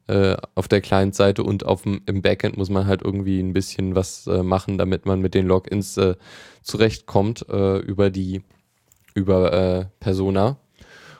äh, 0.08 0.36
auf 0.54 0.68
der 0.68 0.80
Client-Seite 0.80 1.42
und 1.42 1.66
auf 1.66 1.82
dem, 1.82 2.00
im 2.06 2.22
Backend 2.22 2.56
muss 2.56 2.70
man 2.70 2.86
halt 2.86 3.02
irgendwie 3.02 3.40
ein 3.40 3.52
bisschen 3.52 3.94
was 3.94 4.26
äh, 4.26 4.42
machen, 4.42 4.78
damit 4.78 5.04
man 5.04 5.20
mit 5.20 5.34
den 5.34 5.46
Logins 5.46 5.98
äh, 5.98 6.14
zurechtkommt 6.62 7.46
äh, 7.50 7.78
über 7.78 8.10
die 8.10 8.42
über 9.14 9.52
äh, 9.52 9.84
Persona. 10.00 10.56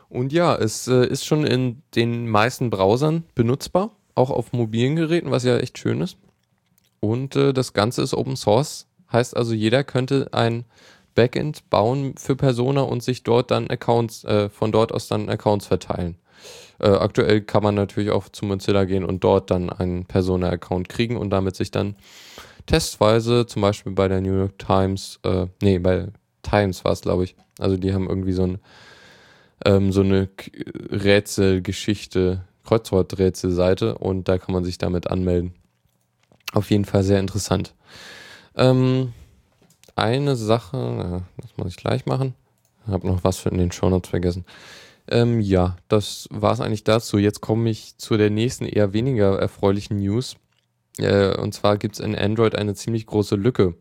Und 0.09 0.33
ja, 0.33 0.57
es 0.57 0.89
ist 0.89 1.27
schon 1.27 1.45
in 1.45 1.83
den 1.95 2.29
meisten 2.31 2.71
Browsern 2.71 3.25
benutzbar, 3.35 3.91
auch 4.15 4.31
auf 4.31 4.55
mobilen 4.55 4.97
Geräten, 4.97 5.31
was 5.31 5.45
ja 5.45 5.59
echt 5.59 5.77
schön 5.77 6.01
ist. 6.01 6.17
Und 7.01 7.37
das 7.37 7.75
Ganze 7.75 8.01
ist 8.01 8.15
Open 8.15 8.37
Source, 8.37 8.87
heißt 9.13 9.37
also 9.37 9.53
jeder 9.53 9.85
könnte 9.85 10.29
ein 10.33 10.65
Backend 11.19 11.69
bauen 11.69 12.15
für 12.17 12.37
Persona 12.37 12.83
und 12.83 13.03
sich 13.03 13.25
dort 13.25 13.51
dann 13.51 13.69
Accounts, 13.69 14.25
von 14.53 14.71
dort 14.71 14.93
aus 14.93 15.09
dann 15.09 15.29
Accounts 15.29 15.67
verteilen. 15.67 16.17
Äh, 16.81 16.91
aktuell 16.91 17.41
kann 17.41 17.63
man 17.63 17.75
natürlich 17.75 18.11
auch 18.11 18.29
zu 18.29 18.45
Mozilla 18.45 18.85
gehen 18.85 19.05
und 19.05 19.25
dort 19.25 19.51
dann 19.51 19.69
einen 19.71 20.05
Persona-Account 20.05 20.89
kriegen 20.89 21.17
und 21.17 21.31
damit 21.31 21.57
sich 21.57 21.71
dann 21.71 21.97
testweise, 22.67 23.47
zum 23.47 23.63
Beispiel 23.63 23.93
bei 23.93 24.07
der 24.07 24.21
New 24.21 24.35
York 24.35 24.59
Times, 24.59 25.19
äh, 25.25 25.47
nee, 25.61 25.79
bei 25.79 26.07
Times 26.43 26.85
war 26.85 26.93
es, 26.93 27.01
glaube 27.01 27.25
ich. 27.25 27.35
Also 27.59 27.77
die 27.77 27.93
haben 27.93 28.09
irgendwie 28.09 28.33
so, 28.33 28.45
ein, 28.45 28.59
ähm, 29.65 29.91
so 29.91 30.03
eine 30.03 30.29
Rätselgeschichte, 30.91 32.45
Kreuzworträtselseite 32.65 33.99
und 33.99 34.29
da 34.29 34.39
kann 34.39 34.53
man 34.53 34.65
sich 34.65 34.79
damit 34.79 35.11
anmelden. 35.11 35.55
Auf 36.53 36.71
jeden 36.71 36.85
Fall 36.85 37.03
sehr 37.03 37.19
interessant. 37.19 37.75
Ähm, 38.55 39.13
eine 39.99 40.37
Sache, 40.37 41.23
das 41.37 41.57
muss 41.57 41.69
ich 41.69 41.77
gleich 41.77 42.07
machen. 42.07 42.35
Ich 42.87 42.93
habe 42.93 43.07
noch 43.07 43.25
was 43.25 43.39
für 43.39 43.51
in 43.51 43.59
den 43.59 43.73
Show 43.73 43.91
Notes 43.91 44.11
vergessen. 44.11 44.45
Ähm, 45.11 45.41
ja, 45.41 45.77
das 45.89 46.29
war 46.31 46.53
es 46.53 46.61
eigentlich 46.61 46.85
dazu. 46.85 47.19
Jetzt 47.19 47.41
komme 47.41 47.71
ich 47.71 47.97
zu 47.99 48.17
der 48.17 48.31
nächsten 48.31 48.65
eher 48.65 48.93
weniger 48.93 49.39
erfreulichen 49.39 49.99
News. 49.99 50.37
Äh, 50.99 51.37
und 51.37 51.55
zwar 51.55 51.79
gibt 51.79 51.95
es 51.95 52.01
in 52.01 52.15
Android 52.15 52.55
eine 52.55 52.75
ziemlich 52.75 53.07
große 53.07 53.37
Lücke, 53.37 53.75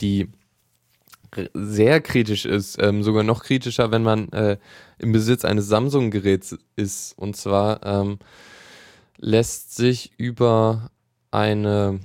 die 0.00 0.28
sehr 1.52 2.00
kritisch 2.00 2.44
ist, 2.44 2.80
ähm, 2.80 3.02
sogar 3.02 3.22
noch 3.22 3.42
kritischer, 3.42 3.90
wenn 3.90 4.02
man 4.02 4.28
äh, 4.30 4.56
im 4.98 5.12
Besitz 5.12 5.44
eines 5.44 5.66
Samsung-Geräts 5.68 6.58
ist. 6.76 7.18
Und 7.18 7.36
zwar 7.36 7.84
ähm, 7.84 8.18
lässt 9.18 9.74
sich 9.74 10.12
über 10.16 10.90
eine, 11.30 12.00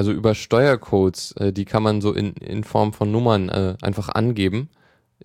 also 0.00 0.12
über 0.12 0.34
Steuercodes, 0.34 1.32
äh, 1.32 1.52
die 1.52 1.66
kann 1.66 1.82
man 1.82 2.00
so 2.00 2.14
in, 2.14 2.32
in 2.32 2.64
Form 2.64 2.94
von 2.94 3.10
Nummern 3.10 3.50
äh, 3.50 3.76
einfach 3.82 4.08
angeben 4.08 4.70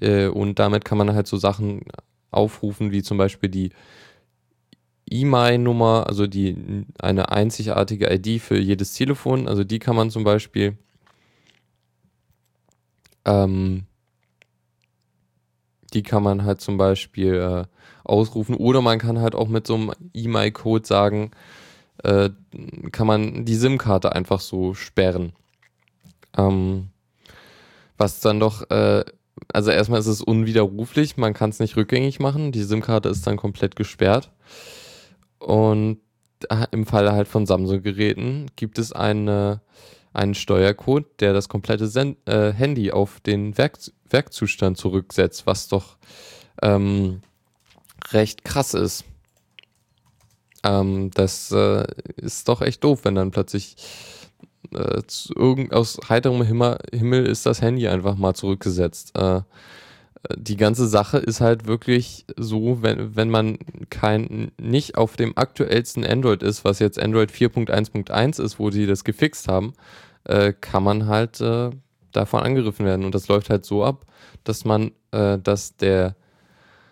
äh, 0.02 0.28
und 0.28 0.60
damit 0.60 0.84
kann 0.84 0.98
man 0.98 1.16
halt 1.16 1.28
so 1.28 1.38
Sachen 1.38 1.86
aufrufen, 2.30 2.92
wie 2.92 3.02
zum 3.02 3.18
Beispiel 3.18 3.48
die 3.48 3.70
E-Mail-Nummer, 5.10 6.08
also 6.08 6.28
die 6.28 6.86
eine 7.00 7.32
einzigartige 7.32 8.14
ID 8.14 8.42
für 8.42 8.60
jedes 8.60 8.94
Telefon. 8.94 9.48
Also 9.48 9.64
die 9.64 9.80
kann 9.80 9.96
man 9.96 10.10
zum 10.12 10.26
Beispiel 10.26 10.78
ähm, 13.24 13.86
die 15.94 16.04
kann 16.04 16.22
man 16.22 16.44
halt 16.44 16.60
zum 16.60 16.76
Beispiel 16.76 17.36
äh, 17.36 17.64
ausrufen 18.04 18.56
oder 18.56 18.82
man 18.82 19.00
kann 19.00 19.22
halt 19.22 19.36
auch 19.36 19.48
mit 19.48 19.68
so 19.68 19.76
einem 19.76 19.94
E-Mail-Code 20.14 20.86
sagen, 20.86 21.32
äh, 22.06 22.30
kann 22.92 23.08
man 23.08 23.46
die 23.46 23.56
SIM-Karte 23.56 24.14
einfach 24.14 24.40
so 24.40 24.74
sperren. 24.74 25.34
Ähm, 26.38 26.90
was 27.98 28.20
dann 28.20 28.40
doch 28.40 28.70
äh, 28.70 29.06
also 29.52 29.72
erstmal 29.72 30.00
ist 30.00 30.08
es 30.08 30.22
unwiderruflich, 30.22 31.18
man 31.18 31.34
kann 31.34 31.50
es 31.50 31.60
nicht 31.60 31.76
rückgängig 31.76 32.20
machen. 32.20 32.52
Die 32.52 32.64
SIM-Karte 32.64 33.10
ist 33.10 33.26
dann 33.28 33.38
komplett 33.38 33.76
gesperrt. 33.76 34.32
Und 35.40 36.00
im 36.72 36.86
Falle 36.86 37.14
halt 37.14 37.28
von 37.28 37.46
Samsung-Geräten 37.46 38.48
gibt 38.56 38.78
es 38.80 38.92
eine, 38.92 39.62
einen 40.14 40.36
Steuercode, 40.36 41.06
der 41.20 41.34
das 41.34 41.50
komplette 41.50 41.88
Sen 41.88 42.18
äh, 42.26 42.52
Handy 42.52 42.92
auf 42.92 43.20
den 43.20 43.58
Werk 43.58 43.78
Werkzustand 44.10 44.78
zurücksetzt, 44.78 45.48
was 45.48 45.68
doch 45.68 45.98
ähm, 46.62 47.22
recht 48.12 48.46
krass 48.46 48.74
ist. 48.74 49.04
Ähm, 50.66 51.12
das 51.14 51.52
äh, 51.52 51.86
ist 52.18 52.50
doch 52.50 52.62
echt 52.62 52.84
doof, 52.84 53.02
wenn 53.04 53.16
dann 53.16 53.32
plötzlich 53.32 53.76
äh, 54.74 55.02
irgend, 55.36 55.74
aus 55.74 56.00
heiterem 56.10 56.42
Himmel, 56.42 56.80
Himmel 56.92 57.26
ist 57.28 57.46
das 57.46 57.62
Handy 57.62 57.88
einfach 57.88 58.16
mal 58.16 58.34
zurückgesetzt. 58.34 59.18
Äh, 59.18 59.42
die 60.36 60.58
ganze 60.58 60.88
Sache 60.88 61.20
ist 61.20 61.40
halt 61.40 61.68
wirklich 61.68 62.26
so, 62.36 62.82
wenn, 62.82 63.16
wenn 63.16 63.30
man 63.30 63.60
kein, 63.92 64.52
nicht 64.60 64.98
auf 64.98 65.16
dem 65.18 65.38
aktuellsten 65.38 66.04
Android 66.04 66.42
ist, 66.42 66.66
was 66.66 66.80
jetzt 66.80 67.00
Android 67.00 67.32
4.1.1 67.32 68.42
ist, 68.42 68.58
wo 68.58 68.72
sie 68.72 68.88
das 68.88 69.04
gefixt 69.04 69.48
haben, 69.48 69.74
äh, 70.24 70.54
kann 70.54 70.84
man 70.84 71.06
halt 71.06 71.42
äh, 71.42 71.70
davon 72.12 72.42
angegriffen 72.42 72.86
werden. 72.86 73.06
Und 73.06 73.14
das 73.14 73.28
läuft 73.28 73.52
halt 73.52 73.66
so 73.66 73.84
ab, 73.84 74.06
dass 74.44 74.66
man, 74.66 74.92
äh, 75.12 75.38
dass 75.38 75.76
der, 75.78 76.16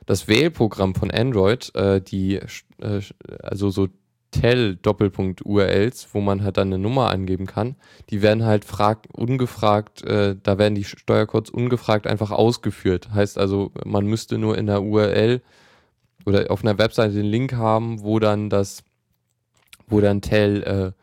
das 0.05 0.27
Wählprogramm 0.27 0.95
von 0.95 1.11
Android, 1.11 1.73
äh, 1.75 2.01
die, 2.01 2.35
äh, 2.35 3.01
also 3.41 3.69
so 3.69 3.87
Tell-Doppelpunkt-URLs, 4.33 6.09
wo 6.11 6.19
man 6.19 6.43
halt 6.43 6.57
dann 6.57 6.67
eine 6.67 6.79
Nummer 6.79 7.09
angeben 7.09 7.45
kann, 7.45 7.75
die 8.09 8.21
werden 8.21 8.43
halt 8.43 8.65
frag 8.65 9.07
ungefragt, 9.13 10.03
äh, 10.03 10.35
da 10.41 10.57
werden 10.57 10.75
die 10.75 10.83
Steuercodes 10.83 11.51
ungefragt 11.51 12.07
einfach 12.07 12.31
ausgeführt. 12.31 13.11
Heißt 13.13 13.37
also, 13.37 13.71
man 13.85 14.05
müsste 14.05 14.37
nur 14.37 14.57
in 14.57 14.65
der 14.65 14.81
URL 14.81 15.41
oder 16.25 16.49
auf 16.49 16.63
einer 16.63 16.77
Webseite 16.77 17.13
den 17.13 17.25
Link 17.25 17.53
haben, 17.53 18.01
wo 18.01 18.19
dann 18.19 18.49
das, 18.49 18.83
wo 19.87 20.01
dann 20.01 20.21
Tell, 20.21 20.93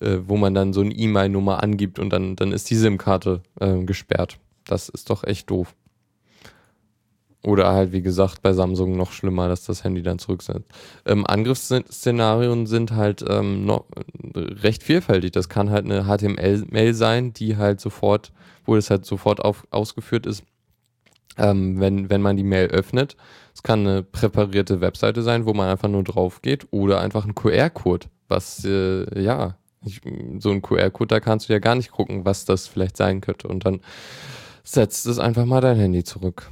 äh, 0.00 0.04
äh, 0.04 0.20
wo 0.26 0.36
man 0.36 0.54
dann 0.54 0.72
so 0.72 0.82
eine 0.82 0.92
E-Mail-Nummer 0.92 1.62
angibt 1.62 1.98
und 1.98 2.10
dann, 2.10 2.36
dann 2.36 2.52
ist 2.52 2.68
die 2.70 2.76
SIM-Karte 2.76 3.42
äh, 3.60 3.78
gesperrt. 3.84 4.38
Das 4.64 4.88
ist 4.88 5.10
doch 5.10 5.24
echt 5.24 5.50
doof. 5.50 5.74
Oder 7.44 7.72
halt, 7.72 7.92
wie 7.92 8.02
gesagt, 8.02 8.42
bei 8.42 8.52
Samsung 8.54 8.96
noch 8.96 9.12
schlimmer, 9.12 9.48
dass 9.48 9.64
das 9.64 9.84
Handy 9.84 10.02
dann 10.02 10.18
zurücksetzt. 10.18 10.64
Ähm, 11.06 11.26
Angriffsszenarien 11.26 12.66
sind 12.66 12.92
halt 12.92 13.24
ähm, 13.28 13.66
noch 13.66 13.84
recht 14.34 14.82
vielfältig. 14.82 15.32
Das 15.32 15.48
kann 15.48 15.70
halt 15.70 15.84
eine 15.84 16.04
HTML-Mail 16.04 16.94
sein, 16.94 17.32
die 17.34 17.56
halt 17.56 17.80
sofort, 17.80 18.32
wo 18.64 18.76
es 18.76 18.90
halt 18.90 19.04
sofort 19.04 19.44
auf, 19.44 19.66
ausgeführt 19.70 20.26
ist. 20.26 20.42
ähm, 21.36 21.80
wenn, 21.80 22.10
wenn 22.10 22.22
man 22.22 22.36
die 22.36 22.44
Mail 22.44 22.68
öffnet. 22.68 23.16
Es 23.54 23.62
kann 23.62 23.80
eine 23.86 24.02
präparierte 24.02 24.80
Webseite 24.80 25.22
sein, 25.22 25.46
wo 25.46 25.52
man 25.54 25.68
einfach 25.68 25.88
nur 25.88 26.04
drauf 26.04 26.42
geht 26.42 26.66
oder 26.70 27.00
einfach 27.00 27.24
ein 27.24 27.34
QR-Code, 27.34 28.06
was, 28.28 28.64
äh, 28.64 29.20
ja, 29.20 29.56
ich, 29.84 30.00
so 30.38 30.50
ein 30.50 30.62
QR-Code, 30.62 31.08
da 31.08 31.20
kannst 31.20 31.48
du 31.48 31.52
ja 31.52 31.58
gar 31.58 31.74
nicht 31.74 31.90
gucken, 31.92 32.24
was 32.24 32.44
das 32.44 32.66
vielleicht 32.68 32.96
sein 32.96 33.20
könnte. 33.20 33.48
Und 33.48 33.64
dann 33.64 33.80
setzt 34.64 35.06
es 35.06 35.18
einfach 35.18 35.44
mal 35.44 35.60
dein 35.60 35.76
Handy 35.76 36.04
zurück. 36.04 36.50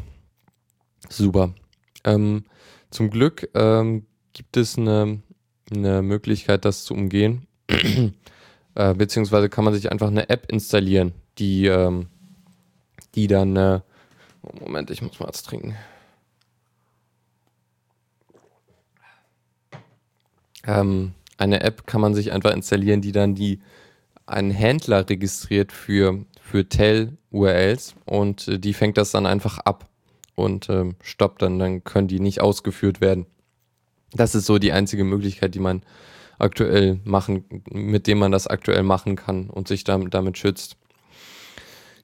Super. 1.12 1.54
Ähm, 2.04 2.44
zum 2.90 3.10
Glück 3.10 3.50
ähm, 3.54 4.06
gibt 4.32 4.56
es 4.56 4.78
eine, 4.78 5.20
eine 5.70 6.00
Möglichkeit, 6.00 6.64
das 6.64 6.84
zu 6.84 6.94
umgehen. 6.94 7.46
äh, 8.74 8.94
beziehungsweise 8.94 9.50
kann 9.50 9.64
man 9.64 9.74
sich 9.74 9.92
einfach 9.92 10.08
eine 10.08 10.30
App 10.30 10.50
installieren, 10.50 11.12
die, 11.38 11.66
ähm, 11.66 12.06
die 13.14 13.26
dann. 13.26 13.56
Äh, 13.56 13.80
Moment, 14.58 14.90
ich 14.90 15.02
muss 15.02 15.20
mal 15.20 15.28
was 15.28 15.42
trinken. 15.42 15.76
Ähm, 20.66 21.12
eine 21.36 21.60
App 21.60 21.86
kann 21.86 22.00
man 22.00 22.14
sich 22.14 22.32
einfach 22.32 22.52
installieren, 22.52 23.02
die 23.02 23.12
dann 23.12 23.34
die 23.34 23.60
einen 24.26 24.50
Händler 24.50 25.08
registriert 25.08 25.72
für, 25.72 26.24
für 26.40 26.68
Tell-URLs 26.68 27.94
und 28.06 28.48
äh, 28.48 28.58
die 28.58 28.72
fängt 28.72 28.96
das 28.96 29.10
dann 29.10 29.26
einfach 29.26 29.58
ab 29.58 29.91
und 30.34 30.68
ähm, 30.68 30.96
stoppt 31.02 31.42
dann, 31.42 31.58
dann 31.58 31.84
können 31.84 32.08
die 32.08 32.20
nicht 32.20 32.40
ausgeführt 32.40 33.00
werden. 33.00 33.26
Das 34.12 34.34
ist 34.34 34.46
so 34.46 34.58
die 34.58 34.72
einzige 34.72 35.04
Möglichkeit, 35.04 35.54
die 35.54 35.60
man 35.60 35.82
aktuell 36.38 37.00
machen, 37.04 37.44
mit 37.70 38.06
dem 38.06 38.18
man 38.18 38.32
das 38.32 38.46
aktuell 38.46 38.82
machen 38.82 39.16
kann 39.16 39.48
und 39.48 39.68
sich 39.68 39.84
damit, 39.84 40.12
damit 40.14 40.38
schützt. 40.38 40.76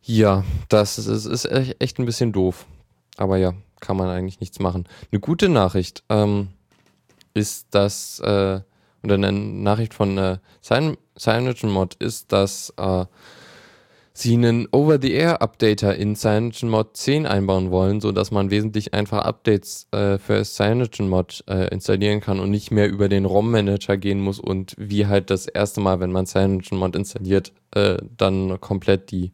Ja, 0.02 0.44
das 0.68 0.98
ist, 0.98 1.26
ist 1.26 1.44
echt 1.80 1.98
ein 1.98 2.06
bisschen 2.06 2.32
doof. 2.32 2.66
Aber 3.16 3.36
ja, 3.36 3.52
kann 3.80 3.96
man 3.96 4.08
eigentlich 4.08 4.40
nichts 4.40 4.58
machen. 4.58 4.88
Eine 5.10 5.20
gute 5.20 5.48
Nachricht 5.48 6.04
ähm, 6.08 6.48
ist, 7.34 7.66
dass, 7.72 8.20
äh, 8.20 8.60
oder 9.02 9.14
eine 9.14 9.32
Nachricht 9.32 9.92
von 9.92 10.16
äh, 10.16 10.38
CyanogenMod 10.62 11.94
ist, 11.94 12.32
dass 12.32 12.72
äh, 12.76 13.04
sie 14.18 14.34
einen 14.34 14.68
Over-the-Air-Updater 14.70 15.96
in 15.96 16.16
CyanogenMod 16.16 16.96
10 16.96 17.26
einbauen 17.26 17.70
wollen, 17.70 18.00
sodass 18.00 18.30
man 18.30 18.50
wesentlich 18.50 18.94
einfach 18.94 19.24
Updates 19.24 19.86
äh, 19.92 20.18
für 20.18 20.44
CyanogenMod 20.44 21.44
äh, 21.48 21.68
installieren 21.68 22.20
kann 22.20 22.40
und 22.40 22.50
nicht 22.50 22.70
mehr 22.70 22.88
über 22.88 23.08
den 23.08 23.24
ROM-Manager 23.24 23.96
gehen 23.96 24.20
muss 24.20 24.40
und 24.40 24.74
wie 24.78 25.06
halt 25.06 25.30
das 25.30 25.46
erste 25.46 25.80
Mal, 25.80 26.00
wenn 26.00 26.12
man 26.12 26.26
CyanogenMod 26.26 26.96
installiert, 26.96 27.52
äh, 27.72 27.98
dann 28.16 28.60
komplett 28.60 29.10
die 29.10 29.32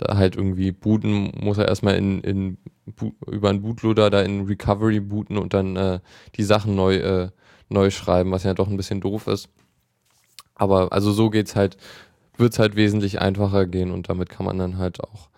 da 0.00 0.16
halt 0.16 0.36
irgendwie 0.36 0.72
booten, 0.72 1.32
muss 1.40 1.58
er 1.58 1.68
erstmal 1.68 1.96
in, 1.96 2.20
in 2.22 2.58
über 3.26 3.50
einen 3.50 3.62
Bootloader 3.62 4.10
da 4.10 4.22
in 4.22 4.46
Recovery 4.46 5.00
booten 5.00 5.36
und 5.36 5.54
dann 5.54 5.76
äh, 5.76 6.00
die 6.36 6.42
Sachen 6.42 6.74
neu, 6.74 6.96
äh, 6.96 7.30
neu 7.68 7.90
schreiben, 7.90 8.30
was 8.30 8.44
ja 8.44 8.54
doch 8.54 8.68
ein 8.68 8.76
bisschen 8.76 9.00
doof 9.00 9.26
ist. 9.26 9.48
Aber 10.54 10.92
also 10.92 11.12
so 11.12 11.30
geht's 11.30 11.56
halt 11.56 11.76
wird 12.40 12.54
es 12.54 12.58
halt 12.58 12.76
wesentlich 12.76 13.20
einfacher 13.20 13.66
gehen 13.66 13.90
und 13.90 14.08
damit 14.08 14.28
kann 14.28 14.46
man 14.46 14.58
dann 14.58 14.78
halt 14.78 15.02
auch 15.02 15.30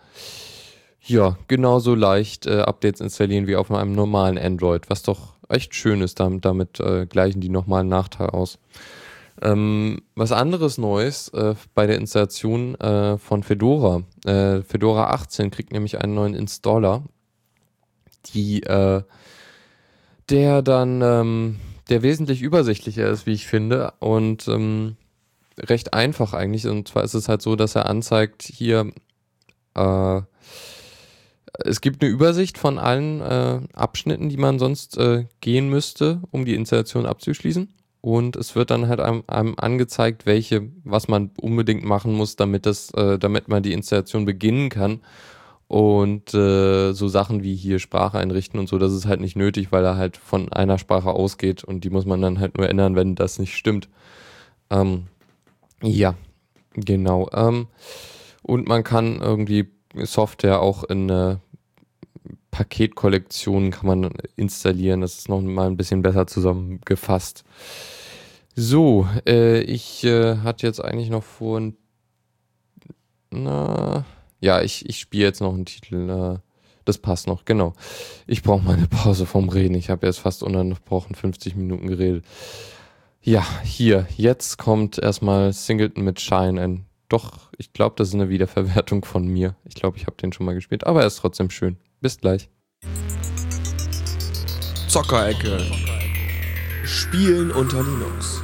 ja, 1.05 1.37
genauso 1.47 1.95
leicht 1.95 2.45
äh, 2.45 2.61
Updates 2.61 3.01
installieren 3.01 3.45
wie 3.45 3.57
auf 3.57 3.69
einem 3.71 3.91
normalen 3.91 4.37
Android, 4.37 4.89
was 4.89 5.03
doch 5.03 5.33
echt 5.49 5.75
schön 5.75 6.01
ist. 6.01 6.19
Damit, 6.19 6.45
damit 6.45 6.79
äh, 6.79 7.05
gleichen 7.05 7.41
die 7.41 7.49
nochmal 7.49 7.83
Nachteil 7.83 8.29
aus. 8.29 8.57
Ähm, 9.41 10.01
was 10.15 10.31
anderes 10.31 10.77
Neues 10.77 11.27
äh, 11.29 11.55
bei 11.73 11.87
der 11.87 11.97
Installation 11.97 12.75
äh, 12.75 13.17
von 13.17 13.43
Fedora. 13.43 14.03
Äh, 14.25 14.61
Fedora 14.61 15.09
18 15.09 15.51
kriegt 15.51 15.73
nämlich 15.73 15.99
einen 16.01 16.13
neuen 16.13 16.35
Installer, 16.35 17.03
die, 18.33 18.63
äh, 18.63 19.01
der 20.29 20.61
dann, 20.61 21.01
ähm, 21.01 21.59
der 21.89 22.03
wesentlich 22.03 22.41
übersichtlicher 22.41 23.09
ist, 23.09 23.25
wie 23.25 23.33
ich 23.33 23.47
finde, 23.47 23.93
und 23.99 24.47
ähm, 24.47 24.95
recht 25.59 25.93
einfach 25.93 26.33
eigentlich. 26.33 26.67
Und 26.67 26.87
zwar 26.87 27.03
ist 27.03 27.13
es 27.13 27.29
halt 27.29 27.41
so, 27.41 27.55
dass 27.55 27.75
er 27.75 27.87
anzeigt, 27.87 28.43
hier, 28.43 28.91
äh, 29.75 30.21
es 31.65 31.81
gibt 31.81 32.03
eine 32.03 32.11
Übersicht 32.11 32.57
von 32.57 32.79
allen 32.79 33.21
äh, 33.21 33.59
Abschnitten, 33.73 34.29
die 34.29 34.37
man 34.37 34.59
sonst 34.59 34.97
äh, 34.97 35.25
gehen 35.41 35.69
müsste, 35.69 36.21
um 36.31 36.45
die 36.45 36.55
Installation 36.55 37.05
abzuschließen. 37.05 37.69
Und 38.01 38.35
es 38.35 38.55
wird 38.55 38.69
dann 38.69 38.89
halt 38.89 38.99
einem, 38.99 39.23
einem, 39.27 39.55
angezeigt, 39.57 40.25
welche, 40.25 40.69
was 40.83 41.07
man 41.07 41.31
unbedingt 41.39 41.85
machen 41.85 42.13
muss, 42.13 42.35
damit 42.35 42.65
das, 42.65 42.91
äh, 42.95 43.17
damit 43.17 43.47
man 43.47 43.63
die 43.63 43.71
Installation 43.71 44.25
beginnen 44.25 44.69
kann. 44.69 45.01
Und 45.69 46.33
äh, 46.33 46.91
so 46.91 47.07
Sachen 47.07 47.43
wie 47.43 47.55
hier 47.55 47.79
Sprache 47.79 48.19
einrichten 48.19 48.59
und 48.59 48.67
so, 48.67 48.77
das 48.77 48.91
ist 48.91 49.05
halt 49.05 49.21
nicht 49.21 49.37
nötig, 49.37 49.71
weil 49.71 49.85
er 49.85 49.95
halt 49.95 50.17
von 50.17 50.51
einer 50.51 50.77
Sprache 50.77 51.11
ausgeht 51.11 51.63
und 51.63 51.85
die 51.85 51.89
muss 51.89 52.05
man 52.05 52.21
dann 52.21 52.39
halt 52.39 52.57
nur 52.57 52.67
ändern, 52.67 52.95
wenn 52.95 53.15
das 53.15 53.39
nicht 53.39 53.55
stimmt. 53.55 53.87
Ähm, 54.69 55.07
ja, 55.83 56.15
genau. 56.73 57.29
Ähm, 57.33 57.67
und 58.41 58.67
man 58.67 58.83
kann 58.83 59.21
irgendwie 59.21 59.69
Software 59.95 60.61
auch 60.61 60.83
in 60.83 61.09
äh, 61.09 61.37
Paketkollektionen 62.53 63.71
kann 63.71 63.87
man 63.87 64.11
installieren. 64.35 65.01
Das 65.01 65.17
ist 65.17 65.29
noch 65.29 65.41
mal 65.41 65.67
ein 65.67 65.75
bisschen 65.75 66.03
besser 66.03 66.27
zusammengefasst. 66.27 67.43
So, 68.55 69.07
äh, 69.27 69.61
ich 69.61 70.03
äh, 70.03 70.37
hatte 70.37 70.67
jetzt 70.67 70.79
eigentlich 70.79 71.09
noch 71.09 71.23
vor, 71.23 71.59
na, 73.31 74.05
ja, 74.39 74.61
ich, 74.61 74.87
ich 74.87 74.99
spiele 74.99 75.25
jetzt 75.25 75.41
noch 75.41 75.53
einen 75.53 75.65
Titel. 75.65 76.09
Äh, 76.09 76.39
das 76.85 76.99
passt 76.99 77.25
noch, 77.25 77.45
genau. 77.45 77.73
Ich 78.27 78.43
brauche 78.43 78.63
mal 78.63 78.75
eine 78.75 78.87
Pause 78.87 79.25
vom 79.25 79.49
Reden. 79.49 79.73
Ich 79.73 79.89
habe 79.89 80.05
jetzt 80.05 80.19
fast 80.19 80.43
ununterbrochen 80.43 81.15
50 81.15 81.55
Minuten 81.55 81.87
geredet. 81.87 82.23
Ja, 83.25 83.47
hier, 83.63 84.05
jetzt 84.17 84.57
kommt 84.57 84.97
erstmal 84.97 85.53
Singleton 85.53 86.03
mit 86.03 86.19
Shine 86.19 86.61
ein. 86.61 86.85
Doch, 87.07 87.51
ich 87.57 87.71
glaube, 87.71 87.95
das 87.97 88.09
ist 88.09 88.15
eine 88.15 88.27
Wiederverwertung 88.27 89.05
von 89.05 89.25
mir. 89.25 89.55
Ich 89.63 89.75
glaube, 89.75 89.95
ich 89.95 90.07
habe 90.07 90.17
den 90.17 90.33
schon 90.33 90.45
mal 90.45 90.55
gespielt, 90.55 90.85
aber 90.85 90.99
er 90.99 91.07
ist 91.07 91.19
trotzdem 91.19 91.49
schön. 91.49 91.77
Bis 92.01 92.17
gleich. 92.17 92.49
Zockerecke. 94.89 95.57
Spielen 96.83 97.51
unter 97.51 97.81
Linux. 97.81 98.41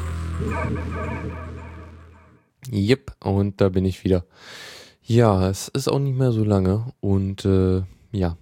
Jep, 2.71 3.11
und 3.19 3.59
da 3.59 3.67
bin 3.67 3.83
ich 3.83 4.05
wieder. 4.05 4.23
Ja, 5.03 5.49
es 5.49 5.67
ist 5.67 5.89
auch 5.89 5.99
nicht 5.99 6.17
mehr 6.17 6.31
so 6.31 6.45
lange 6.45 6.93
und 7.01 7.43
äh, 7.43 7.83
ja. 8.13 8.37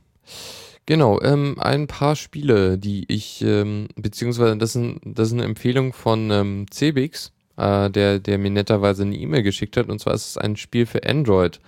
Genau, 0.87 1.19
ähm, 1.21 1.57
ein 1.59 1.87
paar 1.87 2.15
Spiele, 2.15 2.77
die 2.77 3.03
ich, 3.09 3.41
ähm, 3.41 3.89
beziehungsweise 3.97 4.55
das 4.57 4.73
ist, 4.73 4.99
das 5.03 5.27
ist 5.27 5.33
eine 5.33 5.43
Empfehlung 5.43 5.91
von 5.91 6.31
ähm, 6.31 6.65
Cebix, 6.71 7.33
äh, 7.57 7.89
der, 7.89 8.19
der 8.19 8.37
mir 8.37 8.51
netterweise 8.51 9.03
eine 9.03 9.17
E-Mail 9.17 9.43
geschickt 9.43 9.75
hat. 9.75 9.89
Und 9.89 9.99
zwar 9.99 10.13
ist 10.13 10.29
es 10.29 10.37
ein 10.37 10.55
Spiel 10.55 10.85
für 10.85 11.03
Android. 11.03 11.59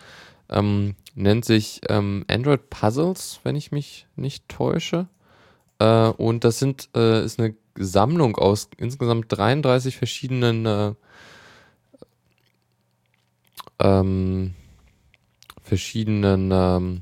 Ähm, 0.49 0.95
nennt 1.15 1.43
sich 1.43 1.81
ähm, 1.89 2.23
Android 2.29 2.69
Puzzles, 2.69 3.41
wenn 3.43 3.57
ich 3.57 3.73
mich 3.73 4.07
nicht 4.15 4.47
täusche. 4.47 5.09
Äh, 5.79 6.07
und 6.11 6.45
das 6.45 6.59
sind, 6.59 6.87
äh, 6.95 7.25
ist 7.25 7.41
eine 7.41 7.55
Sammlung 7.75 8.37
aus 8.37 8.69
insgesamt 8.77 9.25
33 9.29 9.97
verschiedenen 9.97 10.65
äh, 10.65 10.93
ähm, 13.79 14.53
verschiedenen 15.61 16.51
ähm, 16.53 17.01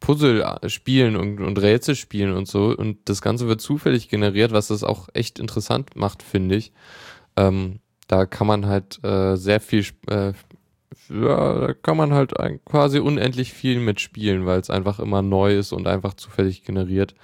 Puzzle 0.00 0.44
spielen 0.66 1.16
und, 1.16 1.40
und 1.40 1.60
Rätsel 1.60 1.94
spielen 1.96 2.34
und 2.34 2.48
so. 2.48 2.74
Und 2.76 3.08
das 3.08 3.22
Ganze 3.22 3.48
wird 3.48 3.60
zufällig 3.60 4.08
generiert, 4.08 4.52
was 4.52 4.68
das 4.68 4.84
auch 4.84 5.08
echt 5.14 5.38
interessant 5.38 5.96
macht, 5.96 6.22
finde 6.22 6.56
ich. 6.56 6.72
Ähm, 7.36 7.80
da 8.06 8.26
kann 8.26 8.46
man 8.46 8.66
halt 8.66 9.02
äh, 9.04 9.36
sehr 9.36 9.60
viel, 9.60 9.84
äh, 10.08 10.32
ja, 11.10 11.60
da 11.60 11.74
kann 11.74 11.96
man 11.96 12.12
halt 12.12 12.32
quasi 12.64 12.98
unendlich 12.98 13.52
viel 13.52 13.80
mitspielen, 13.80 14.46
weil 14.46 14.60
es 14.60 14.70
einfach 14.70 14.98
immer 14.98 15.22
neu 15.22 15.56
ist 15.56 15.72
und 15.72 15.86
einfach 15.86 16.14
zufällig 16.14 16.64
generiert. 16.64 17.14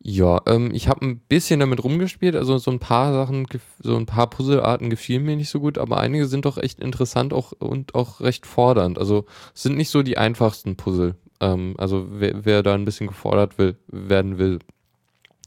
Ja, 0.00 0.40
ähm, 0.46 0.70
ich 0.72 0.88
habe 0.88 1.04
ein 1.04 1.18
bisschen 1.18 1.60
damit 1.60 1.82
rumgespielt, 1.82 2.36
also 2.36 2.56
so 2.58 2.70
ein 2.70 2.78
paar 2.78 3.12
Sachen, 3.12 3.46
so 3.80 3.96
ein 3.96 4.06
paar 4.06 4.30
Puzzlearten 4.30 4.90
gefielen 4.90 5.24
mir 5.24 5.36
nicht 5.36 5.50
so 5.50 5.58
gut, 5.60 5.76
aber 5.76 5.98
einige 5.98 6.26
sind 6.26 6.44
doch 6.44 6.56
echt 6.56 6.80
interessant 6.80 7.34
auch 7.34 7.52
und 7.58 7.94
auch 7.94 8.20
recht 8.20 8.46
fordernd. 8.46 8.98
Also 8.98 9.26
sind 9.54 9.76
nicht 9.76 9.90
so 9.90 10.02
die 10.02 10.16
einfachsten 10.16 10.76
Puzzle. 10.76 11.16
Ähm, 11.40 11.74
also 11.78 12.06
wer, 12.10 12.44
wer, 12.44 12.62
da 12.62 12.74
ein 12.74 12.84
bisschen 12.84 13.06
gefordert 13.06 13.58
will, 13.58 13.76
werden 13.88 14.38
will, 14.38 14.58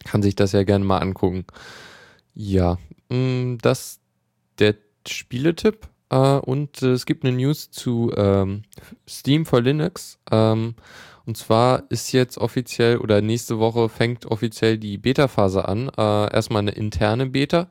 kann 0.06 0.24
sich 0.24 0.36
das 0.36 0.52
ja 0.52 0.64
gerne 0.64 0.86
mal 0.86 1.00
angucken. 1.00 1.46
Ja, 2.34 2.78
mh, 3.10 3.18
mm, 3.18 3.58
das 3.62 4.00
der 4.60 4.76
Spieletipp. 5.08 5.88
Äh, 6.10 6.16
und 6.16 6.82
äh, 6.82 6.92
es 6.92 7.06
gibt 7.06 7.26
eine 7.26 7.36
News 7.36 7.72
zu 7.72 8.12
ähm, 8.16 8.64
Steam 9.08 9.46
for 9.46 9.62
Linux. 9.62 10.20
Ähm, 10.32 10.76
und 11.26 11.38
zwar 11.38 11.84
ist 11.90 12.12
jetzt 12.12 12.38
offiziell 12.38 12.98
oder 12.98 13.22
nächste 13.22 13.60
Woche 13.60 13.90
fängt 13.90 14.26
offiziell 14.26 14.78
die 14.78 14.98
Beta-Phase 14.98 15.68
an. 15.68 15.90
Äh, 15.90 16.34
erstmal 16.34 16.62
eine 16.62 16.72
interne 16.72 17.28
Beta 17.28 17.70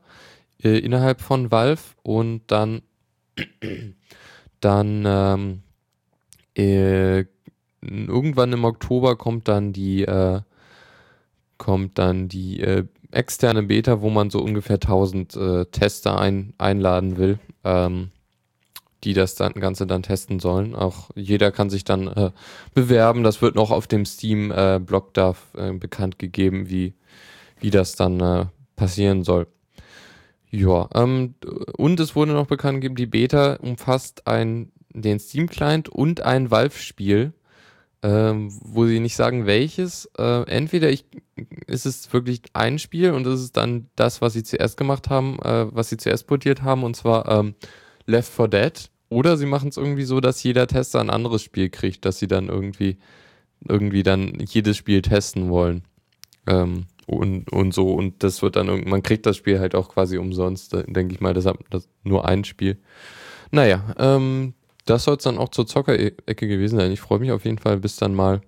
äh, 0.63 0.79
innerhalb 0.79 1.21
von 1.21 1.51
Valve 1.51 1.83
und 2.03 2.43
dann, 2.47 2.83
dann 4.61 5.05
ähm, 5.07 5.63
äh, 6.57 7.25
irgendwann 7.83 8.53
im 8.53 8.65
Oktober 8.65 9.17
kommt 9.17 9.49
dann 9.49 9.73
die, 9.73 10.03
äh, 10.05 10.41
kommt 11.59 11.99
dann 11.99 12.29
die 12.29 12.61
äh, 12.61 12.85
externe 13.11 13.63
Beta, 13.65 14.01
wo 14.01 14.11
man 14.11 14.31
so 14.31 14.41
ungefähr 14.41 14.77
1000 14.77 15.37
äh, 15.37 15.65
Tester 15.67 16.19
ein, 16.19 16.55
einladen 16.59 17.17
will, 17.17 17.39
ähm, 17.65 18.11
die 19.05 19.15
das 19.15 19.35
dann, 19.35 19.55
Ganze 19.55 19.87
dann 19.87 20.03
testen 20.03 20.41
sollen. 20.41 20.75
Auch 20.75 21.11
jeder 21.15 21.53
kann 21.53 21.71
sich 21.71 21.85
dann 21.85 22.07
äh, 22.09 22.31
bewerben. 22.75 23.23
Das 23.23 23.43
wird 23.43 23.55
noch 23.55 23.71
auf 23.71 23.87
dem 23.87 24.05
Steam-Blog 24.05 25.09
äh, 25.09 25.11
da 25.13 25.35
äh, 25.57 25.73
bekannt 25.73 26.19
gegeben, 26.19 26.69
wie, 26.69 26.95
wie 27.61 27.71
das 27.71 27.97
dann 27.97 28.21
äh, 28.21 28.47
passieren 28.77 29.25
soll. 29.25 29.47
Ja, 30.51 30.89
ähm, 30.95 31.35
und 31.77 32.01
es 32.01 32.17
wurde 32.17 32.33
noch 32.33 32.47
bekannt 32.47 32.77
gegeben, 32.81 32.97
die 32.97 33.07
Beta 33.07 33.55
umfasst 33.55 34.27
ein, 34.27 34.73
den 34.93 35.21
Steam-Client 35.21 35.89
und 35.89 36.23
ein 36.23 36.51
Valve-Spiel 36.51 37.33
ähm, 38.03 38.51
wo 38.63 38.87
sie 38.87 39.01
nicht 39.01 39.17
sagen, 39.17 39.47
welches. 39.47 40.11
Äh, 40.19 40.43
entweder 40.49 40.91
ich, 40.91 41.05
ist 41.67 41.87
es 41.87 42.13
wirklich 42.13 42.43
ein 42.53 42.79
Spiel 42.79 43.13
und 43.13 43.27
ist 43.27 43.41
es 43.41 43.53
dann 43.53 43.89
das, 43.97 44.21
was 44.21 44.33
sie 44.33 44.43
zuerst 44.43 44.77
gemacht 44.77 45.11
haben, 45.11 45.39
äh, 45.41 45.67
was 45.75 45.91
sie 45.91 45.97
zuerst 45.97 46.27
portiert 46.27 46.63
haben, 46.63 46.83
und 46.83 46.97
zwar 46.97 47.29
ähm, 47.29 47.55
Left 48.07 48.33
4 48.33 48.49
Dead. 48.49 48.91
Oder 49.11 49.37
sie 49.37 49.47
machen 49.47 49.71
es 49.71 49.77
irgendwie 49.77 50.05
so, 50.05 50.21
dass 50.21 50.43
jeder 50.43 50.67
Tester 50.67 51.01
ein 51.01 51.11
anderes 51.11 51.43
Spiel 51.43 51.69
kriegt, 51.69 52.05
dass 52.05 52.19
sie 52.19 52.29
dann 52.29 52.49
irgendwie, 52.49 52.97
irgendwie 53.69 54.05
dann 54.05 54.39
jedes 54.39 54.77
Spiel 54.77 55.03
testen 55.03 55.51
wollen. 55.51 55.83
Ähm, 56.47 56.87
und, 57.07 57.51
und 57.53 57.75
so. 57.75 57.93
Und 57.93 58.23
das 58.23 58.41
wird 58.41 58.57
dann, 58.57 58.89
man 58.89 59.03
kriegt 59.03 59.27
das 59.27 59.37
Spiel 59.37 59.59
halt 59.59 59.75
auch 59.75 59.89
quasi 59.89 60.17
umsonst, 60.17 60.73
denke 60.87 61.13
ich 61.13 61.21
mal, 61.21 61.35
deshalb 61.35 61.59
das 61.71 61.89
nur 62.05 62.27
ein 62.27 62.45
Spiel. 62.45 62.79
Naja, 63.51 63.95
ähm, 63.99 64.55
das 64.85 65.05
soll 65.05 65.17
es 65.17 65.25
dann 65.25 65.39
auch 65.39 65.51
zur 65.51 65.67
Zockerecke 65.67 66.49
gewesen 66.49 66.79
sein. 66.79 66.93
Ich 66.93 67.01
freue 67.01 67.19
mich 67.19 67.33
auf 67.33 67.45
jeden 67.45 67.59
Fall, 67.59 67.79
bis 67.79 67.97
dann 67.97 68.15
mal 68.15 68.41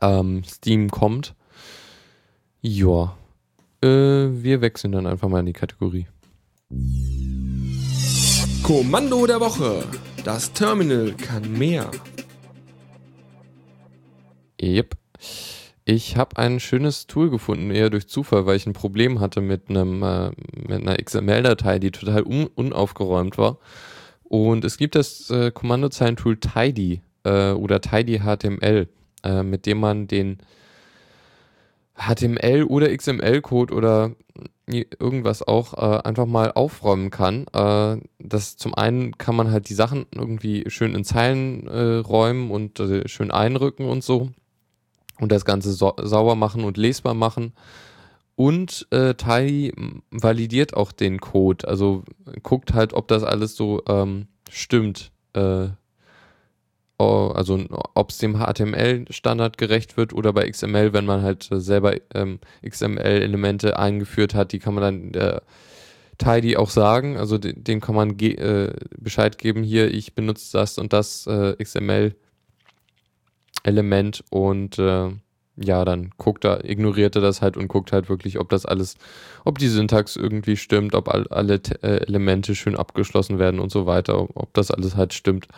ähm, 0.00 0.42
Steam 0.44 0.90
kommt. 0.90 1.34
Ja. 2.60 3.16
Äh, 3.82 3.88
wir 3.88 4.60
wechseln 4.60 4.92
dann 4.92 5.06
einfach 5.06 5.28
mal 5.28 5.40
in 5.40 5.46
die 5.46 5.52
Kategorie. 5.52 6.06
Kommando 8.62 9.26
der 9.26 9.40
Woche. 9.40 9.84
Das 10.24 10.52
Terminal 10.52 11.12
kann 11.12 11.58
mehr. 11.58 11.90
Yep. 14.62 14.96
Ich 15.86 16.16
habe 16.16 16.36
ein 16.36 16.60
schönes 16.60 17.06
Tool 17.06 17.30
gefunden, 17.30 17.70
eher 17.70 17.90
durch 17.90 18.06
Zufall, 18.06 18.46
weil 18.46 18.56
ich 18.56 18.66
ein 18.66 18.74
Problem 18.74 19.18
hatte 19.18 19.40
mit 19.40 19.70
einem 19.70 20.02
äh, 20.02 20.30
mit 20.54 20.82
einer 20.82 20.96
XML-Datei, 20.96 21.78
die 21.78 21.90
total 21.90 22.22
un 22.22 22.46
unaufgeräumt 22.46 23.38
war. 23.38 23.58
Und 24.30 24.64
es 24.64 24.78
gibt 24.78 24.94
das 24.94 25.28
äh, 25.30 25.50
Kommandozeilentool 25.50 26.36
Tidy 26.36 27.02
äh, 27.24 27.50
oder 27.50 27.80
Tidy 27.80 28.20
HTML, 28.20 28.86
äh, 29.24 29.42
mit 29.42 29.66
dem 29.66 29.80
man 29.80 30.06
den 30.06 30.38
HTML 31.96 32.62
oder 32.62 32.96
XML-Code 32.96 33.74
oder 33.74 34.12
irgendwas 34.68 35.42
auch 35.42 35.74
äh, 35.74 36.02
einfach 36.04 36.26
mal 36.26 36.52
aufräumen 36.52 37.10
kann. 37.10 37.44
Äh, 37.52 38.00
das 38.20 38.56
zum 38.56 38.72
einen 38.72 39.18
kann 39.18 39.34
man 39.34 39.50
halt 39.50 39.68
die 39.68 39.74
Sachen 39.74 40.06
irgendwie 40.14 40.62
schön 40.68 40.94
in 40.94 41.02
Zeilen 41.02 41.66
äh, 41.66 41.96
räumen 41.96 42.52
und 42.52 42.78
äh, 42.78 43.08
schön 43.08 43.32
einrücken 43.32 43.88
und 43.88 44.04
so 44.04 44.30
und 45.18 45.32
das 45.32 45.44
Ganze 45.44 45.72
so 45.72 45.94
sauber 46.00 46.36
machen 46.36 46.62
und 46.62 46.76
lesbar 46.76 47.14
machen. 47.14 47.52
Und 48.40 48.88
äh, 48.90 49.12
Tai 49.16 49.70
validiert 50.10 50.72
auch 50.72 50.92
den 50.92 51.20
Code, 51.20 51.68
also 51.68 52.04
guckt 52.42 52.72
halt, 52.72 52.94
ob 52.94 53.06
das 53.06 53.22
alles 53.22 53.54
so 53.54 53.82
ähm, 53.86 54.28
stimmt. 54.48 55.12
Äh, 55.34 55.68
also 56.96 57.62
ob 57.94 58.08
es 58.08 58.16
dem 58.16 58.38
HTML-Standard 58.38 59.58
gerecht 59.58 59.98
wird 59.98 60.14
oder 60.14 60.32
bei 60.32 60.50
XML, 60.50 60.94
wenn 60.94 61.04
man 61.04 61.20
halt 61.20 61.50
selber 61.52 61.96
ähm, 62.14 62.40
XML-Elemente 62.66 63.78
eingeführt 63.78 64.32
hat, 64.34 64.52
die 64.52 64.58
kann 64.58 64.72
man 64.72 64.82
dann 64.82 65.12
äh, 65.12 65.42
Tidy 66.16 66.56
auch 66.56 66.70
sagen. 66.70 67.18
Also 67.18 67.36
den, 67.36 67.62
den 67.62 67.82
kann 67.82 67.94
man 67.94 68.16
ge 68.16 68.36
äh, 68.36 68.72
Bescheid 68.98 69.36
geben, 69.36 69.62
hier, 69.62 69.92
ich 69.92 70.14
benutze 70.14 70.56
das 70.56 70.78
und 70.78 70.94
das 70.94 71.26
äh, 71.26 71.62
XML-Element 71.62 72.14
und 74.30 74.78
äh, 74.78 75.10
ja, 75.62 75.84
dann 75.84 76.10
guckt 76.16 76.44
er, 76.44 76.64
ignoriert 76.64 77.16
er 77.16 77.22
das 77.22 77.42
halt 77.42 77.56
und 77.58 77.68
guckt 77.68 77.92
halt 77.92 78.08
wirklich, 78.08 78.40
ob 78.40 78.48
das 78.48 78.64
alles, 78.64 78.96
ob 79.44 79.58
die 79.58 79.68
Syntax 79.68 80.16
irgendwie 80.16 80.56
stimmt, 80.56 80.94
ob 80.94 81.08
all, 81.08 81.28
alle 81.28 81.60
äh, 81.82 81.98
Elemente 82.06 82.54
schön 82.54 82.76
abgeschlossen 82.76 83.38
werden 83.38 83.60
und 83.60 83.70
so 83.70 83.84
weiter, 83.84 84.34
ob 84.36 84.54
das 84.54 84.70
alles 84.70 84.96
halt 84.96 85.12
stimmt. 85.12 85.48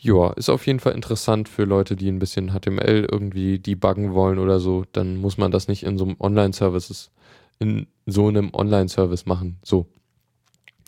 Ja, 0.00 0.32
ist 0.32 0.48
auf 0.48 0.66
jeden 0.66 0.80
Fall 0.80 0.94
interessant 0.94 1.48
für 1.48 1.64
Leute, 1.64 1.94
die 1.94 2.08
ein 2.08 2.18
bisschen 2.18 2.52
HTML 2.52 3.06
irgendwie 3.10 3.58
debuggen 3.58 4.14
wollen 4.14 4.38
oder 4.38 4.60
so. 4.60 4.84
Dann 4.92 5.16
muss 5.16 5.36
man 5.36 5.50
das 5.50 5.68
nicht 5.68 5.82
in 5.82 5.98
so 5.98 6.04
einem 6.04 6.16
Online-Services, 6.18 7.10
in 7.58 7.86
so 8.06 8.28
einem 8.28 8.50
Online-Service 8.52 9.26
machen. 9.26 9.58
So. 9.62 9.86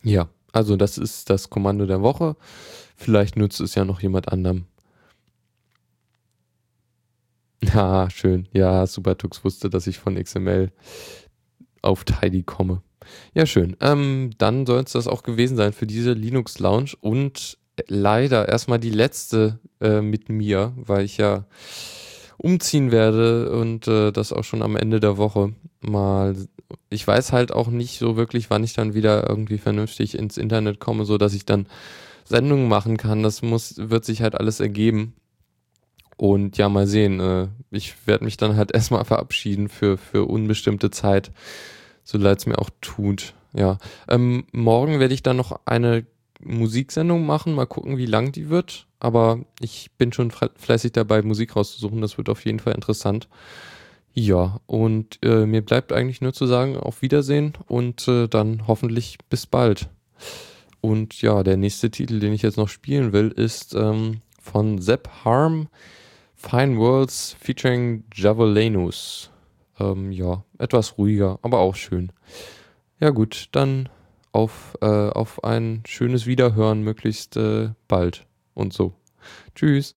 Ja, 0.02 0.28
also 0.52 0.76
das 0.76 0.98
ist 0.98 1.28
das 1.28 1.50
Kommando 1.50 1.86
der 1.86 2.02
Woche. 2.02 2.36
Vielleicht 2.96 3.36
nutzt 3.36 3.60
es 3.60 3.74
ja 3.74 3.84
noch 3.84 4.00
jemand 4.00 4.32
anderem. 4.32 4.64
Ja, 7.76 8.08
schön. 8.08 8.48
Ja, 8.54 8.86
Supertux 8.86 9.44
wusste, 9.44 9.68
dass 9.68 9.86
ich 9.86 9.98
von 9.98 10.14
XML 10.16 10.72
auf 11.82 12.04
Tidy 12.04 12.42
komme. 12.42 12.80
Ja, 13.34 13.44
schön. 13.44 13.76
Ähm, 13.80 14.30
dann 14.38 14.64
soll 14.64 14.82
es 14.82 14.92
das 14.92 15.06
auch 15.06 15.22
gewesen 15.22 15.58
sein 15.58 15.74
für 15.74 15.86
diese 15.86 16.14
Linux 16.14 16.58
Lounge 16.58 16.92
und 17.02 17.58
leider 17.86 18.48
erstmal 18.48 18.78
die 18.78 18.90
letzte 18.90 19.58
äh, 19.82 20.00
mit 20.00 20.30
mir, 20.30 20.72
weil 20.76 21.04
ich 21.04 21.18
ja 21.18 21.44
umziehen 22.38 22.92
werde 22.92 23.50
und 23.52 23.86
äh, 23.88 24.10
das 24.10 24.32
auch 24.32 24.44
schon 24.44 24.62
am 24.62 24.76
Ende 24.76 24.98
der 24.98 25.18
Woche 25.18 25.52
mal. 25.82 26.34
Ich 26.88 27.06
weiß 27.06 27.32
halt 27.32 27.52
auch 27.52 27.68
nicht 27.68 27.98
so 27.98 28.16
wirklich, 28.16 28.48
wann 28.48 28.64
ich 28.64 28.72
dann 28.72 28.94
wieder 28.94 29.28
irgendwie 29.28 29.58
vernünftig 29.58 30.18
ins 30.18 30.38
Internet 30.38 30.80
komme, 30.80 31.04
so 31.04 31.18
dass 31.18 31.34
ich 31.34 31.44
dann 31.44 31.68
Sendungen 32.24 32.68
machen 32.68 32.96
kann. 32.96 33.22
Das 33.22 33.42
muss, 33.42 33.74
wird 33.76 34.06
sich 34.06 34.22
halt 34.22 34.34
alles 34.34 34.60
ergeben. 34.60 35.12
Und 36.16 36.56
ja, 36.56 36.68
mal 36.68 36.86
sehen. 36.86 37.20
Äh, 37.20 37.48
ich 37.70 38.06
werde 38.06 38.24
mich 38.24 38.36
dann 38.36 38.56
halt 38.56 38.70
erstmal 38.74 39.04
verabschieden 39.04 39.68
für, 39.68 39.98
für 39.98 40.24
unbestimmte 40.24 40.90
Zeit, 40.90 41.30
so 42.04 42.18
leid 42.18 42.38
es 42.38 42.46
mir 42.46 42.58
auch 42.58 42.70
tut. 42.80 43.34
Ja. 43.52 43.78
Ähm, 44.08 44.44
morgen 44.52 45.00
werde 45.00 45.14
ich 45.14 45.22
dann 45.22 45.36
noch 45.36 45.60
eine 45.64 46.06
Musiksendung 46.42 47.24
machen, 47.24 47.54
mal 47.54 47.66
gucken, 47.66 47.96
wie 47.96 48.06
lang 48.06 48.32
die 48.32 48.50
wird. 48.50 48.86
Aber 48.98 49.40
ich 49.60 49.90
bin 49.98 50.12
schon 50.12 50.30
fleißig 50.30 50.92
dabei, 50.92 51.22
Musik 51.22 51.56
rauszusuchen. 51.56 52.00
Das 52.00 52.18
wird 52.18 52.28
auf 52.28 52.44
jeden 52.44 52.60
Fall 52.60 52.74
interessant. 52.74 53.28
Ja, 54.12 54.60
und 54.66 55.18
äh, 55.22 55.44
mir 55.44 55.62
bleibt 55.62 55.92
eigentlich 55.92 56.22
nur 56.22 56.32
zu 56.32 56.46
sagen, 56.46 56.78
auf 56.78 57.02
Wiedersehen 57.02 57.52
und 57.66 58.08
äh, 58.08 58.28
dann 58.28 58.66
hoffentlich 58.66 59.18
bis 59.28 59.46
bald. 59.46 59.90
Und 60.80 61.20
ja, 61.20 61.42
der 61.42 61.58
nächste 61.58 61.90
Titel, 61.90 62.18
den 62.18 62.32
ich 62.32 62.42
jetzt 62.42 62.56
noch 62.56 62.68
spielen 62.68 63.12
will, 63.12 63.28
ist 63.28 63.74
ähm, 63.74 64.22
von 64.40 64.80
Sepp 64.80 65.10
Harm. 65.24 65.68
Fine 66.36 66.78
Worlds 66.78 67.34
featuring 67.40 68.04
Javolenus. 68.14 69.30
Ähm, 69.80 70.12
ja, 70.12 70.44
etwas 70.58 70.96
ruhiger, 70.98 71.38
aber 71.42 71.58
auch 71.58 71.74
schön. 71.74 72.12
Ja 73.00 73.10
gut, 73.10 73.48
dann 73.52 73.88
auf, 74.32 74.76
äh, 74.82 74.86
auf 74.86 75.42
ein 75.44 75.82
schönes 75.86 76.26
Wiederhören 76.26 76.82
möglichst 76.82 77.36
äh, 77.36 77.70
bald 77.88 78.26
und 78.54 78.72
so. 78.72 78.94
Tschüss. 79.54 79.94